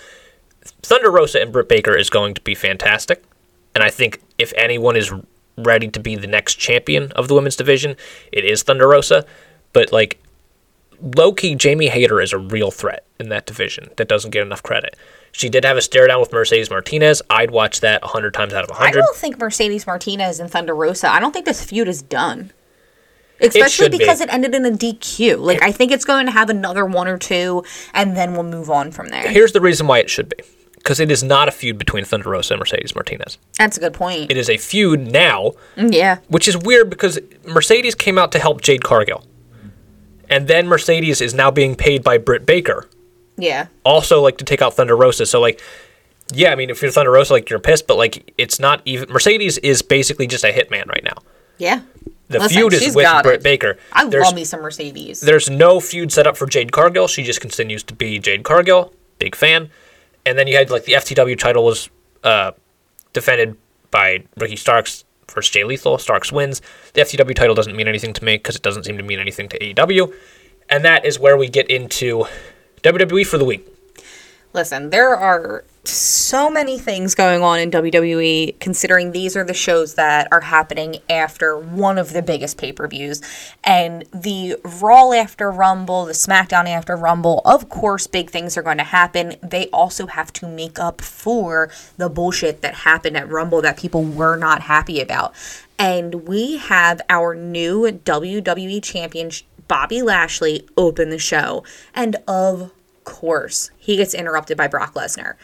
Thunder 0.82 1.12
Rosa 1.12 1.42
and 1.42 1.52
Britt 1.52 1.70
Baker 1.70 1.96
is 1.96 2.10
going 2.10 2.34
to 2.34 2.42
be 2.42 2.56
fantastic. 2.56 3.24
And 3.74 3.84
I 3.84 3.90
think 3.90 4.22
if 4.38 4.54
anyone 4.58 4.96
is 4.96 5.14
ready 5.58 5.88
to 5.90 6.00
be 6.00 6.16
the 6.16 6.28
next 6.28 6.56
champion 6.56 7.12
of 7.14 7.28
the 7.28 7.36
women's 7.36 7.56
division, 7.56 7.96
it 8.32 8.44
is 8.46 8.64
Thunder 8.64 8.88
Rosa. 8.88 9.26
But 9.74 9.92
like 9.92 10.22
low 11.02 11.32
key, 11.34 11.56
Jamie 11.56 11.90
Hayter 11.90 12.20
is 12.22 12.34
a 12.34 12.38
real 12.38 12.72
threat 12.72 13.06
in 13.20 13.30
that 13.30 13.46
division 13.46 13.90
that 13.98 14.08
doesn't 14.08 14.32
get 14.32 14.42
enough 14.42 14.64
credit. 14.64 14.96
She 15.32 15.50
did 15.50 15.66
have 15.66 15.76
a 15.78 15.82
stare 15.82 16.08
down 16.08 16.22
with 16.22 16.32
Mercedes 16.32 16.70
Martinez. 16.70 17.22
I'd 17.30 17.52
watch 17.52 17.82
that 17.82 18.02
100 18.02 18.34
times 18.34 18.54
out 18.54 18.64
of 18.64 18.72
I 18.72 18.86
100. 18.86 19.00
don't 19.02 19.16
think 19.18 19.38
Mercedes 19.38 19.86
Martinez 19.86 20.40
and 20.40 20.50
Thunder 20.50 20.74
Rosa. 20.74 21.10
I 21.12 21.20
don't 21.20 21.34
think 21.34 21.46
this 21.46 21.64
feud 21.64 21.88
is 21.90 22.02
done. 22.02 22.52
Especially 23.40 23.90
be. 23.90 23.98
because 23.98 24.22
it 24.22 24.32
ended 24.34 24.56
in 24.56 24.66
a 24.66 24.72
DQ. 24.72 25.40
Like 25.40 25.62
I 25.62 25.72
think 25.72 25.92
it's 25.92 26.06
going 26.06 26.26
to 26.26 26.32
have 26.32 26.50
another 26.50 26.86
one 26.86 27.08
or 27.08 27.18
two, 27.18 27.64
and 27.94 28.16
then 28.16 28.34
we'll 28.34 28.44
move 28.44 28.70
on 28.70 28.92
from 28.92 29.10
there. 29.10 29.28
Here's 29.28 29.52
the 29.52 29.62
reason 29.62 29.88
why 29.88 30.00
it 30.00 30.10
should 30.10 30.30
be 30.30 30.44
because 30.86 31.00
it 31.00 31.10
is 31.10 31.24
not 31.24 31.48
a 31.48 31.52
feud 31.52 31.80
between 31.80 32.06
Thunder 32.06 32.30
Rosa 32.30 32.54
and 32.54 32.60
Mercedes 32.60 32.94
Martinez. 32.94 33.40
That's 33.58 33.76
a 33.76 33.80
good 33.80 33.94
point. 33.94 34.30
It 34.30 34.38
is 34.38 34.52
a 34.52 34.58
feud 34.58 35.12
now, 35.12 35.54
mm, 35.76 35.92
yeah, 35.92 36.20
which 36.28 36.48
is 36.48 36.56
weird 36.56 36.90
because 36.90 37.20
Mercedes 37.46 37.96
came 37.96 38.18
out 38.18 38.32
to 38.34 38.40
help 38.40 38.62
Jade 38.62 38.84
Cargill. 38.84 39.26
And 40.30 40.48
then 40.48 40.68
Mercedes 40.68 41.22
is 41.22 41.34
now 41.34 41.52
being 41.52 41.76
paid 41.76 42.04
by 42.04 42.18
Britt 42.18 42.46
Baker, 42.48 42.88
yeah. 43.38 43.68
also 43.84 44.22
like 44.22 44.38
to 44.40 44.46
take 44.46 44.62
out 44.62 44.74
Thunder 44.74 44.96
Rosa. 44.96 45.26
So 45.26 45.40
like, 45.40 45.62
yeah, 46.34 46.52
I 46.52 46.56
mean, 46.56 46.70
if 46.70 46.82
you're 46.82 46.92
Thunder 46.92 47.12
Rosa, 47.12 47.34
like 47.34 47.50
you're 47.50 47.60
pissed, 47.60 47.88
but 47.88 47.98
like 47.98 48.34
it's 48.38 48.60
not 48.60 48.82
even. 48.86 49.12
Mercedes 49.12 49.58
is 49.60 49.82
basically 49.82 50.28
just 50.28 50.44
a 50.44 50.52
hitman 50.52 50.88
right 50.88 51.04
now. 51.04 51.18
Yeah. 51.58 51.82
The 52.28 52.40
Listen, 52.40 52.58
feud 52.58 52.74
is 52.74 52.96
with 52.96 53.24
Britt. 53.24 53.44
Baker. 53.44 53.78
I 53.94 54.06
There's- 54.08 54.26
love 54.26 54.34
me 54.36 54.46
some 54.46 54.62
Mercedes. 54.62 55.22
There's 55.22 55.50
no 55.50 55.80
feud 55.80 56.12
set 56.12 56.26
up 56.26 56.36
for 56.38 56.48
Jade 56.48 56.72
Cargill. 56.72 57.08
She 57.08 57.24
just 57.24 57.40
continues 57.40 57.84
to 57.84 57.94
be 57.94 58.18
Jade 58.20 58.44
Cargill. 58.44 58.94
Big 59.20 59.36
fan. 59.36 59.70
And 60.26 60.38
then 60.38 60.48
you 60.48 60.56
had 60.58 60.72
like 60.72 60.86
the 60.86 60.94
FTW 60.94 61.38
title 61.38 61.64
was 61.64 61.90
uh, 62.24 62.52
defended 63.14 63.58
by 63.92 64.24
Ricky 64.38 64.56
Starks 64.56 65.04
versus 65.32 65.52
Jay 65.52 65.64
Lethal. 65.64 65.98
Starks 66.00 66.32
wins. 66.32 66.62
The 66.94 67.02
FTW 67.02 67.36
title 67.36 67.54
doesn't 67.54 67.76
mean 67.76 67.88
anything 67.88 68.12
to 68.14 68.26
me 68.26 68.38
because 68.38 68.56
it 68.56 68.64
doesn't 68.64 68.86
seem 68.86 68.98
to 68.98 69.04
mean 69.04 69.20
anything 69.20 69.48
to 69.50 69.60
AEW. 69.60 70.12
And 70.68 70.84
that 70.84 71.06
is 71.06 71.20
where 71.20 71.38
we 71.38 71.48
get 71.48 71.70
into 71.70 72.26
WWE 72.82 73.26
for 73.28 73.38
the 73.38 73.46
week. 73.46 73.68
Listen, 74.54 74.90
there 74.90 75.16
are 75.16 75.64
so 75.88 76.50
many 76.50 76.78
things 76.78 77.16
going 77.16 77.42
on 77.42 77.60
in 77.60 77.72
WWE, 77.72 78.60
considering 78.60 79.12
these 79.12 79.36
are 79.36 79.44
the 79.44 79.54
shows 79.54 79.96
that 79.96 80.28
are 80.32 80.42
happening 80.42 80.98
after 81.10 81.58
one 81.58 81.98
of 81.98 82.14
the 82.14 82.22
biggest 82.22 82.58
pay 82.58 82.72
per 82.72 82.88
views. 82.88 83.22
And 83.64 84.04
the 84.14 84.58
Raw 84.64 85.12
after 85.12 85.52
Rumble, 85.52 86.06
the 86.06 86.14
SmackDown 86.14 86.68
after 86.68 86.96
Rumble, 86.96 87.42
of 87.46 87.70
course, 87.70 88.08
big 88.08 88.30
things 88.30 88.58
are 88.58 88.64
going 88.64 88.78
to 88.78 88.84
happen. 88.84 89.36
They 89.42 89.68
also 89.68 90.08
have 90.08 90.32
to 90.34 90.48
make 90.48 90.80
up 90.80 91.02
for 91.02 91.70
the 91.98 92.10
bullshit 92.10 92.62
that 92.62 92.76
happened 92.76 93.18
at 93.18 93.30
Rumble 93.30 93.62
that 93.62 93.78
people 93.78 94.04
were 94.04 94.36
not 94.36 94.62
happy 94.62 95.02
about. 95.02 95.34
And 95.78 96.28
we 96.28 96.58
have 96.58 97.02
our 97.10 97.36
new 97.36 97.84
WWE 97.84 98.82
Champion, 98.82 99.32
Bobby 99.68 100.02
Lashley, 100.02 100.68
open 100.78 101.10
the 101.10 101.20
show. 101.20 101.64
And 101.94 102.16
of 102.28 102.72
course, 103.04 103.72
he 103.78 103.96
gets 103.96 104.14
interrupted 104.14 104.58
by 104.58 104.68
Brock 104.68 104.94
Lesnar. 104.94 105.36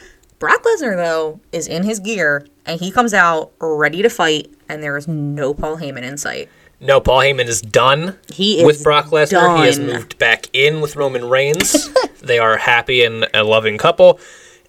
Brock 0.41 0.63
Lesnar, 0.63 0.95
though, 0.95 1.39
is 1.51 1.67
in 1.67 1.83
his 1.83 1.99
gear 1.99 2.47
and 2.65 2.79
he 2.79 2.89
comes 2.89 3.13
out 3.13 3.51
ready 3.59 4.01
to 4.01 4.09
fight, 4.09 4.51
and 4.67 4.81
there 4.81 4.97
is 4.97 5.07
no 5.07 5.53
Paul 5.53 5.77
Heyman 5.77 6.01
in 6.01 6.17
sight. 6.17 6.49
No, 6.79 6.99
Paul 6.99 7.19
Heyman 7.19 7.45
is 7.45 7.61
done 7.61 8.17
He 8.33 8.59
is 8.59 8.65
with 8.65 8.83
Brock 8.83 9.05
Lesnar. 9.07 9.59
He 9.59 9.67
has 9.67 9.79
moved 9.79 10.17
back 10.17 10.47
in 10.51 10.81
with 10.81 10.95
Roman 10.95 11.29
Reigns. 11.29 11.89
they 12.23 12.39
are 12.39 12.57
happy 12.57 13.03
and 13.03 13.27
a 13.35 13.43
loving 13.43 13.77
couple. 13.77 14.19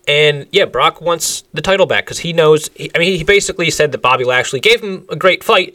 And 0.06 0.46
yeah, 0.52 0.66
Brock 0.66 1.00
wants 1.00 1.44
the 1.54 1.62
title 1.62 1.86
back 1.86 2.04
because 2.04 2.18
he 2.18 2.34
knows. 2.34 2.68
He, 2.74 2.90
I 2.94 2.98
mean, 2.98 3.16
he 3.16 3.24
basically 3.24 3.70
said 3.70 3.92
that 3.92 4.02
Bobby 4.02 4.24
Lashley 4.24 4.60
gave 4.60 4.82
him 4.82 5.06
a 5.08 5.16
great 5.16 5.42
fight, 5.42 5.74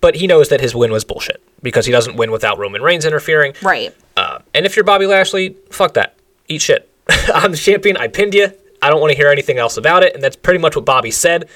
but 0.00 0.14
he 0.14 0.26
knows 0.26 0.48
that 0.48 0.62
his 0.62 0.74
win 0.74 0.90
was 0.90 1.04
bullshit 1.04 1.42
because 1.62 1.84
he 1.84 1.92
doesn't 1.92 2.16
win 2.16 2.30
without 2.30 2.56
Roman 2.56 2.80
Reigns 2.80 3.04
interfering. 3.04 3.52
Right. 3.60 3.94
Uh, 4.16 4.38
and 4.54 4.64
if 4.64 4.74
you're 4.74 4.84
Bobby 4.84 5.06
Lashley, 5.06 5.54
fuck 5.70 5.92
that. 5.94 6.16
Eat 6.48 6.62
shit. 6.62 6.88
I'm 7.34 7.50
the 7.50 7.58
champion. 7.58 7.98
I 7.98 8.08
pinned 8.08 8.32
you. 8.32 8.50
I 8.84 8.90
don't 8.90 9.00
want 9.00 9.10
to 9.12 9.16
hear 9.16 9.28
anything 9.30 9.58
else 9.58 9.76
about 9.76 10.02
it. 10.02 10.14
And 10.14 10.22
that's 10.22 10.36
pretty 10.36 10.58
much 10.58 10.76
what 10.76 10.84
Bobby 10.84 11.10
said. 11.10 11.48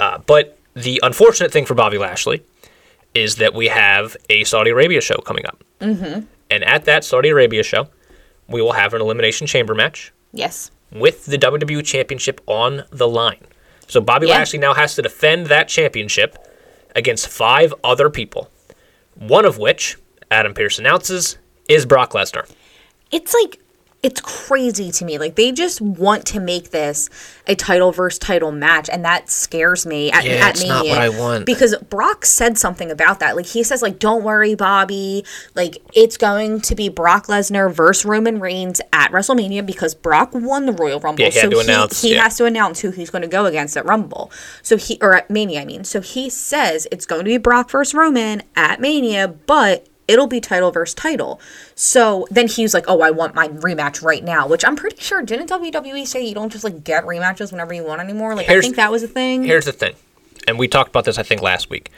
Uh, 0.00 0.18
but 0.18 0.58
the 0.74 1.00
unfortunate 1.02 1.52
thing 1.52 1.64
for 1.66 1.74
Bobby 1.74 1.98
Lashley 1.98 2.42
is 3.14 3.36
that 3.36 3.54
we 3.54 3.68
have 3.68 4.16
a 4.30 4.42
Saudi 4.44 4.70
Arabia 4.70 5.00
show 5.00 5.16
coming 5.18 5.46
up. 5.46 5.62
Mm-hmm. 5.80 6.24
And 6.50 6.64
at 6.64 6.84
that 6.86 7.04
Saudi 7.04 7.28
Arabia 7.28 7.62
show, 7.62 7.88
we 8.48 8.60
will 8.60 8.72
have 8.72 8.94
an 8.94 9.00
Elimination 9.00 9.46
Chamber 9.46 9.74
match 9.74 10.12
Yes. 10.32 10.70
with 10.90 11.26
the 11.26 11.38
WWE 11.38 11.84
Championship 11.84 12.40
on 12.46 12.84
the 12.90 13.06
line. 13.08 13.46
So 13.86 14.00
Bobby 14.00 14.26
Yeah. 14.28 14.38
Lashley 14.38 14.58
now 14.58 14.74
has 14.74 14.94
to 14.96 15.02
defend 15.02 15.46
that 15.46 15.68
championship 15.68 16.36
against 16.96 17.28
five 17.28 17.72
other 17.84 18.08
people. 18.10 18.50
One 19.14 19.44
of 19.44 19.58
which, 19.58 19.96
Adam 20.30 20.54
Pearce 20.54 20.78
announces, 20.78 21.36
is 21.68 21.86
Brock 21.86 22.12
Lesnar. 22.12 22.50
it's 23.10 23.34
like 23.34 23.58
it's 24.02 24.20
crazy 24.20 24.90
to 24.90 25.04
me. 25.04 25.16
Like 25.16 25.36
they 25.36 25.52
just 25.52 25.80
want 25.80 26.26
to 26.26 26.40
make 26.40 26.70
this 26.70 27.08
a 27.46 27.54
title 27.54 27.92
versus 27.92 28.18
title 28.18 28.50
match, 28.50 28.90
and 28.90 29.04
that 29.04 29.30
scares 29.30 29.86
me 29.86 30.10
at, 30.10 30.24
Yeah, 30.24 30.46
at 30.46 30.50
it's 30.56 30.66
not 30.66 30.86
what 30.86 30.98
I 30.98 31.08
want. 31.08 31.46
Because 31.46 31.76
Brock 31.88 32.24
said 32.24 32.58
something 32.58 32.90
about 32.90 33.20
that. 33.20 33.36
Like 33.36 33.46
he 33.46 33.62
says, 33.62 33.80
like, 33.80 34.00
don't 34.00 34.24
worry, 34.24 34.56
Bobby. 34.56 35.24
Like 35.54 35.78
it's 35.94 36.16
going 36.16 36.60
to 36.62 36.74
be 36.74 36.88
Brock 36.88 37.28
Lesnar 37.28 37.72
versus 37.72 38.04
Roman 38.04 38.40
Reigns 38.40 38.80
at 38.92 39.12
WrestleMania 39.12 39.64
because 39.64 39.94
Brock 39.94 40.30
won 40.34 40.66
the 40.66 40.72
Royal 40.72 40.98
Rumble. 40.98 41.22
Yeah, 41.22 41.30
he 41.30 41.38
had 41.38 41.44
so 41.44 41.50
to 41.50 41.56
he, 41.58 41.62
announce, 41.62 42.02
he 42.02 42.14
yeah. 42.14 42.22
has 42.24 42.36
to 42.38 42.44
announce 42.44 42.80
who 42.80 42.90
he's 42.90 43.10
going 43.10 43.22
to 43.22 43.28
go 43.28 43.46
against 43.46 43.76
at 43.76 43.86
Rumble. 43.86 44.32
So 44.62 44.76
he 44.76 44.98
or 45.00 45.14
at 45.14 45.30
Mania, 45.30 45.62
I 45.62 45.64
mean. 45.64 45.84
So 45.84 46.00
he 46.00 46.28
says 46.28 46.88
it's 46.90 47.06
going 47.06 47.24
to 47.24 47.28
be 47.28 47.38
Brock 47.38 47.70
versus 47.70 47.94
Roman 47.94 48.42
at 48.56 48.80
Mania, 48.80 49.28
but 49.28 49.86
it'll 50.12 50.26
be 50.26 50.40
title 50.40 50.70
versus 50.70 50.94
title. 50.94 51.40
So 51.74 52.26
then 52.30 52.46
he's 52.48 52.74
like, 52.74 52.84
"Oh, 52.86 53.00
I 53.00 53.10
want 53.10 53.34
my 53.34 53.48
rematch 53.48 54.02
right 54.02 54.22
now," 54.22 54.46
which 54.46 54.64
I'm 54.64 54.76
pretty 54.76 54.96
sure 55.00 55.22
didn't 55.22 55.48
WWE 55.50 56.06
say 56.06 56.24
you 56.24 56.34
don't 56.34 56.52
just 56.52 56.64
like 56.64 56.84
get 56.84 57.04
rematches 57.04 57.50
whenever 57.50 57.72
you 57.72 57.82
want 57.84 58.00
anymore? 58.00 58.34
Like 58.34 58.48
I 58.48 58.60
think 58.60 58.76
that 58.76 58.90
was 58.90 59.02
a 59.02 59.08
thing. 59.08 59.44
Here's 59.44 59.64
the 59.64 59.72
thing, 59.72 59.94
and 60.46 60.58
we 60.58 60.68
talked 60.68 60.90
about 60.90 61.04
this, 61.04 61.18
I 61.18 61.22
think, 61.22 61.42
last 61.42 61.70
week. 61.70 61.90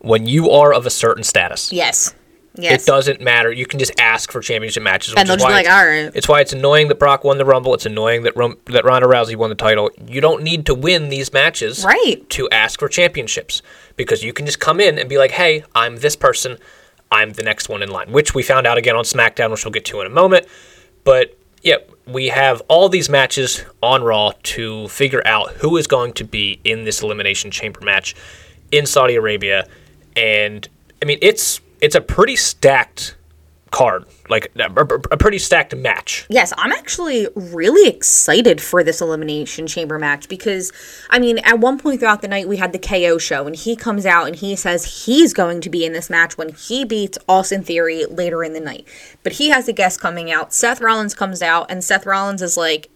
When 0.00 0.26
you 0.26 0.50
are 0.50 0.74
of 0.74 0.84
a 0.84 0.90
certain 0.90 1.24
status, 1.24 1.72
yes. 1.72 2.14
Yes. 2.56 2.82
it 2.84 2.86
doesn't 2.86 3.20
matter. 3.20 3.50
You 3.50 3.66
can 3.66 3.80
just 3.80 3.98
ask 3.98 4.30
for 4.30 4.40
championship 4.40 4.84
matches. 4.84 5.14
And 5.16 5.28
they'll 5.28 5.34
just 5.36 5.48
be 5.48 5.52
like, 5.52 5.68
"All 5.68 5.84
right." 5.84 6.12
It's 6.14 6.28
why 6.28 6.40
it's 6.40 6.52
annoying 6.52 6.86
that 6.86 7.00
Brock 7.00 7.24
won 7.24 7.36
the 7.36 7.44
Rumble. 7.44 7.74
It's 7.74 7.84
annoying 7.86 8.22
that 8.22 8.36
Rum- 8.36 8.58
that 8.66 8.84
Ronda 8.84 9.08
Rousey 9.08 9.34
won 9.34 9.48
the 9.50 9.56
title. 9.56 9.90
You 10.06 10.20
don't 10.20 10.42
need 10.44 10.64
to 10.66 10.74
win 10.74 11.08
these 11.08 11.32
matches 11.32 11.84
Right. 11.84 12.18
to 12.30 12.48
ask 12.50 12.78
for 12.78 12.88
championships 12.88 13.60
because 13.96 14.22
you 14.22 14.32
can 14.32 14.46
just 14.46 14.60
come 14.60 14.78
in 14.78 15.00
and 15.00 15.08
be 15.08 15.18
like, 15.18 15.32
"Hey, 15.32 15.64
I'm 15.74 15.96
this 15.96 16.14
person. 16.14 16.58
I'm 17.14 17.32
the 17.32 17.42
next 17.42 17.68
one 17.68 17.82
in 17.82 17.90
line," 17.90 18.12
which 18.12 18.34
we 18.34 18.42
found 18.42 18.66
out 18.66 18.76
again 18.76 18.96
on 18.96 19.04
SmackDown, 19.04 19.50
which 19.50 19.64
we'll 19.64 19.72
get 19.72 19.84
to 19.86 20.00
in 20.00 20.06
a 20.06 20.10
moment. 20.10 20.46
But 21.04 21.38
yeah, 21.62 21.76
we 22.06 22.28
have 22.28 22.60
all 22.68 22.88
these 22.88 23.08
matches 23.08 23.64
on 23.82 24.02
Raw 24.02 24.32
to 24.42 24.88
figure 24.88 25.22
out 25.26 25.52
who 25.52 25.76
is 25.76 25.86
going 25.86 26.12
to 26.14 26.24
be 26.24 26.60
in 26.64 26.84
this 26.84 27.02
Elimination 27.02 27.50
Chamber 27.50 27.80
match 27.80 28.14
in 28.70 28.84
Saudi 28.84 29.14
Arabia, 29.14 29.66
and 30.16 30.68
I 31.00 31.06
mean 31.06 31.18
it's 31.22 31.60
it's 31.80 31.94
a 31.94 32.00
pretty 32.00 32.36
stacked 32.36 33.16
card, 33.74 34.04
like 34.30 34.52
a, 34.56 34.84
a 35.10 35.16
pretty 35.16 35.38
stacked 35.38 35.74
match. 35.74 36.26
Yes, 36.30 36.52
I'm 36.56 36.70
actually 36.70 37.26
really 37.34 37.88
excited 37.88 38.60
for 38.60 38.84
this 38.84 39.00
Elimination 39.00 39.66
Chamber 39.66 39.98
match 39.98 40.28
because, 40.28 40.72
I 41.10 41.18
mean, 41.18 41.38
at 41.38 41.58
one 41.58 41.78
point 41.80 41.98
throughout 41.98 42.22
the 42.22 42.28
night, 42.28 42.48
we 42.48 42.56
had 42.56 42.72
the 42.72 42.78
KO 42.78 43.18
show, 43.18 43.48
and 43.48 43.56
he 43.56 43.74
comes 43.74 44.06
out 44.06 44.28
and 44.28 44.36
he 44.36 44.54
says 44.54 45.04
he's 45.04 45.34
going 45.34 45.60
to 45.60 45.68
be 45.68 45.84
in 45.84 45.92
this 45.92 46.08
match 46.08 46.38
when 46.38 46.50
he 46.50 46.84
beats 46.84 47.18
Austin 47.28 47.64
Theory 47.64 48.06
later 48.06 48.44
in 48.44 48.52
the 48.52 48.60
night. 48.60 48.86
But 49.24 49.34
he 49.34 49.48
has 49.48 49.66
a 49.66 49.72
guest 49.72 50.00
coming 50.00 50.30
out. 50.30 50.54
Seth 50.54 50.80
Rollins 50.80 51.14
comes 51.14 51.42
out, 51.42 51.68
and 51.68 51.82
Seth 51.82 52.06
Rollins 52.06 52.42
is 52.42 52.56
like, 52.56 52.90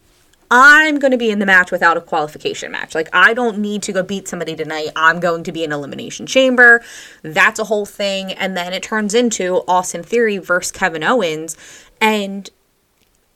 I'm 0.51 0.97
going 0.99 1.11
to 1.11 1.17
be 1.17 1.29
in 1.29 1.39
the 1.39 1.45
match 1.45 1.71
without 1.71 1.95
a 1.97 2.01
qualification 2.01 2.71
match. 2.71 2.95
Like, 2.95 3.07
I 3.13 3.33
don't 3.33 3.59
need 3.59 3.83
to 3.83 3.91
go 3.93 4.01
beat 4.01 4.27
somebody 4.27 4.55
tonight. 4.55 4.89
I'm 4.95 5.19
going 5.19 5.43
to 5.43 5.51
be 5.51 5.63
in 5.63 5.71
Elimination 5.71 6.25
Chamber. 6.25 6.83
That's 7.21 7.59
a 7.59 7.65
whole 7.65 7.85
thing. 7.85 8.31
And 8.33 8.57
then 8.57 8.73
it 8.73 8.81
turns 8.81 9.13
into 9.13 9.57
Austin 9.67 10.01
Theory 10.01 10.37
versus 10.39 10.71
Kevin 10.71 11.03
Owens. 11.03 11.55
And 12.01 12.49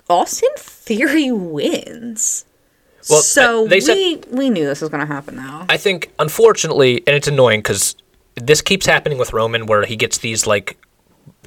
Austin 0.09 0.49
Theory 0.57 1.31
wins. 1.31 2.45
Well, 3.09 3.21
so 3.21 3.67
they 3.67 3.79
said- 3.79 3.95
we 3.95 4.21
we 4.31 4.49
knew 4.49 4.65
this 4.65 4.81
was 4.81 4.89
going 4.89 5.05
to 5.05 5.13
happen 5.13 5.35
now. 5.35 5.65
I 5.69 5.77
think, 5.77 6.11
unfortunately, 6.19 7.03
and 7.05 7.15
it's 7.15 7.27
annoying 7.27 7.59
because 7.59 7.95
this 8.35 8.61
keeps 8.61 8.85
happening 8.85 9.17
with 9.17 9.33
Roman, 9.33 9.65
where 9.65 9.85
he 9.85 9.95
gets 9.95 10.17
these 10.19 10.47
like 10.47 10.77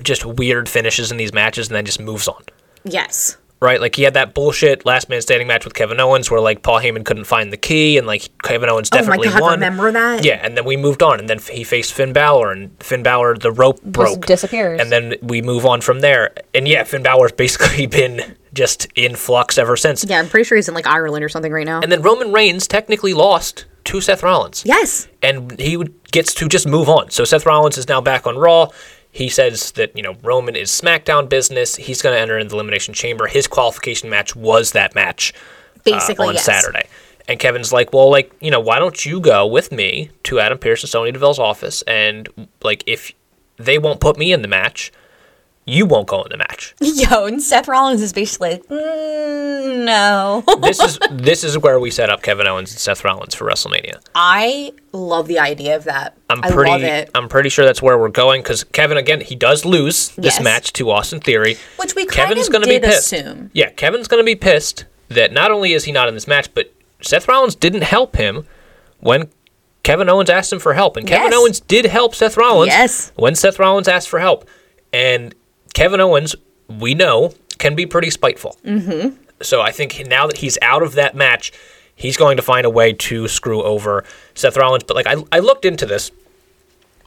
just 0.02 0.24
weird 0.24 0.68
finishes 0.68 1.10
in 1.10 1.16
these 1.16 1.32
matches 1.32 1.68
and 1.68 1.74
then 1.76 1.84
just 1.86 1.98
moves 2.00 2.28
on. 2.28 2.42
yes. 2.84 3.36
Right, 3.58 3.80
like 3.80 3.94
he 3.94 4.02
had 4.02 4.12
that 4.14 4.34
bullshit 4.34 4.84
last 4.84 5.08
man 5.08 5.22
standing 5.22 5.46
match 5.48 5.64
with 5.64 5.72
Kevin 5.72 5.98
Owens, 5.98 6.30
where 6.30 6.42
like 6.42 6.62
Paul 6.62 6.78
Heyman 6.78 7.06
couldn't 7.06 7.24
find 7.24 7.50
the 7.50 7.56
key, 7.56 7.96
and 7.96 8.06
like 8.06 8.28
Kevin 8.42 8.68
Owens 8.68 8.90
definitely 8.90 9.28
Oh 9.28 9.30
my 9.30 9.40
definitely 9.40 9.40
God, 9.40 9.42
won. 9.46 9.52
remember 9.54 9.92
that? 9.92 10.24
Yeah, 10.26 10.40
and 10.44 10.58
then 10.58 10.66
we 10.66 10.76
moved 10.76 11.02
on, 11.02 11.18
and 11.20 11.26
then 11.28 11.38
he 11.38 11.64
faced 11.64 11.94
Finn 11.94 12.12
Balor, 12.12 12.52
and 12.52 12.70
Finn 12.82 13.02
Balor 13.02 13.38
the 13.38 13.50
rope 13.50 13.82
broke, 13.82 14.26
disappears. 14.26 14.78
and 14.78 14.92
then 14.92 15.14
we 15.22 15.40
move 15.40 15.64
on 15.64 15.80
from 15.80 16.00
there. 16.00 16.34
And 16.54 16.68
yeah, 16.68 16.84
Finn 16.84 17.02
Balor's 17.02 17.32
basically 17.32 17.86
been 17.86 18.36
just 18.52 18.88
in 18.94 19.16
flux 19.16 19.56
ever 19.56 19.74
since. 19.74 20.04
Yeah, 20.06 20.18
I'm 20.18 20.28
pretty 20.28 20.44
sure 20.44 20.56
he's 20.56 20.68
in 20.68 20.74
like 20.74 20.86
Ireland 20.86 21.24
or 21.24 21.30
something 21.30 21.50
right 21.52 21.66
now. 21.66 21.80
And 21.80 21.90
then 21.90 22.02
Roman 22.02 22.32
Reigns 22.32 22.66
technically 22.68 23.14
lost 23.14 23.64
to 23.84 24.02
Seth 24.02 24.22
Rollins. 24.22 24.64
yes. 24.66 25.08
and 25.22 25.58
he 25.58 25.82
gets 26.12 26.34
to 26.34 26.48
just 26.48 26.66
move 26.66 26.88
on. 26.90 27.08
So 27.10 27.24
Seth 27.24 27.46
Rollins 27.46 27.78
is 27.78 27.88
now 27.88 28.00
back 28.02 28.26
on 28.26 28.36
Raw. 28.36 28.68
He 29.16 29.30
says 29.30 29.72
that 29.72 29.96
you 29.96 30.02
know 30.02 30.14
Roman 30.22 30.56
is 30.56 30.70
SmackDown 30.70 31.30
business. 31.30 31.74
He's 31.76 32.02
going 32.02 32.14
to 32.14 32.20
enter 32.20 32.38
in 32.38 32.48
the 32.48 32.54
Elimination 32.54 32.92
Chamber. 32.92 33.26
His 33.26 33.46
qualification 33.46 34.10
match 34.10 34.36
was 34.36 34.72
that 34.72 34.94
match 34.94 35.32
uh, 35.34 35.80
Basically, 35.84 36.28
on 36.28 36.34
yes. 36.34 36.44
Saturday. 36.44 36.86
And 37.26 37.40
Kevin's 37.40 37.72
like, 37.72 37.94
well, 37.94 38.10
like 38.10 38.30
you 38.40 38.50
know, 38.50 38.60
why 38.60 38.78
don't 38.78 39.06
you 39.06 39.18
go 39.20 39.46
with 39.46 39.72
me 39.72 40.10
to 40.24 40.38
Adam 40.38 40.58
Pearce 40.58 40.82
and 40.82 40.90
Sonya 40.90 41.12
Deville's 41.12 41.38
office? 41.38 41.80
And 41.86 42.28
like, 42.62 42.84
if 42.86 43.12
they 43.56 43.78
won't 43.78 44.00
put 44.00 44.18
me 44.18 44.32
in 44.34 44.42
the 44.42 44.48
match, 44.48 44.92
you 45.68 45.84
won't 45.84 46.06
go 46.06 46.22
in 46.22 46.30
the 46.30 46.36
match. 46.36 46.74
Yo, 46.80 47.26
and 47.26 47.42
Seth 47.42 47.66
Rollins 47.68 48.00
is 48.00 48.12
basically 48.12 48.50
like, 48.50 48.62
mm, 48.68 49.84
no. 49.84 50.42
this 50.62 50.80
is 50.80 50.98
this 51.10 51.44
is 51.44 51.58
where 51.58 51.80
we 51.80 51.90
set 51.90 52.08
up 52.08 52.22
Kevin 52.22 52.46
Owens 52.46 52.70
and 52.70 52.78
Seth 52.78 53.04
Rollins 53.04 53.34
for 53.34 53.44
WrestleMania. 53.46 54.00
I 54.14 54.72
love 54.92 55.26
the 55.26 55.38
idea 55.38 55.76
of 55.76 55.84
that. 55.84 56.16
I'm 56.30 56.42
I 56.44 56.50
pretty. 56.50 56.70
love 56.70 56.82
it. 56.82 57.10
I'm 57.14 57.28
pretty 57.28 57.48
sure 57.48 57.64
that's 57.64 57.82
where 57.82 57.98
we're 57.98 58.08
going 58.08 58.42
because 58.42 58.64
Kevin 58.64 58.96
again 58.96 59.20
he 59.20 59.34
does 59.34 59.64
lose 59.64 60.08
this 60.10 60.36
Yes. 60.36 60.42
match 60.42 60.72
to 60.74 60.90
Austin 60.90 61.20
Theory. 61.20 61.56
Which 61.78 61.94
we 61.94 62.06
Kevin's 62.06 62.48
gonna 62.48 62.66
did 62.66 62.82
be 62.82 62.88
pissed. 62.88 63.12
assume. 63.12 63.50
Yeah, 63.52 63.70
Kevin's 63.70 64.08
gonna 64.08 64.24
be 64.24 64.36
pissed 64.36 64.84
that 65.08 65.32
not 65.32 65.50
only 65.50 65.72
is 65.72 65.84
he 65.84 65.92
not 65.92 66.08
in 66.08 66.14
this 66.14 66.26
match, 66.28 66.52
but 66.54 66.72
Seth 67.02 67.28
Rollins 67.28 67.54
didn't 67.54 67.82
help 67.82 68.16
him 68.16 68.46
when 69.00 69.28
Kevin 69.82 70.08
Owens 70.08 70.30
asked 70.30 70.52
him 70.52 70.58
for 70.58 70.74
help, 70.74 70.96
and 70.96 71.06
Kevin 71.06 71.30
Yes. 71.30 71.40
Owens 71.40 71.60
did 71.60 71.84
help 71.86 72.14
Seth 72.14 72.36
Rollins. 72.36 72.72
Yes. 72.72 73.12
When 73.16 73.34
Seth 73.36 73.58
Rollins 73.60 73.86
asked 73.86 74.08
for 74.08 74.18
help, 74.18 74.48
and 74.92 75.32
Kevin 75.76 76.00
Owens, 76.00 76.34
we 76.68 76.94
know, 76.94 77.34
can 77.58 77.74
be 77.74 77.84
pretty 77.84 78.08
spiteful. 78.08 78.56
Mm-hmm. 78.64 79.14
So 79.42 79.60
I 79.60 79.70
think 79.72 80.02
now 80.06 80.26
that 80.26 80.38
he's 80.38 80.56
out 80.62 80.82
of 80.82 80.94
that 80.94 81.14
match, 81.14 81.52
he's 81.94 82.16
going 82.16 82.38
to 82.38 82.42
find 82.42 82.64
a 82.64 82.70
way 82.70 82.94
to 82.94 83.28
screw 83.28 83.62
over 83.62 84.02
Seth 84.34 84.56
Rollins. 84.56 84.84
But 84.84 84.96
like 84.96 85.06
I, 85.06 85.16
I 85.30 85.40
looked 85.40 85.66
into 85.66 85.84
this 85.84 86.10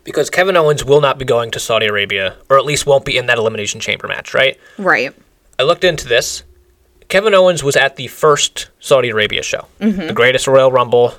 because 0.04 0.30
Kevin 0.30 0.56
Owens 0.56 0.86
will 0.86 1.02
not 1.02 1.18
be 1.18 1.26
going 1.26 1.50
to 1.52 1.60
Saudi 1.60 1.88
Arabia, 1.88 2.36
or 2.48 2.60
at 2.60 2.66
least 2.66 2.86
won't 2.86 3.06
be 3.06 3.18
in 3.18 3.26
that 3.26 3.40
elimination 3.40 3.80
chamber 3.80 4.08
match, 4.08 4.36
right? 4.36 4.56
Right. 4.78 5.16
I 5.58 5.64
looked 5.64 5.84
into 5.84 6.08
this. 6.08 6.44
Kevin 7.08 7.34
Owens 7.34 7.64
was 7.64 7.76
at 7.76 7.96
the 7.96 8.06
first 8.06 8.70
Saudi 8.80 9.10
Arabia 9.10 9.42
show, 9.42 9.66
Mm-hmm. 9.80 10.06
the 10.08 10.14
greatest 10.14 10.46
Royal 10.48 10.72
Rumble, 10.72 11.16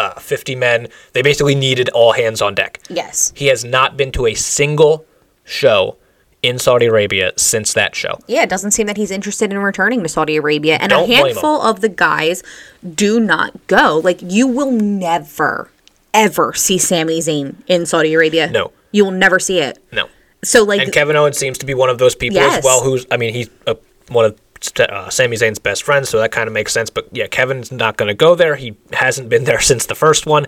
uh, 0.00 0.18
50 0.18 0.56
men. 0.56 0.88
They 1.12 1.22
basically 1.22 1.54
needed 1.54 1.88
all 1.90 2.10
hands 2.12 2.42
on 2.42 2.56
deck. 2.56 2.80
Yes. 2.90 3.32
He 3.36 3.46
has 3.46 3.64
not 3.64 3.96
been 3.96 4.10
to 4.12 4.26
a 4.26 4.34
single 4.34 5.06
show 5.44 5.96
in 6.42 6.58
Saudi 6.58 6.86
Arabia 6.86 7.32
since 7.36 7.72
that 7.74 7.94
show. 7.94 8.18
Yeah, 8.26 8.42
it 8.42 8.48
doesn't 8.48 8.72
seem 8.72 8.86
that 8.88 8.96
he's 8.96 9.10
interested 9.10 9.52
in 9.52 9.58
returning 9.58 10.02
to 10.02 10.08
Saudi 10.08 10.36
Arabia. 10.36 10.76
And 10.80 10.90
Don't 10.90 11.08
a 11.08 11.14
handful 11.14 11.62
of 11.62 11.80
the 11.80 11.88
guys 11.88 12.42
do 12.94 13.20
not 13.20 13.66
go. 13.68 14.00
Like, 14.02 14.20
you 14.22 14.48
will 14.48 14.72
never, 14.72 15.70
ever 16.12 16.52
see 16.52 16.78
Sami 16.78 17.20
Zayn 17.20 17.54
in 17.68 17.86
Saudi 17.86 18.12
Arabia. 18.14 18.50
No. 18.50 18.72
You 18.90 19.04
will 19.04 19.12
never 19.12 19.38
see 19.38 19.60
it. 19.60 19.78
No. 19.92 20.08
So, 20.42 20.64
like, 20.64 20.80
And 20.80 20.92
Kevin 20.92 21.14
Owens 21.14 21.38
seems 21.38 21.58
to 21.58 21.66
be 21.66 21.74
one 21.74 21.88
of 21.88 21.98
those 21.98 22.16
people 22.16 22.40
as 22.40 22.64
well 22.64 22.82
who's, 22.82 23.06
I 23.10 23.16
mean, 23.16 23.32
he's 23.32 23.48
uh 23.66 23.74
one 24.08 24.24
of 24.24 24.38
uh, 24.78 25.10
Sami 25.10 25.36
Zayn's 25.36 25.58
best 25.58 25.82
friends, 25.82 26.08
so 26.08 26.18
that 26.18 26.32
kind 26.32 26.46
of 26.46 26.52
makes 26.52 26.72
sense. 26.72 26.90
But 26.90 27.08
yeah, 27.12 27.26
Kevin's 27.26 27.72
not 27.72 27.96
going 27.96 28.08
to 28.08 28.14
go 28.14 28.34
there. 28.34 28.56
He 28.56 28.76
hasn't 28.92 29.28
been 29.28 29.44
there 29.50 29.60
since 29.60 29.86
the 29.86 29.94
first 29.94 30.26
one. 30.26 30.46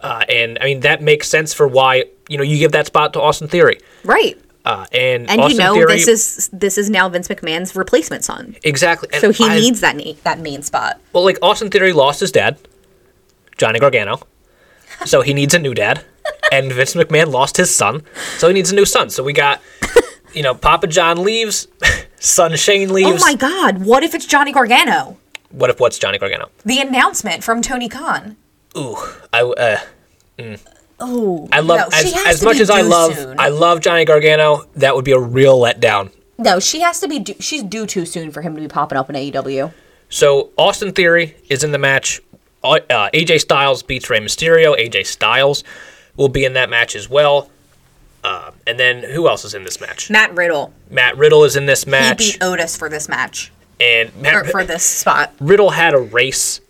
Uh, 0.00 0.24
and 0.28 0.58
I 0.60 0.64
mean, 0.64 0.80
that 0.80 1.02
makes 1.02 1.28
sense 1.28 1.54
for 1.54 1.66
why, 1.66 2.04
you 2.28 2.36
know, 2.36 2.42
you 2.44 2.58
give 2.58 2.72
that 2.72 2.86
spot 2.86 3.12
to 3.14 3.20
Austin 3.20 3.48
Theory. 3.48 3.78
right. 4.04 4.38
Uh, 4.66 4.84
and 4.90 5.30
And 5.30 5.40
you 5.50 5.56
know, 5.56 5.74
Theory, 5.74 5.94
this 5.94 6.08
is 6.08 6.50
this 6.52 6.76
is 6.76 6.90
now 6.90 7.08
Vince 7.08 7.28
McMahon's 7.28 7.76
replacement 7.76 8.24
son. 8.24 8.56
exactly. 8.64 9.08
And 9.12 9.20
So 9.20 9.30
he 9.30 9.44
I- 9.46 9.58
needs 9.60 9.80
that 9.80 9.94
na- 9.96 10.12
that 10.24 10.40
main 10.40 10.62
spot. 10.62 10.98
Well, 11.12 11.22
like 11.24 11.38
Austin 11.40 11.70
Theory 11.70 11.92
lost 11.92 12.18
his 12.20 12.32
dad, 12.32 12.58
Johnny 13.58 13.78
Gargano, 13.78 14.20
so 15.04 15.20
he 15.22 15.32
needs 15.32 15.54
a 15.54 15.58
new 15.60 15.72
dad, 15.72 16.04
and 16.50 16.72
Vince 16.72 16.94
McMahon 16.94 17.30
lost 17.32 17.56
his 17.58 17.74
son, 17.74 18.02
so 18.38 18.48
he 18.48 18.54
needs 18.54 18.72
a 18.72 18.74
new 18.74 18.84
son. 18.84 19.08
So 19.08 19.22
we 19.22 19.32
got, 19.32 19.60
you 20.34 20.42
know, 20.42 20.54
Papa 20.54 20.88
John 20.88 21.22
leaves, 21.22 21.68
son 22.18 22.56
Shane 22.56 22.92
leaves. 22.92 23.22
Oh 23.22 23.26
my 23.26 23.34
God! 23.34 23.84
What 23.84 24.02
if 24.02 24.14
it's 24.16 24.26
Johnny 24.26 24.50
Gargano? 24.52 25.16
What 25.50 25.70
if 25.70 25.78
what's 25.78 25.96
Johnny 25.98 26.18
Gargano? 26.18 26.50
The 26.64 26.80
announcement 26.80 27.44
from 27.44 27.62
Tony 27.62 27.88
Khan. 27.88 28.36
Ooh, 28.76 28.96
I 29.32 29.42
uh, 29.42 29.78
Oh, 30.98 31.48
I 31.52 31.60
love 31.60 31.78
no, 31.78 31.96
as, 31.96 32.14
as 32.26 32.42
much 32.42 32.58
as 32.58 32.70
I 32.70 32.80
love 32.80 33.14
soon. 33.14 33.38
I 33.38 33.48
love 33.48 33.80
Johnny 33.80 34.04
Gargano. 34.04 34.64
That 34.76 34.94
would 34.96 35.04
be 35.04 35.12
a 35.12 35.18
real 35.18 35.58
letdown. 35.58 36.10
No, 36.38 36.58
she 36.58 36.80
has 36.80 37.00
to 37.00 37.08
be. 37.08 37.18
Due, 37.18 37.34
she's 37.40 37.62
due 37.62 37.86
too 37.86 38.06
soon 38.06 38.30
for 38.30 38.42
him 38.42 38.54
to 38.54 38.60
be 38.60 38.68
popping 38.68 38.96
up 38.96 39.10
in 39.10 39.16
AEW. 39.16 39.72
So 40.08 40.50
Austin 40.56 40.92
Theory 40.92 41.36
is 41.48 41.64
in 41.64 41.72
the 41.72 41.78
match 41.78 42.20
uh, 42.66 43.10
AJ 43.12 43.40
Styles 43.40 43.82
beats 43.82 44.08
Rey 44.10 44.20
Mysterio. 44.20 44.76
AJ 44.78 45.06
Styles 45.06 45.64
will 46.16 46.28
be 46.28 46.44
in 46.44 46.54
that 46.54 46.70
match 46.70 46.96
as 46.96 47.08
well. 47.08 47.50
Uh, 48.24 48.50
and 48.66 48.78
then 48.78 49.04
who 49.04 49.28
else 49.28 49.44
is 49.44 49.54
in 49.54 49.62
this 49.62 49.80
match? 49.80 50.10
Matt 50.10 50.34
Riddle. 50.34 50.72
Matt 50.90 51.16
Riddle 51.16 51.44
is 51.44 51.54
in 51.54 51.66
this 51.66 51.86
match. 51.86 52.22
He 52.22 52.30
match, 52.30 52.38
beat 52.40 52.44
Otis 52.44 52.76
for 52.76 52.88
this 52.88 53.08
match. 53.08 53.52
and 53.80 54.08
Or 54.16 54.20
Matt 54.20 54.46
for 54.46 54.64
this 54.64 54.84
spot. 54.84 55.32
Riddle 55.38 55.70
had 55.70 55.94
a 55.94 55.98
race. 55.98 56.60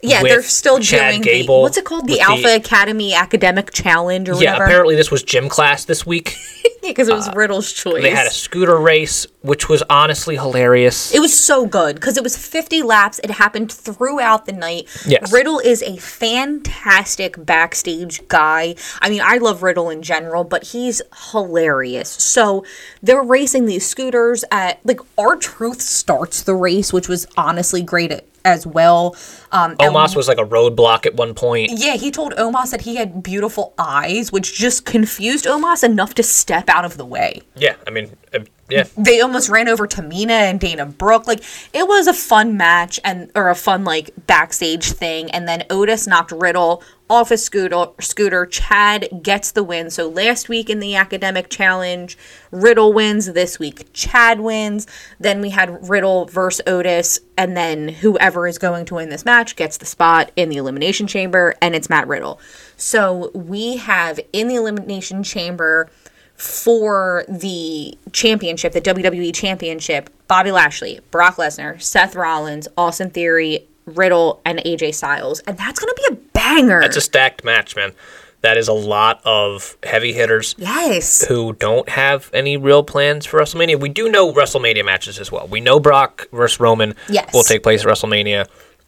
Yeah, 0.00 0.22
they're 0.22 0.42
still 0.42 0.78
Chad 0.78 1.10
doing 1.12 1.22
Gable 1.22 1.56
the 1.56 1.62
what's 1.62 1.76
it 1.76 1.84
called? 1.84 2.06
The 2.06 2.20
Alpha 2.20 2.42
the- 2.42 2.56
Academy 2.56 3.14
Academic 3.14 3.72
Challenge 3.72 4.28
or 4.28 4.32
Yeah, 4.34 4.52
whatever. 4.52 4.64
apparently 4.64 4.94
this 4.96 5.10
was 5.10 5.22
gym 5.22 5.48
class 5.48 5.84
this 5.84 6.06
week. 6.06 6.36
because 6.82 7.08
it 7.08 7.14
was 7.14 7.28
uh, 7.28 7.32
Riddle's 7.34 7.72
choice. 7.72 8.02
They 8.02 8.10
had 8.10 8.26
a 8.26 8.30
scooter 8.30 8.78
race, 8.78 9.26
which 9.42 9.68
was 9.68 9.82
honestly 9.90 10.36
hilarious. 10.36 11.12
It 11.12 11.20
was 11.20 11.38
so 11.38 11.66
good 11.66 11.96
because 11.96 12.16
it 12.16 12.22
was 12.22 12.36
50 12.36 12.82
laps. 12.82 13.18
It 13.24 13.30
happened 13.32 13.72
throughout 13.72 14.46
the 14.46 14.52
night. 14.52 14.88
Yes. 15.06 15.32
Riddle 15.32 15.58
is 15.58 15.82
a 15.82 15.96
fantastic 15.96 17.44
backstage 17.44 18.26
guy. 18.28 18.74
I 19.02 19.10
mean, 19.10 19.20
I 19.22 19.38
love 19.38 19.62
Riddle 19.62 19.90
in 19.90 20.02
general, 20.02 20.44
but 20.44 20.64
he's 20.68 21.02
hilarious. 21.32 22.08
So 22.10 22.64
they're 23.02 23.22
racing 23.22 23.66
these 23.66 23.86
scooters 23.86 24.44
at 24.50 24.80
like 24.84 25.00
R-Truth 25.18 25.80
starts 25.82 26.42
the 26.42 26.54
race, 26.54 26.92
which 26.92 27.08
was 27.08 27.26
honestly 27.36 27.82
great 27.82 28.12
at, 28.12 28.24
as 28.52 28.66
well. 28.66 29.16
Um, 29.52 29.76
Omos 29.76 30.14
was 30.16 30.28
like 30.28 30.38
a 30.38 30.44
roadblock 30.44 31.06
at 31.06 31.14
one 31.14 31.34
point. 31.34 31.70
yeah, 31.74 31.96
he 31.96 32.10
told 32.10 32.32
Omos 32.34 32.70
that 32.70 32.82
he 32.82 32.96
had 32.96 33.22
beautiful 33.22 33.74
eyes, 33.78 34.30
which 34.32 34.54
just 34.54 34.84
confused 34.84 35.46
Omos 35.46 35.82
enough 35.82 36.14
to 36.14 36.22
step 36.22 36.68
out 36.68 36.84
of 36.84 36.96
the 36.96 37.04
way. 37.04 37.42
Yeah, 37.56 37.76
I 37.86 37.90
mean, 37.90 38.16
uh, 38.34 38.40
yeah, 38.68 38.84
they 38.96 39.20
almost 39.20 39.48
ran 39.48 39.68
over 39.68 39.86
Tamina 39.86 40.30
and 40.30 40.60
Dana 40.60 40.84
Brooke. 40.84 41.26
Like 41.26 41.42
it 41.72 41.86
was 41.88 42.06
a 42.06 42.12
fun 42.12 42.56
match 42.56 43.00
and 43.04 43.30
or 43.34 43.48
a 43.48 43.54
fun 43.54 43.84
like 43.84 44.10
backstage 44.26 44.92
thing. 44.92 45.30
And 45.30 45.48
then 45.48 45.64
Otis 45.70 46.06
knocked 46.06 46.32
Riddle 46.32 46.82
off 47.10 47.30
his 47.30 47.44
scooter. 47.44 47.86
Scooter. 48.00 48.46
Chad 48.46 49.08
gets 49.22 49.52
the 49.52 49.64
win. 49.64 49.90
So 49.90 50.08
last 50.08 50.48
week 50.48 50.68
in 50.70 50.80
the 50.80 50.94
academic 50.94 51.48
challenge, 51.50 52.18
Riddle 52.50 52.92
wins. 52.92 53.26
This 53.32 53.58
week, 53.58 53.92
Chad 53.92 54.40
wins. 54.40 54.86
Then 55.18 55.40
we 55.40 55.50
had 55.50 55.88
Riddle 55.88 56.26
versus 56.26 56.62
Otis, 56.66 57.20
and 57.36 57.56
then 57.56 57.88
whoever 57.88 58.46
is 58.46 58.58
going 58.58 58.84
to 58.86 58.94
win 58.94 59.08
this 59.08 59.24
match 59.24 59.56
gets 59.56 59.76
the 59.76 59.86
spot 59.86 60.30
in 60.36 60.48
the 60.48 60.56
elimination 60.56 61.06
chamber, 61.06 61.54
and 61.60 61.74
it's 61.74 61.90
Matt 61.90 62.08
Riddle. 62.08 62.40
So 62.76 63.30
we 63.34 63.76
have 63.78 64.20
in 64.32 64.48
the 64.48 64.56
elimination 64.56 65.22
chamber 65.22 65.90
for 66.36 67.24
the 67.28 67.98
championship, 68.12 68.72
the 68.72 68.80
WWE 68.80 69.34
championship, 69.34 70.08
Bobby 70.28 70.52
Lashley, 70.52 71.00
Brock 71.10 71.36
Lesnar, 71.36 71.82
Seth 71.82 72.14
Rollins, 72.14 72.68
Austin 72.76 73.10
Theory, 73.10 73.66
Riddle, 73.88 74.40
and 74.44 74.58
AJ 74.60 74.94
Styles. 74.94 75.40
And 75.40 75.56
that's 75.58 75.78
going 75.80 75.94
to 75.94 76.02
be 76.08 76.14
a 76.14 76.16
banger. 76.32 76.80
That's 76.80 76.96
a 76.96 77.00
stacked 77.00 77.44
match, 77.44 77.74
man. 77.76 77.92
That 78.40 78.56
is 78.56 78.68
a 78.68 78.72
lot 78.72 79.20
of 79.24 79.76
heavy 79.82 80.12
hitters 80.12 80.54
yes. 80.58 81.26
who 81.26 81.54
don't 81.54 81.88
have 81.88 82.30
any 82.32 82.56
real 82.56 82.84
plans 82.84 83.26
for 83.26 83.40
WrestleMania. 83.40 83.80
We 83.80 83.88
do 83.88 84.08
know 84.08 84.32
WrestleMania 84.32 84.84
matches 84.84 85.18
as 85.18 85.32
well. 85.32 85.48
We 85.48 85.60
know 85.60 85.80
Brock 85.80 86.28
versus 86.32 86.60
Roman 86.60 86.94
Yes. 87.08 87.32
will 87.34 87.42
take 87.42 87.64
place 87.64 87.84
at 87.84 87.88
WrestleMania, 87.88 88.46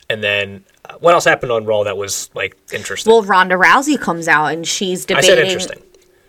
and 0.09 0.23
then 0.23 0.65
uh, 0.85 0.95
what 1.01 1.15
else 1.15 1.25
happened 1.25 1.51
on 1.51 1.65
Raw 1.65 1.83
that 1.83 1.97
was 1.97 2.31
like 2.33 2.57
interesting? 2.73 3.11
Well, 3.13 3.25
Ronda 3.25 3.57
Rousey 3.57 4.01
comes 4.01 4.29
out 4.29 4.47
and 4.53 4.67
she's 4.67 5.03
I 5.05 5.07
debating. 5.09 5.29
said 5.29 5.39
interesting. 5.39 5.83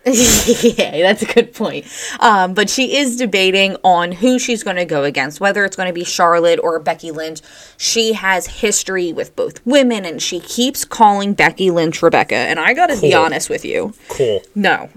yeah, 0.06 1.02
that's 1.02 1.22
a 1.22 1.32
good 1.32 1.54
point. 1.54 1.86
Um, 2.18 2.54
but 2.54 2.68
she 2.68 2.96
is 2.96 3.16
debating 3.16 3.76
on 3.84 4.10
who 4.12 4.38
she's 4.38 4.64
going 4.64 4.76
to 4.76 4.84
go 4.84 5.04
against, 5.04 5.40
whether 5.40 5.64
it's 5.64 5.76
going 5.76 5.86
to 5.86 5.92
be 5.92 6.02
Charlotte 6.04 6.58
or 6.60 6.78
Becky 6.80 7.12
Lynch. 7.12 7.40
She 7.76 8.12
has 8.14 8.46
history 8.46 9.12
with 9.12 9.36
both 9.36 9.64
women, 9.64 10.04
and 10.04 10.20
she 10.20 10.40
keeps 10.40 10.84
calling 10.84 11.34
Becky 11.34 11.70
Lynch 11.70 12.02
Rebecca. 12.02 12.34
And 12.34 12.58
I 12.58 12.74
got 12.74 12.86
to 12.86 13.00
be 13.00 13.14
honest 13.14 13.48
with 13.48 13.64
you, 13.64 13.94
Cool. 14.08 14.42
no, 14.56 14.90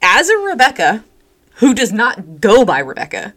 as 0.00 0.28
a 0.28 0.36
Rebecca 0.38 1.04
who 1.56 1.74
does 1.74 1.92
not 1.92 2.40
go 2.40 2.64
by 2.64 2.78
Rebecca. 2.78 3.34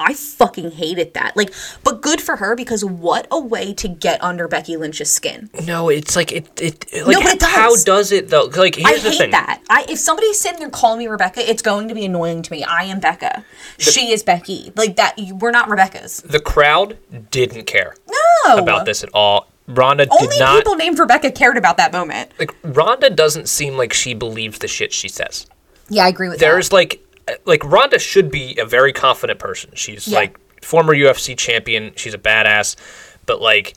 I 0.00 0.14
fucking 0.14 0.72
hated 0.72 1.14
that. 1.14 1.36
Like, 1.36 1.52
but 1.84 2.00
good 2.02 2.20
for 2.20 2.36
her 2.36 2.56
because 2.56 2.84
what 2.84 3.26
a 3.30 3.38
way 3.38 3.72
to 3.74 3.86
get 3.88 4.22
under 4.24 4.48
Becky 4.48 4.76
Lynch's 4.76 5.10
skin. 5.10 5.50
No, 5.64 5.88
it's 5.90 6.16
like 6.16 6.32
it. 6.32 6.48
It 6.60 6.86
like 7.06 7.22
but 7.22 7.34
it 7.34 7.42
how 7.42 7.70
does. 7.70 7.84
does 7.84 8.12
it 8.12 8.28
though? 8.30 8.44
Like 8.56 8.76
here's 8.76 9.00
I 9.00 9.02
the 9.02 9.10
hate 9.10 9.18
thing. 9.18 9.30
that. 9.32 9.62
I 9.68 9.84
if 9.88 9.98
somebody's 9.98 10.40
sitting 10.40 10.58
there 10.60 10.70
calling 10.70 10.98
me 10.98 11.06
Rebecca, 11.06 11.48
it's 11.48 11.62
going 11.62 11.88
to 11.88 11.94
be 11.94 12.04
annoying 12.06 12.42
to 12.42 12.50
me. 12.52 12.64
I 12.64 12.84
am 12.84 12.98
Becca. 13.00 13.44
she 13.78 14.10
is 14.12 14.22
Becky. 14.22 14.72
Like 14.76 14.96
that. 14.96 15.18
you- 15.18 15.36
We're 15.36 15.50
not 15.50 15.68
Rebecca's. 15.68 16.18
The 16.22 16.40
crowd 16.40 16.96
didn't 17.30 17.64
care 17.66 17.94
No. 18.46 18.56
about 18.58 18.86
this 18.86 19.04
at 19.04 19.10
all. 19.14 19.46
Ronda 19.68 20.06
Only 20.10 20.26
did 20.28 20.40
not. 20.40 20.56
people 20.56 20.74
named 20.74 20.98
Rebecca 20.98 21.30
cared 21.30 21.56
about 21.56 21.76
that 21.76 21.92
moment. 21.92 22.32
like 22.40 22.54
Ronda 22.64 23.08
doesn't 23.10 23.48
seem 23.48 23.76
like 23.76 23.92
she 23.92 24.14
believes 24.14 24.58
the 24.58 24.66
shit 24.68 24.92
she 24.92 25.06
says. 25.08 25.46
Yeah, 25.88 26.04
I 26.06 26.08
agree 26.08 26.28
with 26.28 26.38
that. 26.38 26.44
There's 26.46 26.72
like 26.72 27.04
like 27.44 27.64
Ronda 27.64 27.98
should 27.98 28.30
be 28.30 28.56
a 28.58 28.64
very 28.64 28.92
confident 28.92 29.38
person. 29.38 29.70
She's 29.74 30.06
Yeah. 30.08 30.18
like 30.18 30.38
former 30.62 30.94
UFC 30.94 31.36
champion. 31.36 31.92
She's 31.96 32.14
a 32.14 32.18
badass, 32.18 32.76
but 33.26 33.40
like 33.40 33.74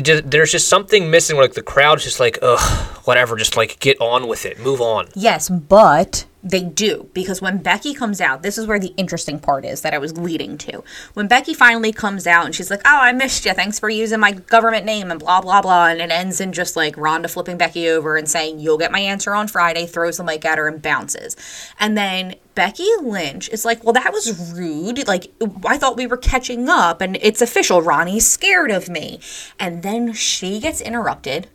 just, 0.00 0.30
there's 0.30 0.52
just 0.52 0.68
something 0.68 1.10
missing. 1.10 1.36
Where, 1.36 1.44
like 1.44 1.54
the 1.54 1.62
crowd's 1.62 2.04
just 2.04 2.20
like, 2.20 2.38
ugh, 2.42 2.60
whatever. 3.06 3.36
Just 3.36 3.56
like 3.56 3.78
get 3.80 4.00
on 4.00 4.28
with 4.28 4.46
it. 4.46 4.60
Move 4.60 4.80
on. 4.80 5.08
Yes, 5.14 5.48
but 5.48 6.26
they 6.42 6.62
do 6.62 7.10
because 7.12 7.42
when 7.42 7.58
Becky 7.58 7.92
comes 7.92 8.18
out, 8.20 8.42
this 8.42 8.56
is 8.56 8.66
where 8.66 8.78
the 8.78 8.94
interesting 8.96 9.38
part 9.38 9.64
is 9.64 9.82
that 9.82 9.92
I 9.92 9.98
was 9.98 10.16
leading 10.16 10.56
to. 10.58 10.82
When 11.14 11.26
Becky 11.28 11.52
finally 11.54 11.92
comes 11.92 12.26
out 12.26 12.46
and 12.46 12.54
she's 12.54 12.70
like, 12.70 12.80
"Oh, 12.86 12.98
I 13.00 13.12
missed 13.12 13.44
you. 13.44 13.52
Thanks 13.52 13.78
for 13.80 13.90
using 13.90 14.20
my 14.20 14.32
government 14.32 14.86
name," 14.86 15.10
and 15.10 15.18
blah 15.20 15.40
blah 15.40 15.60
blah, 15.60 15.88
and 15.88 16.00
it 16.00 16.10
ends 16.10 16.40
in 16.40 16.52
just 16.52 16.76
like 16.76 16.96
Ronda 16.96 17.28
flipping 17.28 17.58
Becky 17.58 17.88
over 17.88 18.16
and 18.16 18.28
saying, 18.28 18.60
"You'll 18.60 18.78
get 18.78 18.92
my 18.92 19.00
answer 19.00 19.34
on 19.34 19.48
Friday." 19.48 19.86
Throws 19.86 20.16
the 20.18 20.24
mic 20.24 20.44
at 20.44 20.56
her 20.56 20.68
and 20.68 20.80
bounces, 20.80 21.36
and 21.80 21.98
then 21.98 22.36
Becky 22.60 22.84
Lynch 23.00 23.48
is 23.48 23.64
like, 23.64 23.82
"Well, 23.82 23.94
that 23.94 24.12
was 24.12 24.52
rude. 24.52 25.08
Like, 25.08 25.28
I 25.64 25.78
thought 25.78 25.96
we 25.96 26.06
were 26.06 26.18
catching 26.18 26.68
up, 26.68 27.00
and 27.00 27.16
it's 27.22 27.40
official. 27.40 27.80
Ronnie's 27.80 28.26
scared 28.26 28.70
of 28.70 28.90
me," 28.90 29.18
and 29.58 29.82
then 29.82 30.12
she 30.12 30.60
gets 30.60 30.82
interrupted 30.82 31.46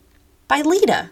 by 0.48 0.62
Lita. 0.62 1.12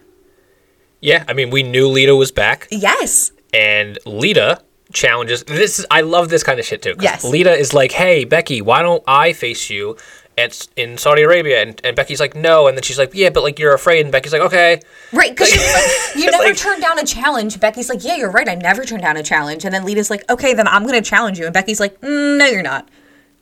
Yeah, 1.00 1.22
I 1.28 1.32
mean, 1.32 1.50
we 1.50 1.62
knew 1.62 1.86
Lita 1.86 2.16
was 2.16 2.32
back, 2.32 2.66
Yes. 2.72 3.30
and 3.52 3.96
Lita 4.04 4.62
challenges. 4.92 5.44
This 5.44 5.78
is 5.78 5.86
I 5.92 6.00
love 6.00 6.28
this 6.28 6.42
kind 6.42 6.58
of 6.58 6.66
shit 6.66 6.82
too. 6.82 6.96
Yes. 7.00 7.22
Lita 7.22 7.52
is 7.56 7.72
like, 7.72 7.92
hey 7.92 8.24
Becky, 8.24 8.60
why 8.60 8.82
don't 8.82 9.04
I 9.06 9.32
face 9.32 9.70
you? 9.70 9.96
At, 10.36 10.66
in 10.76 10.98
Saudi 10.98 11.22
Arabia, 11.22 11.62
and, 11.62 11.80
and 11.84 11.94
Becky's 11.94 12.18
like, 12.18 12.34
no, 12.34 12.66
and 12.66 12.76
then 12.76 12.82
she's 12.82 12.98
like, 12.98 13.12
yeah, 13.14 13.30
but 13.30 13.44
like 13.44 13.58
you're 13.60 13.72
afraid, 13.72 14.00
and 14.00 14.10
Becky's 14.10 14.32
like, 14.32 14.42
okay, 14.42 14.80
Right, 15.12 15.30
because 15.30 15.52
like, 15.52 15.86
you 16.16 16.28
never 16.30 16.42
like- 16.44 16.56
turned 16.56 16.82
down 16.82 16.98
a 16.98 17.04
challenge. 17.04 17.60
Becky's 17.60 17.88
like, 17.88 18.02
yeah, 18.02 18.16
you're 18.16 18.32
right. 18.32 18.48
I 18.48 18.56
never 18.56 18.84
turned 18.84 19.02
down 19.02 19.16
a 19.16 19.22
challenge. 19.22 19.64
And 19.64 19.72
then 19.72 19.84
Lita's 19.84 20.10
like, 20.10 20.28
okay, 20.28 20.52
then 20.54 20.66
I'm 20.66 20.82
going 20.86 21.00
to 21.00 21.08
challenge 21.08 21.38
you. 21.38 21.44
And 21.44 21.54
Becky's 21.54 21.78
like, 21.78 22.00
mm, 22.00 22.36
no, 22.38 22.46
you're 22.46 22.62
not. 22.62 22.88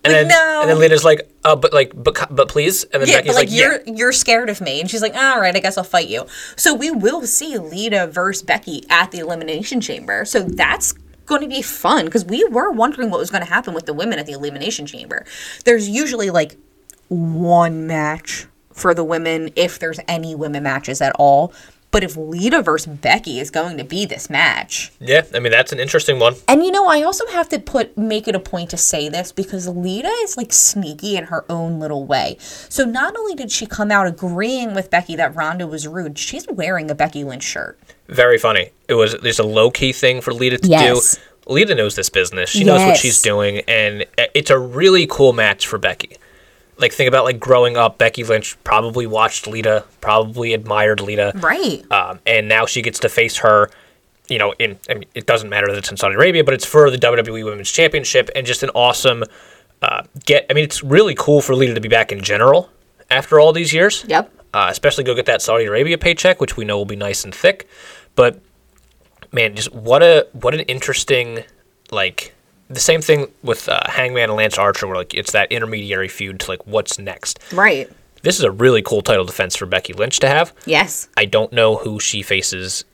and 0.04 0.12
Like, 0.12 0.20
then 0.22 0.28
no. 0.28 0.60
and 0.62 0.68
then 0.70 0.78
Lita's 0.80 1.02
like, 1.02 1.30
uh, 1.44 1.56
but 1.56 1.72
like, 1.72 1.92
but 1.94 2.26
but 2.30 2.48
please, 2.50 2.84
and 2.84 3.00
then 3.00 3.08
Yeah, 3.08 3.16
Becky's 3.18 3.28
but 3.30 3.36
like, 3.36 3.48
like, 3.48 3.56
you're 3.58 3.80
yeah, 3.86 3.92
you're 3.96 4.12
scared 4.12 4.50
of 4.50 4.60
me. 4.60 4.78
And 4.80 4.90
she's 4.90 5.00
like, 5.00 5.14
all 5.14 5.40
right, 5.40 5.56
I 5.56 5.60
guess 5.60 5.78
I'll 5.78 5.84
fight 5.84 6.08
you. 6.08 6.26
So 6.56 6.74
we 6.74 6.90
will 6.90 7.22
see 7.26 7.56
Lita 7.56 8.06
versus 8.08 8.42
Becky 8.42 8.84
at 8.90 9.12
the 9.12 9.20
Elimination 9.20 9.80
Chamber. 9.80 10.26
So 10.26 10.42
that's 10.42 10.92
going 11.24 11.40
to 11.40 11.48
be 11.48 11.62
fun 11.62 12.04
because 12.04 12.24
we 12.26 12.44
were 12.44 12.70
wondering 12.70 13.08
what 13.08 13.18
was 13.18 13.30
going 13.30 13.42
to 13.44 13.48
happen 13.48 13.72
with 13.72 13.86
the 13.86 13.94
women 13.94 14.18
at 14.18 14.26
the 14.26 14.32
Elimination 14.32 14.84
Chamber. 14.86 15.24
There's 15.64 15.88
usually 15.88 16.28
like 16.28 16.56
one 17.12 17.86
match 17.86 18.46
for 18.72 18.94
the 18.94 19.04
women 19.04 19.50
if 19.54 19.78
there's 19.78 20.00
any 20.08 20.34
women 20.34 20.62
matches 20.62 21.00
at 21.00 21.12
all. 21.18 21.52
But 21.90 22.02
if 22.02 22.16
Lita 22.16 22.62
versus 22.62 22.96
Becky 22.96 23.38
is 23.38 23.50
going 23.50 23.76
to 23.76 23.84
be 23.84 24.06
this 24.06 24.30
match, 24.30 24.90
yeah. 24.98 25.26
I 25.34 25.40
mean, 25.40 25.52
that's 25.52 25.72
an 25.72 25.78
interesting 25.78 26.18
one. 26.18 26.36
and 26.48 26.64
you 26.64 26.70
know, 26.70 26.86
I 26.88 27.02
also 27.02 27.26
have 27.26 27.50
to 27.50 27.58
put 27.58 27.98
make 27.98 28.26
it 28.26 28.34
a 28.34 28.40
point 28.40 28.70
to 28.70 28.78
say 28.78 29.10
this 29.10 29.30
because 29.30 29.68
Lita 29.68 30.08
is 30.22 30.38
like 30.38 30.54
sneaky 30.54 31.18
in 31.18 31.24
her 31.24 31.44
own 31.50 31.78
little 31.80 32.06
way. 32.06 32.38
So 32.40 32.86
not 32.86 33.14
only 33.14 33.34
did 33.34 33.52
she 33.52 33.66
come 33.66 33.90
out 33.90 34.06
agreeing 34.06 34.74
with 34.74 34.88
Becky 34.88 35.16
that 35.16 35.34
Ronda 35.36 35.66
was 35.66 35.86
rude, 35.86 36.18
she's 36.18 36.46
wearing 36.48 36.90
a 36.90 36.94
Becky 36.94 37.24
Lynch 37.24 37.42
shirt. 37.44 37.78
Very 38.08 38.38
funny. 38.38 38.70
It 38.88 38.94
was 38.94 39.14
just 39.16 39.38
a 39.38 39.44
low 39.46 39.70
key 39.70 39.92
thing 39.92 40.22
for 40.22 40.32
Lita 40.32 40.56
to 40.56 40.68
Yes. 40.68 41.16
do. 41.16 41.22
Lita 41.52 41.74
knows 41.74 41.94
this 41.94 42.08
business. 42.08 42.48
She 42.48 42.64
knows 42.64 42.80
what 42.80 42.96
she's 42.96 43.20
doing, 43.20 43.58
and 43.68 44.06
it's 44.32 44.48
a 44.50 44.58
really 44.58 45.06
cool 45.08 45.32
match 45.34 45.66
for 45.66 45.76
Becky. 45.76 46.16
Like 46.78 46.92
think 46.92 47.08
about 47.08 47.24
like 47.24 47.38
growing 47.38 47.76
up, 47.76 47.98
Becky 47.98 48.24
Lynch 48.24 48.56
probably 48.64 49.06
watched 49.06 49.46
Lita, 49.46 49.84
probably 50.00 50.54
admired 50.54 51.00
Lita, 51.00 51.32
Right. 51.36 51.84
um, 51.92 52.18
and 52.26 52.48
now 52.48 52.66
she 52.66 52.82
gets 52.82 52.98
to 53.00 53.08
face 53.08 53.36
her. 53.38 53.70
You 54.28 54.38
know, 54.38 54.54
in 54.58 54.78
I 54.88 54.94
mean, 54.94 55.04
it 55.14 55.26
doesn't 55.26 55.48
matter 55.50 55.66
that 55.68 55.76
it's 55.76 55.90
in 55.90 55.96
Saudi 55.96 56.14
Arabia, 56.14 56.42
but 56.44 56.54
it's 56.54 56.64
for 56.64 56.90
the 56.90 56.96
WWE 56.96 57.44
Women's 57.44 57.70
Championship, 57.70 58.30
and 58.34 58.46
just 58.46 58.62
an 58.62 58.70
awesome 58.74 59.24
uh, 59.82 60.02
get. 60.24 60.46
I 60.48 60.54
mean, 60.54 60.64
it's 60.64 60.82
really 60.82 61.14
cool 61.14 61.40
for 61.42 61.54
Lita 61.54 61.74
to 61.74 61.80
be 61.80 61.88
back 61.88 62.10
in 62.12 62.22
general 62.22 62.70
after 63.10 63.38
all 63.38 63.52
these 63.52 63.72
years. 63.72 64.04
Yep. 64.08 64.32
Uh, 64.54 64.68
especially 64.70 65.04
go 65.04 65.14
get 65.14 65.26
that 65.26 65.42
Saudi 65.42 65.64
Arabia 65.66 65.98
paycheck, 65.98 66.40
which 66.40 66.56
we 66.56 66.64
know 66.64 66.76
will 66.78 66.84
be 66.86 66.96
nice 66.96 67.24
and 67.24 67.34
thick. 67.34 67.68
But 68.14 68.40
man, 69.32 69.54
just 69.54 69.72
what 69.74 70.02
a 70.02 70.26
what 70.32 70.54
an 70.54 70.60
interesting 70.60 71.44
like 71.90 72.32
the 72.72 72.80
same 72.80 73.02
thing 73.02 73.28
with 73.42 73.68
uh, 73.68 73.80
Hangman 73.86 74.24
and 74.24 74.34
Lance 74.34 74.58
Archer, 74.58 74.86
where 74.86 74.96
like 74.96 75.14
it's 75.14 75.32
that 75.32 75.50
intermediary 75.52 76.08
feud 76.08 76.40
to 76.40 76.50
like 76.50 76.66
what's 76.66 76.98
next. 76.98 77.38
Right. 77.52 77.90
this 78.22 78.38
is 78.38 78.44
a 78.44 78.50
really 78.50 78.82
cool 78.82 79.02
title 79.02 79.24
defense 79.24 79.56
for 79.56 79.66
Becky 79.66 79.92
Lynch 79.92 80.18
to 80.20 80.28
have. 80.28 80.52
Yes. 80.64 81.08
I 81.16 81.24
don't 81.24 81.52
know 81.52 81.76
who 81.76 82.00
she 82.00 82.22
faces 82.22 82.84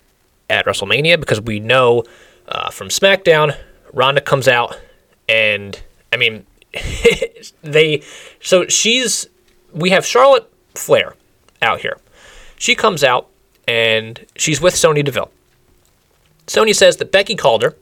at 0.50 0.66
WrestleMania 0.66 1.20
because 1.20 1.40
we 1.40 1.60
know 1.60 2.04
uh, 2.48 2.70
from 2.70 2.88
SmackDown, 2.88 3.56
Ronda 3.92 4.20
comes 4.20 4.48
out, 4.48 4.78
and 5.28 5.80
I 6.12 6.16
mean, 6.16 6.46
they. 7.62 8.02
So 8.40 8.66
she's. 8.66 9.28
We 9.72 9.90
have 9.90 10.04
Charlotte 10.06 10.50
Flair 10.74 11.14
out 11.60 11.80
here. 11.80 11.98
She 12.56 12.74
comes 12.74 13.04
out 13.04 13.28
and 13.68 14.24
she's 14.34 14.60
with 14.62 14.74
Sonya 14.74 15.02
Deville. 15.02 15.30
Sonya 16.46 16.72
says 16.72 16.96
that 16.96 17.12
Becky 17.12 17.34
called 17.36 17.62
her 17.62 17.76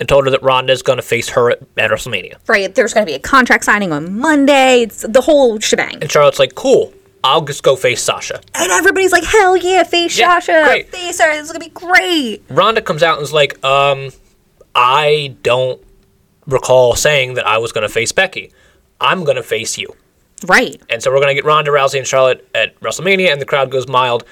and 0.00 0.08
told 0.08 0.24
her 0.24 0.30
that 0.30 0.42
Ronda's 0.42 0.82
going 0.82 0.96
to 0.96 1.02
face 1.02 1.28
her 1.30 1.50
at, 1.50 1.60
at 1.76 1.90
WrestleMania. 1.90 2.36
Right. 2.48 2.74
There's 2.74 2.92
going 2.94 3.06
to 3.06 3.10
be 3.10 3.14
a 3.14 3.20
contract 3.20 3.64
signing 3.64 3.92
on 3.92 4.18
Monday. 4.18 4.82
It's 4.82 5.02
the 5.08 5.20
whole 5.20 5.58
shebang. 5.60 5.98
And 6.00 6.10
Charlotte's 6.10 6.38
like, 6.38 6.54
cool, 6.54 6.92
I'll 7.22 7.42
just 7.42 7.62
go 7.62 7.76
face 7.76 8.02
Sasha. 8.02 8.40
And 8.54 8.70
everybody's 8.72 9.12
like, 9.12 9.24
hell 9.24 9.56
yeah, 9.56 9.82
face 9.84 10.18
Yeah, 10.18 10.40
Sasha. 10.40 10.62
great. 10.64 10.88
Face 10.90 11.20
her. 11.20 11.32
This 11.32 11.46
is 11.46 11.52
going 11.52 11.62
to 11.62 11.68
be 11.68 11.74
great. 11.74 12.42
Ronda 12.50 12.82
comes 12.82 13.02
out 13.02 13.16
and 13.18 13.22
is 13.24 13.32
like, 13.32 13.62
um, 13.64 14.10
I 14.74 15.36
don't 15.42 15.80
recall 16.46 16.94
saying 16.96 17.34
that 17.34 17.46
I 17.46 17.58
was 17.58 17.72
going 17.72 17.86
to 17.86 17.92
face 17.92 18.12
Becky. 18.12 18.52
I'm 19.00 19.24
going 19.24 19.36
to 19.36 19.42
face 19.42 19.78
you. 19.78 19.94
Right. 20.46 20.80
And 20.90 21.02
so 21.02 21.10
we're 21.10 21.18
going 21.20 21.28
to 21.28 21.34
get 21.34 21.44
Ronda 21.44 21.70
Rousey 21.70 21.98
and 21.98 22.06
Charlotte 22.06 22.46
at 22.54 22.78
WrestleMania, 22.80 23.32
and 23.32 23.40
the 23.40 23.46
crowd 23.46 23.70
goes 23.70 23.88
mild. 23.88 24.24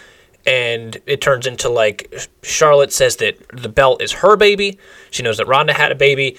And 0.47 0.99
it 1.07 1.21
turns 1.21 1.47
into 1.47 1.69
like 1.69 2.13
Charlotte 2.43 2.93
says 2.93 3.17
that 3.17 3.37
the 3.53 3.69
belt 3.69 4.03
is 4.03 4.13
her 4.13 4.37
baby. 4.37 4.79
She 5.11 5.23
knows 5.23 5.37
that 5.37 5.47
Ronda 5.47 5.73
had 5.73 5.93
a 5.93 5.95
baby, 5.95 6.37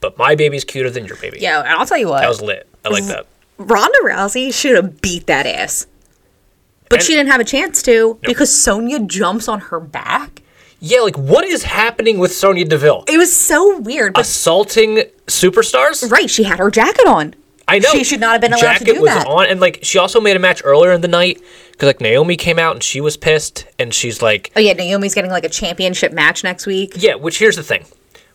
but 0.00 0.18
my 0.18 0.34
baby's 0.34 0.64
cuter 0.64 0.90
than 0.90 1.06
your 1.06 1.16
baby. 1.16 1.38
Yeah, 1.40 1.60
and 1.60 1.68
I'll 1.68 1.86
tell 1.86 1.98
you 1.98 2.08
what. 2.08 2.20
That 2.20 2.28
was 2.28 2.42
lit. 2.42 2.68
I 2.84 2.90
like 2.90 3.04
that. 3.04 3.26
Ronda 3.56 3.98
Rousey 4.04 4.52
should 4.52 4.76
have 4.76 5.00
beat 5.00 5.26
that 5.26 5.46
ass. 5.46 5.86
But 6.88 7.00
And- 7.00 7.06
she 7.06 7.14
didn't 7.14 7.30
have 7.30 7.40
a 7.40 7.44
chance 7.44 7.82
to 7.84 8.18
because 8.22 8.54
Sonya 8.56 9.00
jumps 9.00 9.48
on 9.48 9.60
her 9.60 9.80
back. 9.80 10.42
Yeah, 10.80 11.00
like 11.00 11.16
what 11.18 11.44
is 11.44 11.64
happening 11.64 12.18
with 12.18 12.32
Sonya 12.32 12.64
Deville? 12.66 13.04
It 13.08 13.16
was 13.18 13.34
so 13.34 13.78
weird. 13.78 14.16
Assaulting 14.16 15.04
superstars? 15.26 16.08
right, 16.10 16.30
she 16.30 16.44
had 16.44 16.58
her 16.60 16.70
jacket 16.70 17.06
on. 17.06 17.34
I 17.68 17.78
know 17.78 17.90
She 17.90 18.02
should 18.02 18.20
not 18.20 18.32
have 18.32 18.40
been 18.40 18.52
allowed 18.52 18.78
to 18.78 18.84
Jacket 18.84 18.94
do 18.94 19.00
was 19.02 19.10
that. 19.10 19.26
on, 19.26 19.46
and 19.46 19.60
like 19.60 19.80
she 19.82 19.98
also 19.98 20.20
made 20.20 20.36
a 20.36 20.40
match 20.40 20.62
earlier 20.64 20.92
in 20.92 21.00
the 21.02 21.08
night 21.08 21.40
because 21.70 21.86
like 21.86 22.00
Naomi 22.00 22.36
came 22.36 22.58
out 22.58 22.74
and 22.74 22.82
she 22.82 23.00
was 23.00 23.16
pissed, 23.16 23.66
and 23.78 23.92
she's 23.94 24.22
like, 24.22 24.50
Oh 24.56 24.60
yeah, 24.60 24.72
Naomi's 24.72 25.14
getting 25.14 25.30
like 25.30 25.44
a 25.44 25.48
championship 25.48 26.12
match 26.12 26.42
next 26.42 26.66
week. 26.66 26.94
yeah. 26.96 27.14
Which 27.14 27.38
here's 27.38 27.56
the 27.56 27.62
thing: 27.62 27.84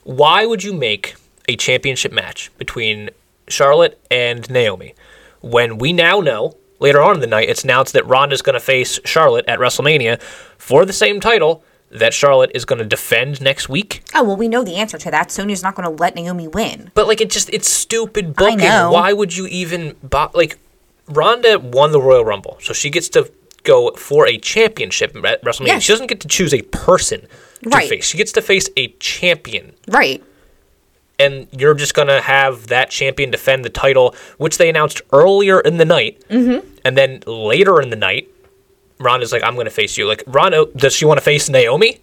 why 0.03 0.45
would 0.45 0.63
you 0.63 0.73
make 0.73 1.15
a 1.49 1.55
championship 1.55 2.11
match 2.13 2.51
between 2.57 3.09
Charlotte 3.47 3.99
and 4.09 4.49
Naomi 4.49 4.93
when 5.41 5.77
we 5.77 5.91
now 5.91 6.19
know 6.21 6.55
later 6.79 7.01
on 7.01 7.15
in 7.15 7.19
the 7.21 7.27
night 7.27 7.49
it's 7.49 7.63
announced 7.65 7.91
that 7.93 8.05
Ronda's 8.07 8.41
going 8.41 8.53
to 8.53 8.59
face 8.61 8.99
Charlotte 9.03 9.45
at 9.47 9.59
WrestleMania 9.59 10.21
for 10.57 10.85
the 10.85 10.93
same 10.93 11.19
title 11.19 11.63
that 11.93 12.13
Charlotte 12.13 12.51
is 12.53 12.65
going 12.65 12.79
to 12.79 12.85
defend 12.85 13.41
next 13.41 13.69
week? 13.69 14.03
Oh 14.13 14.23
well, 14.23 14.35
we 14.35 14.47
know 14.47 14.63
the 14.63 14.75
answer 14.75 14.97
to 14.97 15.11
that. 15.11 15.31
Sonya's 15.31 15.63
not 15.63 15.75
going 15.75 15.85
to 15.89 16.01
let 16.01 16.15
Naomi 16.15 16.47
win. 16.47 16.91
But 16.93 17.07
like 17.07 17.21
it 17.21 17.29
just 17.29 17.49
it's 17.51 17.69
stupid 17.69 18.35
booking. 18.35 18.57
know. 18.59 18.91
Why 18.91 19.13
would 19.13 19.35
you 19.35 19.47
even 19.47 19.95
bo- 20.03 20.31
like 20.33 20.57
Ronda 21.07 21.59
won 21.59 21.91
the 21.91 22.01
Royal 22.01 22.23
Rumble, 22.25 22.57
so 22.61 22.73
she 22.73 22.89
gets 22.89 23.09
to 23.09 23.31
go 23.63 23.91
for 23.91 24.27
a 24.27 24.37
championship 24.37 25.15
at 25.25 25.43
WrestleMania. 25.43 25.67
Yes. 25.67 25.83
She 25.83 25.93
doesn't 25.93 26.07
get 26.07 26.19
to 26.21 26.27
choose 26.27 26.53
a 26.53 26.61
person 26.63 27.21
to 27.63 27.69
Right. 27.69 27.87
face. 27.89 28.05
She 28.05 28.17
gets 28.17 28.31
to 28.33 28.41
face 28.41 28.69
a 28.75 28.89
champion. 28.99 29.73
Right. 29.87 30.21
And 31.19 31.47
you're 31.51 31.73
just 31.73 31.93
gonna 31.93 32.21
have 32.21 32.67
that 32.67 32.89
champion 32.89 33.31
defend 33.31 33.63
the 33.63 33.69
title, 33.69 34.15
which 34.37 34.57
they 34.57 34.67
announced 34.67 35.01
earlier 35.13 35.59
in 35.61 35.77
the 35.77 35.85
night, 35.85 36.21
mm-hmm. 36.29 36.67
and 36.83 36.97
then 36.97 37.23
later 37.25 37.79
in 37.81 37.89
the 37.89 37.95
night, 37.95 38.27
Ronda's 39.03 39.31
like, 39.31 39.43
"I'm 39.43 39.55
gonna 39.55 39.69
face 39.69 39.97
you." 39.97 40.07
Like, 40.07 40.23
Ronda, 40.27 40.57
oh, 40.57 40.65
does 40.75 40.93
she 40.93 41.05
want 41.05 41.17
to 41.17 41.23
face 41.23 41.49
Naomi? 41.49 41.99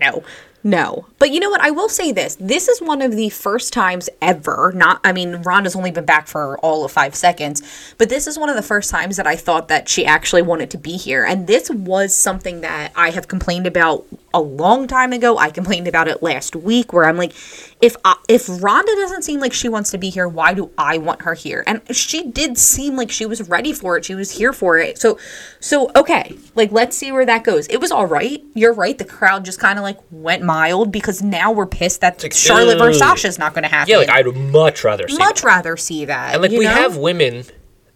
No. 0.00 0.22
No. 0.66 1.06
But 1.20 1.30
you 1.30 1.38
know 1.38 1.48
what? 1.48 1.60
I 1.60 1.70
will 1.70 1.88
say 1.88 2.10
this. 2.10 2.36
This 2.40 2.66
is 2.66 2.82
one 2.82 3.00
of 3.00 3.14
the 3.14 3.28
first 3.28 3.72
times 3.72 4.08
ever, 4.20 4.72
not, 4.74 5.00
I 5.04 5.12
mean, 5.12 5.36
Ronda's 5.42 5.76
only 5.76 5.92
been 5.92 6.04
back 6.04 6.26
for 6.26 6.58
all 6.58 6.84
of 6.84 6.90
five 6.90 7.14
seconds, 7.14 7.62
but 7.98 8.08
this 8.08 8.26
is 8.26 8.36
one 8.36 8.48
of 8.48 8.56
the 8.56 8.62
first 8.62 8.90
times 8.90 9.16
that 9.16 9.28
I 9.28 9.36
thought 9.36 9.68
that 9.68 9.88
she 9.88 10.04
actually 10.04 10.42
wanted 10.42 10.70
to 10.70 10.78
be 10.78 10.96
here. 10.96 11.24
And 11.24 11.46
this 11.46 11.70
was 11.70 12.16
something 12.16 12.62
that 12.62 12.90
I 12.96 13.10
have 13.10 13.28
complained 13.28 13.68
about 13.68 14.06
a 14.34 14.40
long 14.40 14.88
time 14.88 15.12
ago. 15.12 15.38
I 15.38 15.50
complained 15.50 15.86
about 15.86 16.08
it 16.08 16.20
last 16.20 16.56
week 16.56 16.92
where 16.92 17.04
I'm 17.04 17.16
like, 17.16 17.32
if 17.80 17.94
I, 18.04 18.16
if 18.28 18.48
Ronda 18.48 18.94
doesn't 18.94 19.22
seem 19.22 19.38
like 19.38 19.52
she 19.52 19.68
wants 19.68 19.90
to 19.90 19.98
be 19.98 20.08
here, 20.08 20.26
why 20.26 20.54
do 20.54 20.70
I 20.78 20.96
want 20.96 21.22
her 21.22 21.34
here? 21.34 21.62
And 21.66 21.82
she 21.94 22.26
did 22.26 22.56
seem 22.56 22.96
like 22.96 23.10
she 23.10 23.26
was 23.26 23.46
ready 23.48 23.72
for 23.74 23.98
it. 23.98 24.04
She 24.04 24.14
was 24.14 24.30
here 24.30 24.54
for 24.54 24.78
it. 24.78 24.98
So, 24.98 25.18
so 25.60 25.90
okay, 25.94 26.36
like 26.54 26.72
let's 26.72 26.96
see 26.96 27.12
where 27.12 27.26
that 27.26 27.44
goes. 27.44 27.66
It 27.68 27.78
was 27.78 27.92
all 27.92 28.06
right. 28.06 28.42
You're 28.54 28.72
right. 28.72 28.96
The 28.96 29.04
crowd 29.04 29.44
just 29.44 29.60
kind 29.60 29.78
of 29.78 29.82
like 29.82 29.98
went 30.10 30.42
mild 30.42 30.90
because 30.90 31.22
now 31.22 31.52
we're 31.52 31.66
pissed 31.66 32.00
that 32.00 32.22
like, 32.22 32.32
Charlotte 32.32 32.78
versus. 32.78 32.98
Sasha's 32.98 33.38
not 33.38 33.52
going 33.52 33.64
to 33.64 33.68
happen. 33.68 33.90
Yeah, 33.90 33.98
like 33.98 34.10
I'd 34.10 34.34
much 34.34 34.82
rather 34.82 35.06
see. 35.06 35.18
much 35.18 35.42
that. 35.42 35.46
rather 35.46 35.76
see 35.76 36.06
that. 36.06 36.34
And 36.34 36.42
like 36.42 36.52
we 36.52 36.64
know? 36.64 36.70
have 36.70 36.96
women 36.96 37.44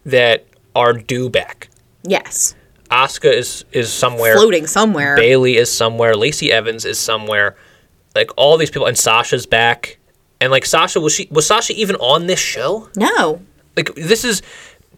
that 0.04 0.46
are 0.74 0.92
due 0.92 1.30
back. 1.30 1.68
yes, 2.02 2.54
Asuka 2.90 3.32
is 3.32 3.64
is 3.72 3.90
somewhere. 3.90 4.34
floating 4.34 4.66
somewhere. 4.66 5.16
Bayley 5.16 5.56
is 5.56 5.72
somewhere. 5.72 6.14
Lacey 6.14 6.52
Evans 6.52 6.84
is 6.84 6.98
somewhere. 6.98 7.56
Like 8.14 8.30
all 8.36 8.56
these 8.56 8.70
people, 8.70 8.86
and 8.86 8.98
Sasha's 8.98 9.46
back. 9.46 9.98
And 10.40 10.50
like 10.50 10.64
Sasha 10.64 11.00
was 11.00 11.14
she 11.14 11.28
was 11.30 11.46
Sasha 11.46 11.74
even 11.74 11.96
on 11.96 12.26
this 12.26 12.40
show? 12.40 12.88
no, 12.96 13.42
Like 13.76 13.94
this 13.94 14.24
is 14.24 14.42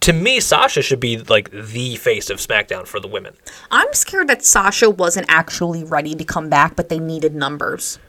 to 0.03 0.11
me, 0.11 0.41
Sasha 0.41 0.81
should 0.81 0.99
be 0.99 1.17
like 1.17 1.49
the 1.51 1.95
face 1.95 2.29
of 2.29 2.37
SmackDown 2.37 2.85
for 2.85 2.99
the 2.99 3.07
women. 3.07 3.33
I'm 3.71 3.93
scared 3.93 4.27
that 4.27 4.43
Sasha 4.43 4.89
wasn't 4.89 5.27
actually 5.29 5.85
ready 5.85 6.13
to 6.13 6.25
come 6.25 6.49
back, 6.49 6.75
but 6.75 6.89
they 6.89 6.99
needed 6.99 7.33
numbers. 7.33 7.99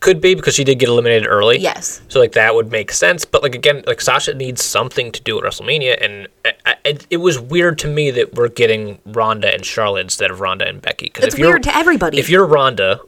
Could 0.00 0.20
be 0.20 0.34
because 0.34 0.54
she 0.54 0.62
did 0.62 0.78
get 0.78 0.90
eliminated 0.90 1.26
early. 1.26 1.58
Yes. 1.58 2.02
So 2.08 2.20
like 2.20 2.32
that 2.32 2.54
would 2.54 2.70
make 2.70 2.92
sense. 2.92 3.24
But 3.24 3.42
like 3.42 3.54
again, 3.54 3.82
like 3.86 4.00
Sasha 4.00 4.34
needs 4.34 4.62
something 4.62 5.10
to 5.10 5.22
do 5.22 5.38
at 5.38 5.44
WrestleMania, 5.44 6.04
and 6.04 6.28
I, 6.44 6.52
I, 6.66 6.74
it, 6.84 7.06
it 7.10 7.16
was 7.16 7.40
weird 7.40 7.78
to 7.80 7.88
me 7.88 8.10
that 8.12 8.34
we're 8.34 8.48
getting 8.48 8.98
Ronda 9.06 9.52
and 9.52 9.64
Charlotte 9.64 10.02
instead 10.02 10.30
of 10.30 10.40
Ronda 10.40 10.68
and 10.68 10.82
Becky. 10.82 11.06
Because 11.06 11.24
It's 11.24 11.38
weird 11.38 11.62
to 11.64 11.74
everybody. 11.74 12.18
If 12.18 12.28
you're 12.28 12.44
Ronda, 12.44 13.00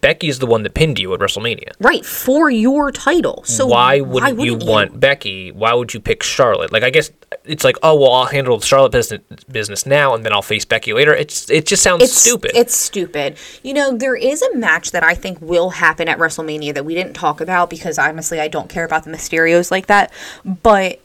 Becky's 0.00 0.38
the 0.38 0.46
one 0.46 0.62
that 0.62 0.74
pinned 0.74 0.98
you 0.98 1.12
at 1.14 1.20
WrestleMania. 1.20 1.72
Right, 1.80 2.04
for 2.06 2.48
your 2.48 2.92
title. 2.92 3.42
So 3.44 3.66
why 3.66 4.00
wouldn't, 4.00 4.38
you 4.40 4.54
wouldn't 4.54 4.70
want 4.70 5.00
Becky? 5.00 5.50
Why 5.50 5.74
would 5.74 5.92
you 5.92 6.00
pick 6.00 6.22
Charlotte? 6.22 6.72
Like 6.72 6.84
I 6.84 6.90
guess 6.90 7.10
it's 7.44 7.64
like, 7.64 7.76
oh 7.82 7.98
well, 7.98 8.12
I'll 8.12 8.26
handle 8.26 8.56
the 8.56 8.64
Charlotte 8.66 8.92
business 8.92 9.20
business 9.50 9.86
now, 9.86 10.14
and 10.14 10.24
then 10.24 10.32
I'll 10.32 10.42
face 10.42 10.64
Becky 10.64 10.92
later. 10.92 11.12
It's 11.12 11.50
it 11.50 11.66
just 11.66 11.82
sounds 11.82 12.04
It's 12.04 12.14
stupid. 12.14 12.52
It's 12.54 12.74
stupid. 12.74 13.36
You 13.62 13.74
know, 13.74 13.96
there 13.96 14.14
is 14.14 14.42
a 14.42 14.56
match 14.56 14.92
that 14.92 15.02
I 15.02 15.14
think 15.14 15.40
will 15.40 15.70
happen 15.70 16.08
at 16.08 16.18
WrestleMania 16.18 16.72
that 16.74 16.84
we 16.84 16.94
didn't 16.94 17.14
talk 17.14 17.40
about 17.40 17.68
because 17.68 17.98
honestly, 17.98 18.38
I 18.38 18.48
don't 18.48 18.70
care 18.70 18.84
about 18.84 19.04
the 19.04 19.10
Mysterios 19.10 19.70
like 19.70 19.86
that. 19.86 20.12
But 20.44 21.00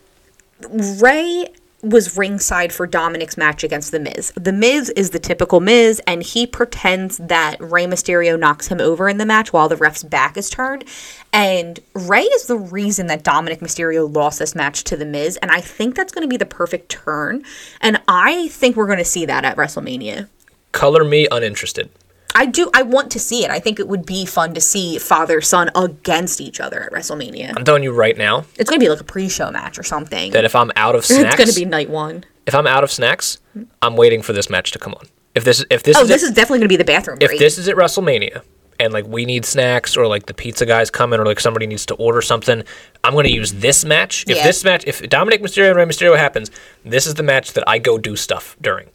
Rey 0.70 1.48
was 1.86 2.18
ringside 2.18 2.74
for 2.74 2.88
Dominic's 2.88 3.38
match 3.38 3.64
against 3.64 3.92
The 3.92 4.00
Miz. 4.00 4.34
The 4.36 4.52
Miz 4.52 4.90
is 4.92 5.12
the 5.12 5.20
typical 5.20 5.60
Miz, 5.60 6.02
and 6.08 6.24
he 6.24 6.48
pretends 6.48 7.18
that 7.18 7.58
Rey 7.60 7.86
Mysterio 7.86 8.40
knocks 8.40 8.68
him 8.68 8.82
over 8.82 9.08
in 9.08 9.18
the 9.18 9.26
match 9.26 9.54
while 9.54 9.70
the 9.70 9.76
ref's 9.76 10.04
back 10.04 10.36
is 10.36 10.50
turned. 10.50 10.84
And 11.32 11.80
Rey 11.94 12.24
is 12.24 12.48
the 12.48 12.58
reason 12.58 13.08
that 13.08 13.24
Dominic 13.24 13.60
Mysterio 13.60 14.14
lost 14.14 14.40
this 14.40 14.56
match 14.56 14.84
to 14.86 14.98
The 14.98 15.06
Miz, 15.06 15.38
and 15.38 15.52
I 15.52 15.62
think 15.62 15.96
that's 15.96 16.12
going 16.12 16.24
to 16.24 16.30
be 16.30 16.38
the 16.38 16.46
perfect 16.46 16.90
turn. 16.90 17.44
And 17.82 18.02
I 18.08 18.48
think 18.48 18.76
we're 18.76 18.88
going 18.88 18.98
to 18.98 19.06
see 19.06 19.26
that 19.26 19.46
at 19.46 19.56
WrestleMania. 19.56 20.28
Color 20.72 21.04
me 21.04 21.28
uninterested. 21.32 21.90
I 22.36 22.46
do. 22.46 22.70
I 22.74 22.82
want 22.84 23.12
to 23.14 23.20
see 23.20 23.44
it. 23.46 23.50
I 23.50 23.60
think 23.60 23.80
it 23.80 23.88
would 23.88 24.06
be 24.06 24.26
fun 24.26 24.54
to 24.54 24.62
see 24.62 25.00
father 25.00 25.40
son 25.42 25.72
against 25.74 26.42
each 26.42 26.60
other 26.60 26.84
at 26.84 26.92
WrestleMania. 26.92 27.54
I'm 27.56 27.64
telling 27.64 27.82
you 27.84 27.94
right 27.94 28.18
now 28.18 28.46
It's 28.58 28.70
going 28.70 28.80
to 28.80 28.86
be 28.86 28.90
like 28.90 29.00
a 29.00 29.06
pre-show 29.06 29.50
match 29.52 29.80
or 29.80 29.84
something. 29.84 30.32
that 30.34 30.44
if 30.46 30.56
I'm 30.56 30.72
out 30.76 30.96
of 30.96 31.06
snacks, 31.06 31.26
it's 31.28 31.36
going 31.38 31.50
to 31.50 31.56
be 31.56 31.66
night 31.66 31.90
one. 31.90 32.26
if 32.46 32.54
I'm 32.54 32.68
out 32.68 32.84
of 32.84 32.92
snacks, 32.92 33.40
I'm 33.82 33.96
waiting 33.96 34.22
for 34.22 34.34
this 34.34 34.50
match 34.50 34.72
to 34.74 34.80
come 34.80 34.94
on. 34.94 35.06
If 35.34 35.44
this 35.46 35.66
if 35.72 35.84
this 35.84 35.98
Oh, 35.98 36.02
is 36.04 36.08
this 36.10 36.24
at, 36.24 36.30
is 36.30 36.36
definitely 36.36 36.60
going 36.60 36.68
to 36.70 36.74
be 36.74 36.78
the 36.78 36.84
bathroom 36.86 37.18
if 37.22 37.30
break. 37.30 37.40
this 37.40 37.58
is 37.58 37.68
at 37.68 37.76
WrestleMania 37.76 38.42
and 38.80 38.92
like 38.92 39.06
we 39.08 39.24
need 39.26 39.46
snacks 39.46 39.96
or 39.96 40.06
like 40.08 40.26
the 40.26 40.34
pizza 40.34 40.66
guy's 40.66 40.90
coming 40.90 41.20
or 41.20 41.26
like 41.26 41.40
somebody 41.40 41.66
needs 41.68 41.86
to 41.88 41.94
order 41.96 42.22
something, 42.22 42.64
I'm 43.06 43.14
going 43.14 43.26
to 43.26 43.32
use 43.32 43.54
this 43.54 43.86
match. 43.86 44.26
If 44.28 44.36
Yeah. 44.38 44.44
this 44.44 44.64
match, 44.66 44.84
if 44.86 45.02
Dominic 45.10 45.42
Mysterio 45.42 45.70
and 45.70 45.78
Rey 45.78 45.86
Mysterio 45.86 46.18
happens, 46.18 46.52
this 46.84 47.08
is 47.08 47.14
the 47.16 47.24
match 47.24 47.54
that 47.54 47.64
I 47.68 47.80
go 47.80 47.98
do 47.98 48.16
stuff 48.18 48.58
during. 48.62 48.90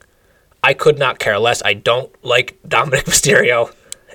I 0.62 0.74
could 0.74 0.98
not 0.98 1.18
care 1.18 1.38
less. 1.38 1.62
I 1.64 1.74
don't 1.74 2.12
like 2.24 2.58
Dominic 2.66 3.04
Mysterio 3.06 3.72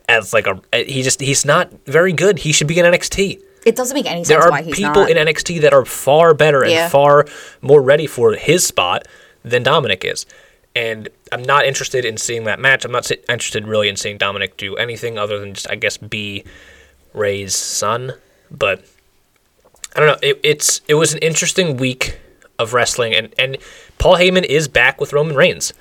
as 0.08 0.34
like 0.34 0.48
a 0.48 0.60
he 0.84 1.02
just 1.02 1.20
he's 1.20 1.46
not 1.46 1.72
very 1.86 2.14
good. 2.14 2.40
He 2.40 2.52
should 2.52 2.68
be 2.68 2.78
in 2.80 2.86
NXT. 2.86 3.40
it 3.66 3.76
doesn't 3.76 3.96
make 3.96 4.06
any 4.06 4.20
sense 4.24 4.28
There 4.28 4.42
are 4.42 4.52
why 4.52 4.62
he's 4.62 4.76
people 4.76 5.02
not. 5.04 5.10
in 5.10 5.18
NXT 5.18 5.62
that 5.62 5.74
are 5.74 5.86
far 5.86 6.34
better 6.34 6.62
and 6.64 6.72
Yeah. 6.72 6.90
far 6.90 7.26
more 7.62 7.82
ready 7.82 8.06
for 8.08 8.34
his 8.34 8.66
spot 8.66 9.08
than 9.44 9.64
Dominic 9.64 10.06
is. 10.06 10.26
And 10.76 11.08
I'm 11.32 11.42
not 11.42 11.66
interested 11.66 12.04
in 12.06 12.18
seeing 12.18 12.44
that 12.44 12.60
match. 12.60 12.84
I'm 12.86 12.92
not 12.92 13.10
interested 13.30 13.66
really 13.68 13.88
in 13.90 13.96
seeing 13.96 14.18
Dominic 14.18 14.58
do 14.58 14.76
anything 14.76 15.18
other 15.18 15.40
than 15.40 15.54
just, 15.54 15.70
I 15.72 15.76
guess, 15.76 15.96
be 15.98 16.44
Rey's 17.14 17.56
son. 17.56 18.14
But 18.52 18.84
I 19.96 20.00
don't 20.02 20.08
know. 20.10 20.18
It, 20.30 20.40
it's 20.44 20.82
it 20.88 20.96
was 20.96 21.14
an 21.14 21.20
interesting 21.20 21.78
week 21.78 22.20
of 22.60 22.74
wrestling, 22.74 23.16
and 23.16 23.34
and 23.40 23.58
Paul 23.98 24.18
Heyman 24.18 24.44
is 24.44 24.68
back 24.68 25.00
with 25.00 25.14
Roman 25.14 25.36
Reigns. 25.36 25.74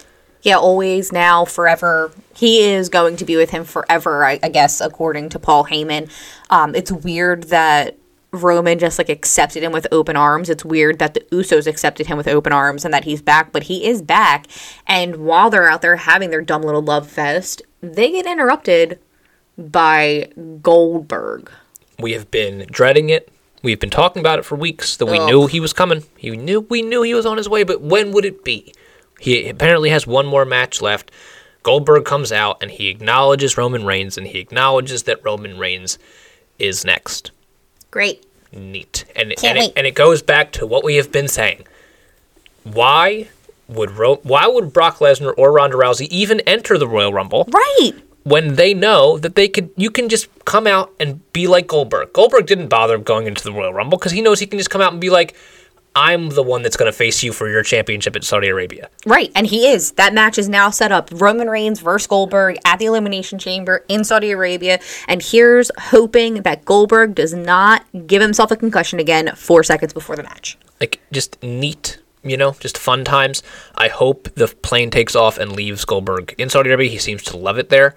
Yeah, 0.44 0.58
always, 0.58 1.10
now, 1.10 1.46
forever. 1.46 2.12
He 2.34 2.60
is 2.62 2.90
going 2.90 3.16
to 3.16 3.24
be 3.24 3.34
with 3.36 3.48
him 3.50 3.64
forever, 3.64 4.24
I, 4.24 4.38
I 4.42 4.50
guess, 4.50 4.80
according 4.80 5.30
to 5.30 5.38
Paul 5.38 5.64
Heyman. 5.64 6.10
Um, 6.50 6.74
it's 6.74 6.92
weird 6.92 7.44
that 7.44 7.96
Roman 8.30 8.78
just 8.78 8.98
like 8.98 9.08
accepted 9.08 9.62
him 9.62 9.72
with 9.72 9.86
open 9.90 10.16
arms. 10.16 10.50
It's 10.50 10.64
weird 10.64 10.98
that 10.98 11.14
the 11.14 11.20
Usos 11.32 11.66
accepted 11.66 12.08
him 12.08 12.18
with 12.18 12.28
open 12.28 12.52
arms 12.52 12.84
and 12.84 12.92
that 12.92 13.04
he's 13.04 13.22
back, 13.22 13.52
but 13.52 13.64
he 13.64 13.86
is 13.86 14.02
back. 14.02 14.46
And 14.86 15.16
while 15.16 15.48
they're 15.48 15.68
out 15.68 15.80
there 15.80 15.96
having 15.96 16.28
their 16.28 16.42
dumb 16.42 16.62
little 16.62 16.82
love 16.82 17.08
fest, 17.08 17.62
they 17.80 18.10
get 18.10 18.26
interrupted 18.26 18.98
by 19.56 20.30
Goldberg. 20.60 21.50
We 21.98 22.12
have 22.12 22.30
been 22.30 22.66
dreading 22.70 23.08
it. 23.08 23.30
We've 23.62 23.80
been 23.80 23.88
talking 23.88 24.20
about 24.20 24.38
it 24.38 24.44
for 24.44 24.56
weeks. 24.56 24.96
That 24.98 25.06
we 25.06 25.18
Ugh. 25.18 25.26
knew 25.26 25.46
he 25.46 25.60
was 25.60 25.72
coming. 25.72 26.04
He 26.18 26.30
knew 26.36 26.60
we 26.60 26.82
knew 26.82 27.00
he 27.00 27.14
was 27.14 27.24
on 27.24 27.38
his 27.38 27.48
way. 27.48 27.62
But 27.62 27.80
when 27.80 28.12
would 28.12 28.26
it 28.26 28.44
be? 28.44 28.74
He 29.24 29.48
apparently 29.48 29.88
has 29.88 30.06
one 30.06 30.26
more 30.26 30.44
match 30.44 30.82
left. 30.82 31.10
Goldberg 31.62 32.04
comes 32.04 32.30
out 32.30 32.58
and 32.60 32.70
he 32.70 32.88
acknowledges 32.88 33.56
Roman 33.56 33.86
Reigns 33.86 34.18
and 34.18 34.26
he 34.26 34.38
acknowledges 34.38 35.04
that 35.04 35.24
Roman 35.24 35.58
Reigns 35.58 35.98
is 36.58 36.84
next. 36.84 37.30
Great. 37.90 38.26
Neat. 38.52 39.06
And 39.16 39.32
and 39.42 39.56
it, 39.58 39.72
and 39.76 39.86
it 39.86 39.94
goes 39.94 40.20
back 40.20 40.52
to 40.52 40.66
what 40.66 40.84
we 40.84 40.96
have 40.96 41.10
been 41.10 41.28
saying. 41.28 41.66
Why 42.64 43.28
would 43.66 43.92
Ro- 43.92 44.20
why 44.24 44.46
would 44.46 44.74
Brock 44.74 44.98
Lesnar 44.98 45.32
or 45.38 45.52
Ronda 45.52 45.76
Rousey 45.76 46.06
even 46.08 46.40
enter 46.40 46.76
the 46.76 46.86
Royal 46.86 47.12
Rumble? 47.12 47.48
Right. 47.50 47.92
when 48.24 48.56
they 48.56 48.74
know 48.74 49.18
that 49.18 49.34
they 49.36 49.48
could 49.48 49.70
you 49.76 49.90
can 49.90 50.10
just 50.10 50.28
come 50.44 50.66
out 50.66 50.92
and 51.00 51.20
be 51.32 51.46
like 51.46 51.66
Goldberg. 51.66 52.12
Goldberg 52.12 52.46
didn't 52.46 52.68
bother 52.68 52.98
going 52.98 53.26
into 53.26 53.42
the 53.42 53.52
Royal 53.52 53.72
Rumble 53.72 53.96
because 53.96 54.12
he 54.12 54.20
knows 54.20 54.38
he 54.38 54.46
can 54.46 54.58
just 54.58 54.70
come 54.70 54.82
out 54.82 54.92
and 54.92 55.00
be 55.00 55.10
like, 55.10 55.34
I'm 55.96 56.30
the 56.30 56.42
one 56.42 56.62
that's 56.62 56.76
going 56.76 56.90
to 56.90 56.96
face 56.96 57.22
you 57.22 57.32
for 57.32 57.48
your 57.48 57.62
championship 57.62 58.16
at 58.16 58.24
Saudi 58.24 58.48
Arabia. 58.48 58.90
Right, 59.06 59.30
and 59.36 59.46
he 59.46 59.68
is. 59.68 59.92
That 59.92 60.12
match 60.12 60.38
is 60.38 60.48
now 60.48 60.70
set 60.70 60.90
up. 60.90 61.08
Roman 61.12 61.48
Reigns 61.48 61.80
versus 61.80 62.08
Goldberg 62.08 62.56
at 62.64 62.78
the 62.78 62.86
Elimination 62.86 63.38
Chamber 63.38 63.84
in 63.88 64.02
Saudi 64.02 64.32
Arabia. 64.32 64.80
And 65.06 65.22
here's 65.22 65.70
hoping 65.78 66.42
that 66.42 66.64
Goldberg 66.64 67.14
does 67.14 67.32
not 67.32 67.84
give 68.06 68.20
himself 68.20 68.50
a 68.50 68.56
concussion 68.56 68.98
again 68.98 69.34
four 69.36 69.62
seconds 69.62 69.92
before 69.92 70.16
the 70.16 70.24
match. 70.24 70.58
Like 70.80 71.00
just 71.12 71.40
neat, 71.42 72.00
you 72.24 72.36
know, 72.36 72.56
just 72.58 72.76
fun 72.76 73.04
times. 73.04 73.42
I 73.76 73.86
hope 73.88 74.34
the 74.34 74.48
plane 74.48 74.90
takes 74.90 75.14
off 75.14 75.38
and 75.38 75.52
leaves 75.52 75.84
Goldberg 75.84 76.34
in 76.38 76.50
Saudi 76.50 76.70
Arabia. 76.70 76.90
He 76.90 76.98
seems 76.98 77.22
to 77.24 77.36
love 77.36 77.58
it 77.58 77.68
there. 77.68 77.94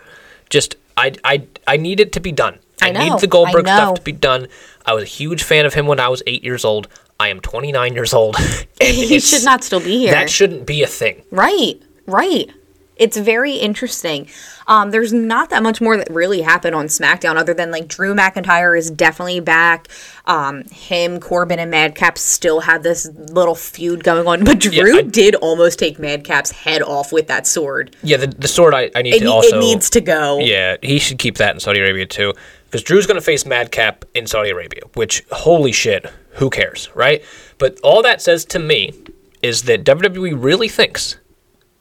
Just 0.49 0.75
I 0.95 1.13
I 1.23 1.47
I 1.65 1.77
need 1.77 1.99
it 1.99 2.13
to 2.13 2.19
be 2.19 2.31
done. 2.31 2.59
I 2.79 2.91
know, 2.91 2.99
need 2.99 3.19
the 3.19 3.27
Goldberg 3.27 3.67
I 3.67 3.75
stuff 3.75 3.95
to 3.95 4.01
be 4.03 4.11
done. 4.11 4.47
I 4.85 4.93
was 4.93 5.03
a 5.03 5.07
huge 5.07 5.43
fan 5.43 5.65
of 5.65 5.73
him 5.73 5.87
when 5.87 5.99
I 5.99 6.09
was 6.09 6.21
8 6.27 6.43
years 6.43 6.63
old. 6.63 6.87
I 7.20 7.30
am 7.30 7.39
29 7.39 7.93
years 7.93 8.13
old. 8.13 8.36
And 8.80 8.95
he 8.95 9.20
should 9.20 9.43
not 9.43 9.63
still 9.63 9.80
be 9.80 9.97
here. 9.97 10.11
That 10.11 10.30
shouldn't 10.30 10.68
be 10.68 10.84
a 10.84 10.88
thing. 10.88 11.24
Right, 11.32 11.82
right. 12.05 12.51
It's 12.95 13.18
very 13.18 13.53
interesting. 13.53 14.28
Um, 14.68 14.91
there's 14.91 15.11
not 15.13 15.49
that 15.49 15.63
much 15.63 15.82
more 15.82 15.97
that 15.97 16.09
really 16.11 16.41
happened 16.41 16.76
on 16.76 16.88
SmackDown 16.88 17.36
other 17.38 17.53
than 17.53 17.72
like 17.72 17.88
Drew 17.88 18.13
McIntyre 18.13 18.78
is 18.78 18.89
definitely 18.91 19.39
back. 19.39 19.88
Um, 20.26 20.63
him, 20.65 21.20
Corbin, 21.20 21.57
and 21.59 21.72
Madcap 21.72 22.18
still 22.18 22.59
have 22.61 22.84
this 22.84 23.07
little 23.07 23.55
feud 23.55 24.03
going 24.03 24.28
on, 24.28 24.43
but 24.45 24.59
Drew 24.59 24.99
I- 24.99 25.01
did 25.03 25.36
almost 25.36 25.80
take 25.80 25.97
Madcap's 25.99 26.51
head 26.51 26.82
off 26.82 27.11
with 27.11 27.28
that 27.28 27.47
sword. 27.47 27.95
Yeah, 28.03 28.18
the, 28.18 28.28
the 28.28 28.47
sword 28.47 28.74
I, 28.74 28.91
I 28.95 29.01
need 29.01 29.15
It, 29.15 29.20
to 29.22 29.32
also 29.32 29.57
it 29.57 29.59
needs 29.59 29.89
to 29.91 30.01
go. 30.01 30.39
Yeah, 30.39 30.78
he 30.84 30.99
should 30.99 31.18
keep 31.18 31.38
that 31.38 31.53
in 31.55 31.59
Saudi 31.59 31.80
Arabia 31.80 32.05
too. 32.05 32.34
Because 32.65 32.84
Drew's 32.84 33.07
going 33.07 33.15
to 33.15 33.22
face 33.26 33.45
Madcap 33.45 34.05
in 34.13 34.28
Saudi 34.28 34.49
Arabia, 34.49 34.82
which, 34.95 35.24
holy 35.32 35.72
shit, 35.72 36.05
who 36.38 36.49
cares, 36.49 36.89
right? 36.95 37.23
But 37.57 37.79
all 37.83 38.01
that 38.03 38.21
says 38.21 38.45
to 38.45 38.59
me 38.59 38.93
is 39.41 39.63
that 39.63 39.83
WWE 39.83 40.41
really 40.41 40.67
thinks 40.67 41.17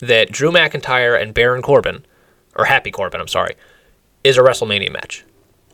that 0.01 0.31
Drew 0.31 0.51
McIntyre 0.51 1.21
and 1.21 1.33
Baron 1.33 1.63
Corbin, 1.63 2.05
or 2.55 2.67
Happy 2.67 2.91
Corbin, 2.91 3.21
I'm 3.21 3.29
sorry, 3.29 3.55
is 4.25 4.37
a 4.37 4.43
WrestleMania 4.43 4.93
match. 4.93 5.25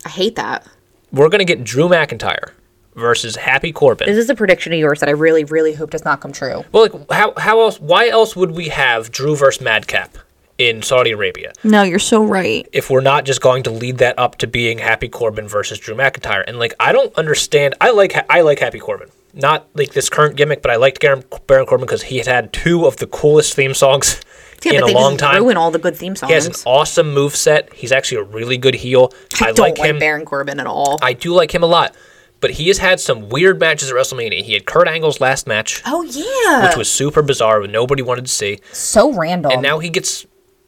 I 0.05 0.09
hate 0.09 0.37
that. 0.37 0.66
We're 1.12 1.28
going 1.28 1.41
to 1.41 1.45
get 1.45 1.64
Drew 1.64 1.89
McIntyre 1.89 2.53
versus 2.95 3.37
Happy 3.37 3.72
Corbin. 3.72 4.09
This 4.09 4.18
is 4.18 4.30
a 4.30 4.35
prediction 4.35 4.72
of 4.72 4.78
yours 4.78 5.01
that 5.01 5.09
I 5.09 5.12
really, 5.12 5.45
really 5.45 5.74
hope 5.74 5.91
does 5.91 6.05
not 6.05 6.20
come 6.20 6.33
true. 6.33 6.64
well, 6.72 6.83
like, 6.83 7.11
how, 7.11 7.35
how 7.37 7.61
else, 7.61 7.80
why 7.80 8.09
else 8.09 8.37
would 8.37 8.53
we 8.53 8.68
have 8.68 9.11
Drew 9.11 9.37
versus 9.37 9.62
Madcap 9.62 10.18
in 10.59 10.82
Saudi 10.82 11.11
Arabia? 11.12 11.53
No, 11.64 11.82
you're 11.82 11.98
so 11.98 12.24
right. 12.24 12.68
if 12.72 12.90
we're 12.90 13.00
not 13.00 13.24
just 13.24 13.40
going 13.40 13.62
to 13.64 13.70
lead 13.70 13.98
that 13.98 14.18
up 14.18 14.38
to 14.38 14.46
being 14.46 14.78
Happy 14.78 15.09
Corbin 15.09 15.48
versus 15.48 15.78
Drew 15.78 15.94
McIntyre. 15.94 16.44
And 16.46 16.59
like, 16.59 16.74
I 16.78 16.92
don't 16.92 17.14
understand. 17.16 17.74
I 17.80 17.90
like 17.90 18.14
I 18.30 18.42
like 18.42 18.59
Happy 18.61 18.78
Corbin, 18.78 19.09
not 19.34 19.66
like 19.74 19.92
this 19.92 20.09
current 20.09 20.36
gimmick, 20.36 20.62
but 20.62 20.70
I 20.70 20.76
liked 20.76 21.00
Baron, 21.00 21.24
Baron 21.46 21.66
Corbin 21.66 21.86
because 21.86 22.03
he 22.05 22.18
had 22.18 22.26
had 22.26 22.53
two 22.53 22.86
of 22.86 22.96
the 22.98 23.07
coolest 23.07 23.55
theme 23.55 23.74
songs 23.74 24.20
Yeah, 24.62 24.74
in 24.74 24.82
a 24.82 24.86
long 24.88 25.16
time. 25.16 25.42
ruin 25.42 25.57
all 25.57 25.70
the 25.72 25.78
good 25.78 25.96
theme 25.96 26.14
songs. 26.14 26.28
He 26.30 26.34
has 26.34 26.46
an 26.46 26.55
awesome 26.66 27.12
move 27.12 27.34
set. 27.34 27.72
He's 27.74 27.90
actually 27.90 28.18
a 28.18 28.24
really 28.24 28.59
good 28.59 28.74
heel. 28.74 29.12
I, 29.40 29.46
I, 29.46 29.53
don't 29.53 29.59
like 29.59 29.78
like, 29.78 29.88
him. 29.90 29.98
Baron 29.98 30.24
Corbin 30.24 30.61
at 30.61 30.66
all. 30.66 30.98
I 31.03 31.14
do 31.14 31.34
like 31.34 31.53
him 31.55 31.62
a 31.62 31.66
lot. 31.66 31.94
But 32.40 32.50
he 32.50 32.66
has 32.68 32.78
had 32.78 32.98
some 32.98 33.28
weird 33.28 33.61
matches 33.61 33.88
at 33.88 33.94
WrestleMania. 33.94 34.42
He 34.42 34.55
had 34.55 34.66
Kurt 34.66 34.88
Angle's 34.88 35.20
last 35.20 35.46
match, 35.46 35.80
oh 35.86 36.03
yeah, 36.03 36.66
which 36.66 36.76
was 36.76 36.90
super 36.90 37.22
bizarre, 37.22 37.62
and 37.62 37.72
nobody 37.72 38.03
wanted 38.03 38.26
to 38.26 38.32
see. 38.32 38.59
so 38.72 39.12
random. 39.12 39.53
and 39.53 39.62
now 39.62 39.78
he 39.78 39.88
gets 39.88 40.26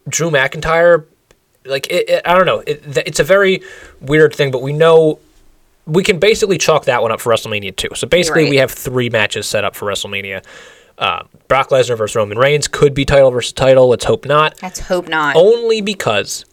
Drew 0.09 0.29
McIntyre. 0.29 1.05
Like 1.65 1.87
it, 1.89 2.09
it- 2.09 2.21
I 2.25 2.35
don't 2.35 2.45
know, 2.45 2.59
it, 2.67 2.83
it's 3.07 3.19
a 3.19 3.23
very 3.23 3.61
weird 4.01 4.33
thing, 4.35 4.51
but 4.51 4.61
we 4.61 4.71
know 4.73 5.19
we 5.87 6.03
can 6.03 6.19
basically 6.19 6.57
chalk 6.57 6.85
that 6.85 7.01
one 7.01 7.11
up 7.11 7.21
for 7.21 7.31
WrestleMania 7.33 7.75
too. 7.75 7.89
So 7.95 8.07
basically, 8.07 8.43
Right. 8.43 8.49
we 8.51 8.57
have 8.57 8.71
three 8.71 9.09
matches 9.09 9.47
set 9.47 9.63
up 9.63 9.75
for 9.75 9.85
WrestleMania. 9.87 10.43
Uh, 10.97 11.23
Brock 11.47 11.69
Lesnar 11.69 11.97
versus 11.97 12.15
Roman 12.15 12.37
Reigns 12.37 12.67
could 12.67 12.93
be 12.93 13.03
title 13.05 13.29
versus 13.29 13.51
title. 13.53 13.89
Let's 13.89 14.05
hope 14.05 14.25
not. 14.25 14.61
Let's 14.63 14.79
hope 14.79 15.07
not. 15.09 15.35
Only 15.35 15.81
because 15.81 16.45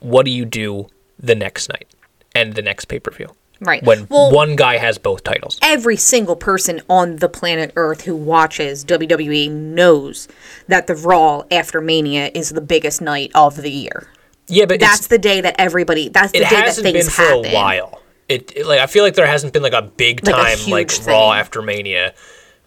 what 0.00 0.24
do 0.24 0.30
you 0.30 0.44
do 0.44 0.86
the 1.18 1.34
next 1.34 1.68
night 1.68 1.88
and 2.34 2.52
the 2.54 2.62
next 2.62 2.84
pay 2.86 2.98
per 3.00 3.10
view 3.10 3.28
right. 3.60 3.82
when 3.82 4.06
well, 4.08 4.30
one 4.32 4.56
guy 4.56 4.76
has 4.78 4.98
both 4.98 5.24
titles? 5.24 5.58
every 5.62 5.96
single 5.96 6.36
person 6.36 6.80
on 6.88 7.16
the 7.16 7.28
planet 7.28 7.72
Earth 7.76 8.02
who 8.02 8.14
watches 8.16 8.84
WWE 8.84 9.50
knows 9.50 10.28
that 10.68 10.86
the 10.86 10.94
Raw 10.94 11.42
after 11.50 11.80
Mania 11.80 12.30
is 12.34 12.50
the 12.50 12.60
biggest 12.60 13.00
night 13.00 13.30
of 13.34 13.56
the 13.56 13.70
year. 13.70 14.08
Yeah, 14.48 14.66
but 14.66 14.78
That's 14.78 15.08
the 15.08 15.18
day 15.18 15.40
that 15.40 15.56
everybody. 15.58 16.08
That's 16.08 16.32
the 16.32 16.38
day 16.38 16.44
that 16.44 16.64
hasn't 16.66 16.84
been 16.84 16.94
things 16.94 17.14
for 17.14 17.22
happen. 17.22 17.46
a 17.46 17.54
while. 17.54 18.00
It, 18.28 18.52
it- 18.56 18.66
like 18.66 18.78
I 18.80 18.86
feel 18.86 19.02
like 19.04 19.14
there 19.14 19.26
hasn't 19.26 19.52
been 19.52 19.62
like 19.62 19.72
a 19.72 19.82
big 19.82 20.22
time 20.22 20.58
like, 20.68 20.90
huge 20.90 21.06
Raw 21.06 21.32
after 21.32 21.62
Mania, 21.62 22.14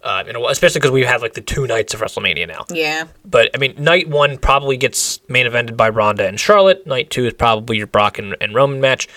uh, 0.04 0.24
in 0.28 0.36
a 0.36 0.42
especially 0.48 0.80
because 0.80 0.92
we've 0.92 1.06
had 1.08 1.22
like 1.22 1.34
the 1.34 1.42
two 1.42 1.68
nights 1.68 1.94
of 1.94 2.02
WrestleMania 2.02 2.48
now. 2.48 2.66
Yeah. 2.70 3.08
But 3.26 3.50
I 3.54 3.58
mean, 3.58 3.76
night 3.78 4.10
one 4.10 4.38
probably 4.38 4.76
gets 4.78 5.20
main 5.30 5.46
evented 5.46 5.78
by 5.78 5.90
Ronda 5.90 6.28
and 6.28 6.40
Charlotte. 6.40 6.86
Night 6.86 7.10
two 7.10 7.26
is 7.26 7.34
probably 7.34 7.78
your 7.78 7.88
Brock 7.88 8.20
and, 8.20 8.36
and 8.42 8.54
Roman 8.54 8.82
match, 8.82 9.08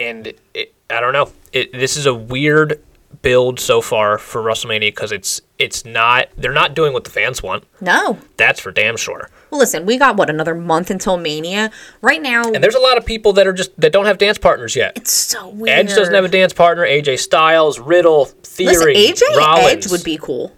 and 0.00 0.32
it, 0.54 0.74
I 0.88 1.00
don't 1.00 1.12
know. 1.12 1.30
It, 1.52 1.72
this 1.72 1.96
is 1.96 2.06
a 2.06 2.14
weird 2.14 2.82
build 3.22 3.58
so 3.60 3.80
far 3.80 4.18
for 4.18 4.40
WrestleMania 4.42 4.80
because 4.88 5.12
it's 5.12 5.40
it's 5.58 5.84
not 5.84 6.28
they're 6.36 6.52
not 6.52 6.74
doing 6.74 6.92
what 6.92 7.04
the 7.04 7.10
fans 7.10 7.42
want. 7.42 7.64
No. 7.80 8.18
That's 8.36 8.60
for 8.60 8.70
damn 8.70 8.96
sure. 8.96 9.28
Well, 9.50 9.58
listen, 9.58 9.84
we 9.84 9.98
got 9.98 10.16
what 10.16 10.30
another 10.30 10.54
month 10.54 10.90
until 10.90 11.16
Mania. 11.16 11.70
Right 12.02 12.22
now, 12.22 12.44
And 12.44 12.62
there's 12.62 12.76
a 12.76 12.80
lot 12.80 12.96
of 12.96 13.04
people 13.04 13.32
that 13.34 13.46
are 13.46 13.52
just 13.52 13.78
that 13.80 13.92
don't 13.92 14.06
have 14.06 14.18
dance 14.18 14.38
partners 14.38 14.76
yet. 14.76 14.92
it's 14.96 15.10
so 15.12 15.48
weird. 15.48 15.78
Edge 15.78 15.88
doesn't 15.94 16.14
have 16.14 16.24
a 16.24 16.28
dance 16.28 16.52
partner. 16.52 16.84
AJ 16.84 17.18
Styles, 17.18 17.78
Riddle, 17.80 18.26
Theory, 18.26 18.94
Listen, 18.94 19.28
AJ 19.28 19.36
Rollins. 19.36 19.86
Edge 19.86 19.90
would 19.90 20.04
be 20.04 20.16
cool. 20.16 20.52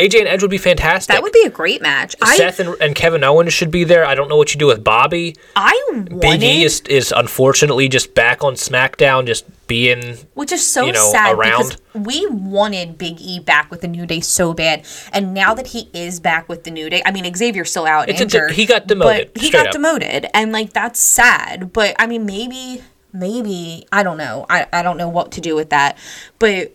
AJ 0.00 0.20
and 0.20 0.28
Edge 0.28 0.42
would 0.42 0.50
be 0.50 0.58
fantastic. 0.58 1.14
That 1.14 1.22
would 1.22 1.32
be 1.32 1.44
a 1.44 1.50
great 1.50 1.82
match. 1.82 2.16
I 2.22 2.36
Seth 2.36 2.58
and, 2.60 2.74
and 2.80 2.94
Kevin 2.94 3.22
Owens 3.22 3.52
should 3.52 3.70
be 3.70 3.84
there. 3.84 4.04
I 4.04 4.14
don't 4.14 4.28
know 4.28 4.36
what 4.36 4.54
you 4.54 4.58
do 4.58 4.66
with 4.66 4.82
Bobby. 4.82 5.36
I 5.54 5.78
wanted, 5.92 6.20
Big 6.20 6.42
E 6.42 6.62
is, 6.64 6.80
is 6.82 7.12
unfortunately 7.16 7.88
just 7.88 8.14
back 8.14 8.42
on 8.42 8.54
SmackDown, 8.54 9.26
just 9.26 9.44
being 9.66 10.16
which 10.34 10.50
is 10.50 10.66
so 10.66 10.86
you 10.86 10.92
know, 10.92 11.12
sad 11.12 11.32
around. 11.36 11.68
because 11.68 12.06
we 12.06 12.26
wanted 12.26 12.98
Big 12.98 13.20
E 13.20 13.38
back 13.38 13.70
with 13.70 13.82
the 13.82 13.88
New 13.88 14.06
Day 14.06 14.20
so 14.20 14.52
bad, 14.52 14.84
and 15.12 15.32
now 15.34 15.54
that 15.54 15.68
he 15.68 15.88
is 15.92 16.18
back 16.18 16.48
with 16.48 16.64
the 16.64 16.70
New 16.70 16.90
Day, 16.90 17.02
I 17.04 17.12
mean 17.12 17.32
Xavier's 17.34 17.70
still 17.70 17.86
out 17.86 18.08
It's 18.08 18.18
de- 18.18 18.24
injured. 18.24 18.52
he 18.52 18.66
got 18.66 18.86
demoted, 18.86 19.30
but 19.34 19.42
he 19.42 19.50
got 19.50 19.66
up. 19.68 19.72
demoted, 19.72 20.26
and 20.34 20.50
like 20.50 20.72
that's 20.72 20.98
sad. 20.98 21.72
But 21.72 21.94
I 21.98 22.06
mean, 22.06 22.26
maybe, 22.26 22.82
maybe 23.12 23.86
I 23.92 24.02
don't 24.02 24.16
know. 24.18 24.46
I 24.50 24.66
I 24.72 24.82
don't 24.82 24.96
know 24.96 25.08
what 25.08 25.30
to 25.32 25.40
do 25.40 25.54
with 25.54 25.70
that, 25.70 25.96
but 26.38 26.72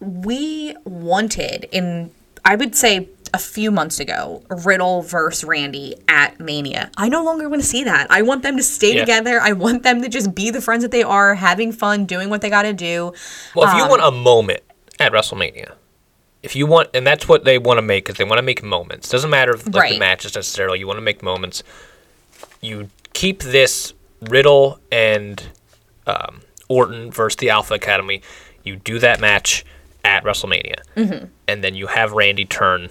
we 0.00 0.76
wanted 0.84 1.68
in 1.72 2.10
I 2.44 2.56
would 2.56 2.74
say 2.74 3.08
a 3.34 3.38
few 3.38 3.70
months 3.70 4.00
ago 4.00 4.42
Riddle 4.64 5.02
versus 5.02 5.44
Randy 5.44 5.94
at 6.08 6.40
Mania. 6.40 6.90
I 6.96 7.08
no 7.10 7.22
longer 7.22 7.48
want 7.48 7.60
to 7.60 7.66
see 7.68 7.84
that. 7.84 8.06
I 8.10 8.22
want 8.22 8.42
them 8.42 8.56
to 8.56 8.62
stay 8.62 8.94
Yeah. 8.94 9.00
together. 9.00 9.38
I 9.40 9.52
want 9.52 9.82
them 9.82 10.00
to 10.02 10.08
just 10.08 10.34
be 10.34 10.50
the 10.50 10.60
friends 10.62 10.82
that 10.82 10.90
they 10.92 11.02
are, 11.02 11.34
having 11.34 11.70
fun, 11.72 12.06
doing 12.06 12.30
what 12.30 12.40
they 12.40 12.48
got 12.50 12.62
to 12.62 12.72
do. 12.72 13.12
well. 13.54 13.68
If 13.70 13.76
you 13.76 13.82
Um, 13.84 13.90
want 13.90 14.02
a 14.02 14.10
moment 14.10 14.60
at 14.98 15.12
WrestleMania, 15.12 15.72
if 16.42 16.56
you 16.56 16.66
want, 16.66 16.88
and 16.94 17.06
that's 17.06 17.28
what 17.28 17.44
they 17.44 17.58
want 17.58 17.76
to 17.78 17.82
make, 17.82 18.08
is 18.08 18.16
they 18.16 18.24
want 18.24 18.38
to 18.38 18.42
make 18.42 18.62
moments. 18.62 19.08
Doesn't 19.10 19.28
matter 19.30 19.52
if 19.54 19.64
like 19.66 19.72
the 19.72 19.78
Right. 19.78 19.98
matches 19.98 20.34
necessarily. 20.34 20.78
You 20.78 20.86
want 20.86 20.96
to 20.98 21.02
make 21.02 21.22
moments. 21.22 21.62
You 22.62 22.88
keep 23.12 23.42
this 23.42 23.92
Riddle 24.22 24.78
and 24.90 25.42
um, 26.06 26.40
Orton 26.68 27.10
versus 27.10 27.36
the 27.36 27.50
Alpha 27.50 27.74
Academy. 27.74 28.22
You 28.64 28.76
do 28.76 28.98
that 29.00 29.20
match, 29.20 29.64
at 30.04 30.24
WrestleMania, 30.24 30.76
mm-hmm. 30.96 31.26
and 31.46 31.64
then 31.64 31.74
you 31.74 31.86
have 31.86 32.12
Randy 32.12 32.44
turn 32.44 32.88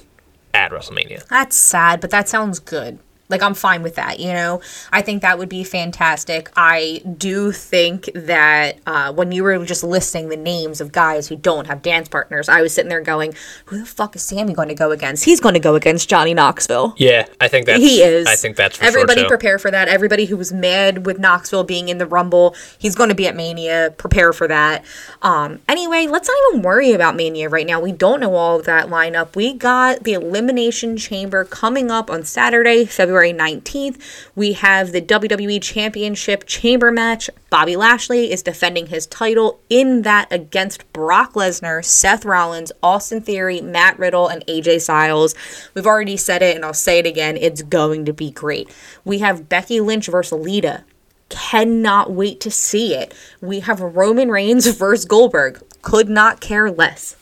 at 0.53 0.72
WrestleMania. 0.72 1.26
That's 1.28 1.55
sad, 1.55 2.01
but 2.01 2.10
that 2.12 2.28
sounds 2.28 2.60
good. 2.60 2.99
Like 3.30 3.41
I'm 3.41 3.53
fine 3.53 3.84
with 3.84 3.95
that, 3.95 4.19
you 4.19 4.32
know. 4.32 4.61
I 4.91 5.01
think 5.01 5.21
that 5.21 5.38
would 5.38 5.49
be 5.49 5.63
fantastic. 5.63 6.49
I 6.55 7.01
do 7.17 7.51
think 7.51 8.09
that 8.15 8.80
uh, 8.86 9.11
when 9.13 9.32
you 9.32 9.43
were 9.43 9.65
just 9.65 9.84
listing 9.84 10.30
the 10.30 10.38
names 10.38 10.80
of 10.80 10.91
guys 10.91 11.28
who 11.28 11.36
don't 11.36 11.67
have 11.67 11.82
dance 11.82 12.07
partners, 12.07 12.47
I 12.47 12.61
was 12.61 12.73
sitting 12.73 12.89
there 12.89 13.01
going, 13.01 13.34
"Who 13.65 13.80
the 13.80 13.86
fuck 13.86 14.15
is 14.15 14.21
Sami 14.21 14.53
going 14.53 14.69
to 14.69 14.75
go 14.75 14.91
against? 14.91 15.25
He's 15.25 15.41
going 15.41 15.55
to 15.55 15.59
go 15.59 15.75
against 15.75 16.09
Johnny 16.09 16.34
Knoxville." 16.34 16.93
Yeah, 16.97 17.28
I 17.41 17.49
think 17.49 17.65
that's 17.65 17.80
he 17.80 18.01
is. 18.01 18.28
I 18.28 18.36
think 18.36 18.55
that's 18.55 18.78
for 18.78 18.86
everybody 18.86 19.21
sure 19.21 19.30
prepare 19.30 19.59
for 19.59 19.71
that. 19.71 19.89
Everybody 19.89 20.25
who 20.25 20.38
was 20.38 20.53
mad 20.53 21.05
with 21.05 21.19
Knoxville 21.19 21.65
being 21.65 21.89
in 21.89 21.97
the 21.97 22.05
Rumble, 22.05 22.55
he's 22.78 22.95
going 22.95 23.09
to 23.09 23.15
be 23.15 23.28
at 23.28 23.36
Mania. 23.36 23.93
Prepare 23.97 24.32
for 24.32 24.47
that. 24.47 24.86
Um, 25.21 25.59
anyway, 25.67 26.07
let's 26.07 26.30
not 26.30 26.38
even 26.49 26.61
worry 26.61 26.93
about 26.93 27.15
Mania 27.15 27.49
right 27.49 27.67
now. 27.67 27.82
We 27.82 27.91
don't 27.91 28.21
know 28.21 28.36
all 28.36 28.59
of 28.59 28.65
that 28.65 28.88
lineup. 28.88 29.36
We 29.36 29.53
got 29.53 30.03
the 30.03 30.13
Elimination 30.13 30.95
Chamber 30.95 31.43
coming 31.43 31.91
up 31.91 32.09
on 32.09 32.23
Saturday, 32.23 32.86
February 32.86 33.16
19th. 33.22 33.99
We 34.36 34.53
have 34.53 34.91
the 34.91 35.01
WWE 35.01 35.61
Championship 35.61 36.45
Chamber 36.45 36.91
match. 36.91 37.30
Bobby 37.49 37.76
Lashley 37.76 38.32
is 38.32 38.43
defending 38.43 38.88
his 38.88 39.05
title 39.05 39.59
in 39.70 40.03
that 40.03 40.32
against 40.32 40.91
Brock 40.93 41.34
Lesnar, 41.34 41.84
Seth 41.84 42.26
Rollins, 42.26 42.72
Austin 42.82 43.22
Theory, 43.22 43.61
Matt 43.61 43.97
Riddle, 43.99 44.28
and 44.28 44.45
AJ 44.47 44.82
Styles. 44.82 45.36
We've 45.74 45.88
already 45.88 46.18
said 46.18 46.41
it 46.41 46.55
and 46.55 46.63
I'll 46.63 46.74
say 46.74 46.99
it 46.99 47.05
again. 47.05 47.38
It's 47.38 47.61
going 47.61 48.05
to 48.05 48.13
be 48.13 48.32
great. 48.32 48.70
We 49.03 49.20
have 49.20 49.49
Becky 49.49 49.80
Lynch 49.80 50.07
versus 50.07 50.39
Lita. 50.39 50.84
Cannot 51.30 52.11
wait 52.11 52.39
to 52.41 52.51
see 52.51 52.93
it. 52.95 53.13
We 53.41 53.59
have 53.61 53.82
Roman 53.82 54.30
Reigns 54.30 54.68
versus 54.68 55.05
Goldberg. 55.05 55.61
Could 55.82 56.09
not 56.09 56.39
care 56.39 56.72
less. 56.72 57.15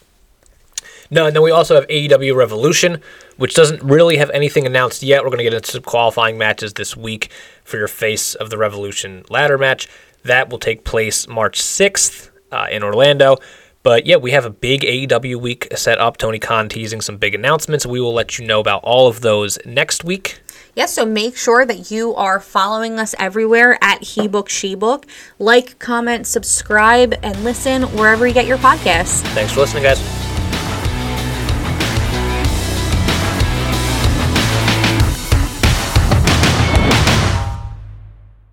No, 1.11 1.25
and 1.25 1.35
then 1.35 1.43
we 1.43 1.51
also 1.51 1.75
have 1.75 1.87
AEW 1.87 2.35
Revolution, 2.35 3.01
which 3.37 3.53
doesn't 3.53 3.83
really 3.83 4.17
have 4.17 4.29
anything 4.31 4.65
announced 4.65 5.03
yet. 5.03 5.23
We're 5.23 5.29
going 5.29 5.39
to 5.39 5.43
get 5.43 5.53
into 5.53 5.71
some 5.71 5.83
qualifying 5.83 6.37
matches 6.37 6.73
this 6.73 6.97
week 6.97 7.29
for 7.63 7.77
your 7.77 7.87
Face 7.87 8.35
of 8.35 8.49
the 8.49 8.57
Revolution 8.57 9.23
ladder 9.29 9.57
match. 9.57 9.87
That 10.23 10.49
will 10.49 10.59
take 10.59 10.83
place 10.83 11.27
March 11.27 11.61
6th 11.61 12.31
uh, 12.51 12.67
in 12.71 12.83
Orlando. 12.83 13.37
But 13.83 14.07
yeah, 14.07 14.15
we 14.15 14.31
have 14.31 14.45
a 14.45 14.49
big 14.49 14.81
AEW 14.81 15.39
week 15.39 15.67
set 15.75 15.99
up. 15.99 16.17
Tony 16.17 16.39
Khan 16.39 16.69
teasing 16.69 17.01
some 17.01 17.17
big 17.17 17.35
announcements. 17.35 17.85
We 17.85 18.01
will 18.01 18.13
let 18.13 18.39
you 18.39 18.47
know 18.47 18.59
about 18.59 18.83
all 18.83 19.07
of 19.07 19.21
those 19.21 19.59
next 19.63 20.03
week. 20.03 20.41
Yes, 20.75 20.91
so 20.93 21.05
make 21.05 21.37
sure 21.37 21.65
that 21.65 21.91
you 21.91 22.15
are 22.15 22.39
following 22.39 22.99
us 22.99 23.13
everywhere 23.19 23.77
at 23.81 24.01
HeBook 24.01 24.47
SheBook. 24.47 25.05
Like, 25.37 25.77
comment, 25.77 26.25
subscribe, 26.25 27.13
and 27.21 27.43
listen 27.43 27.83
wherever 27.95 28.27
you 28.27 28.33
get 28.33 28.47
your 28.47 28.57
podcasts. 28.57 29.21
Thanks 29.35 29.53
for 29.53 29.59
listening, 29.59 29.83
guys. 29.83 30.24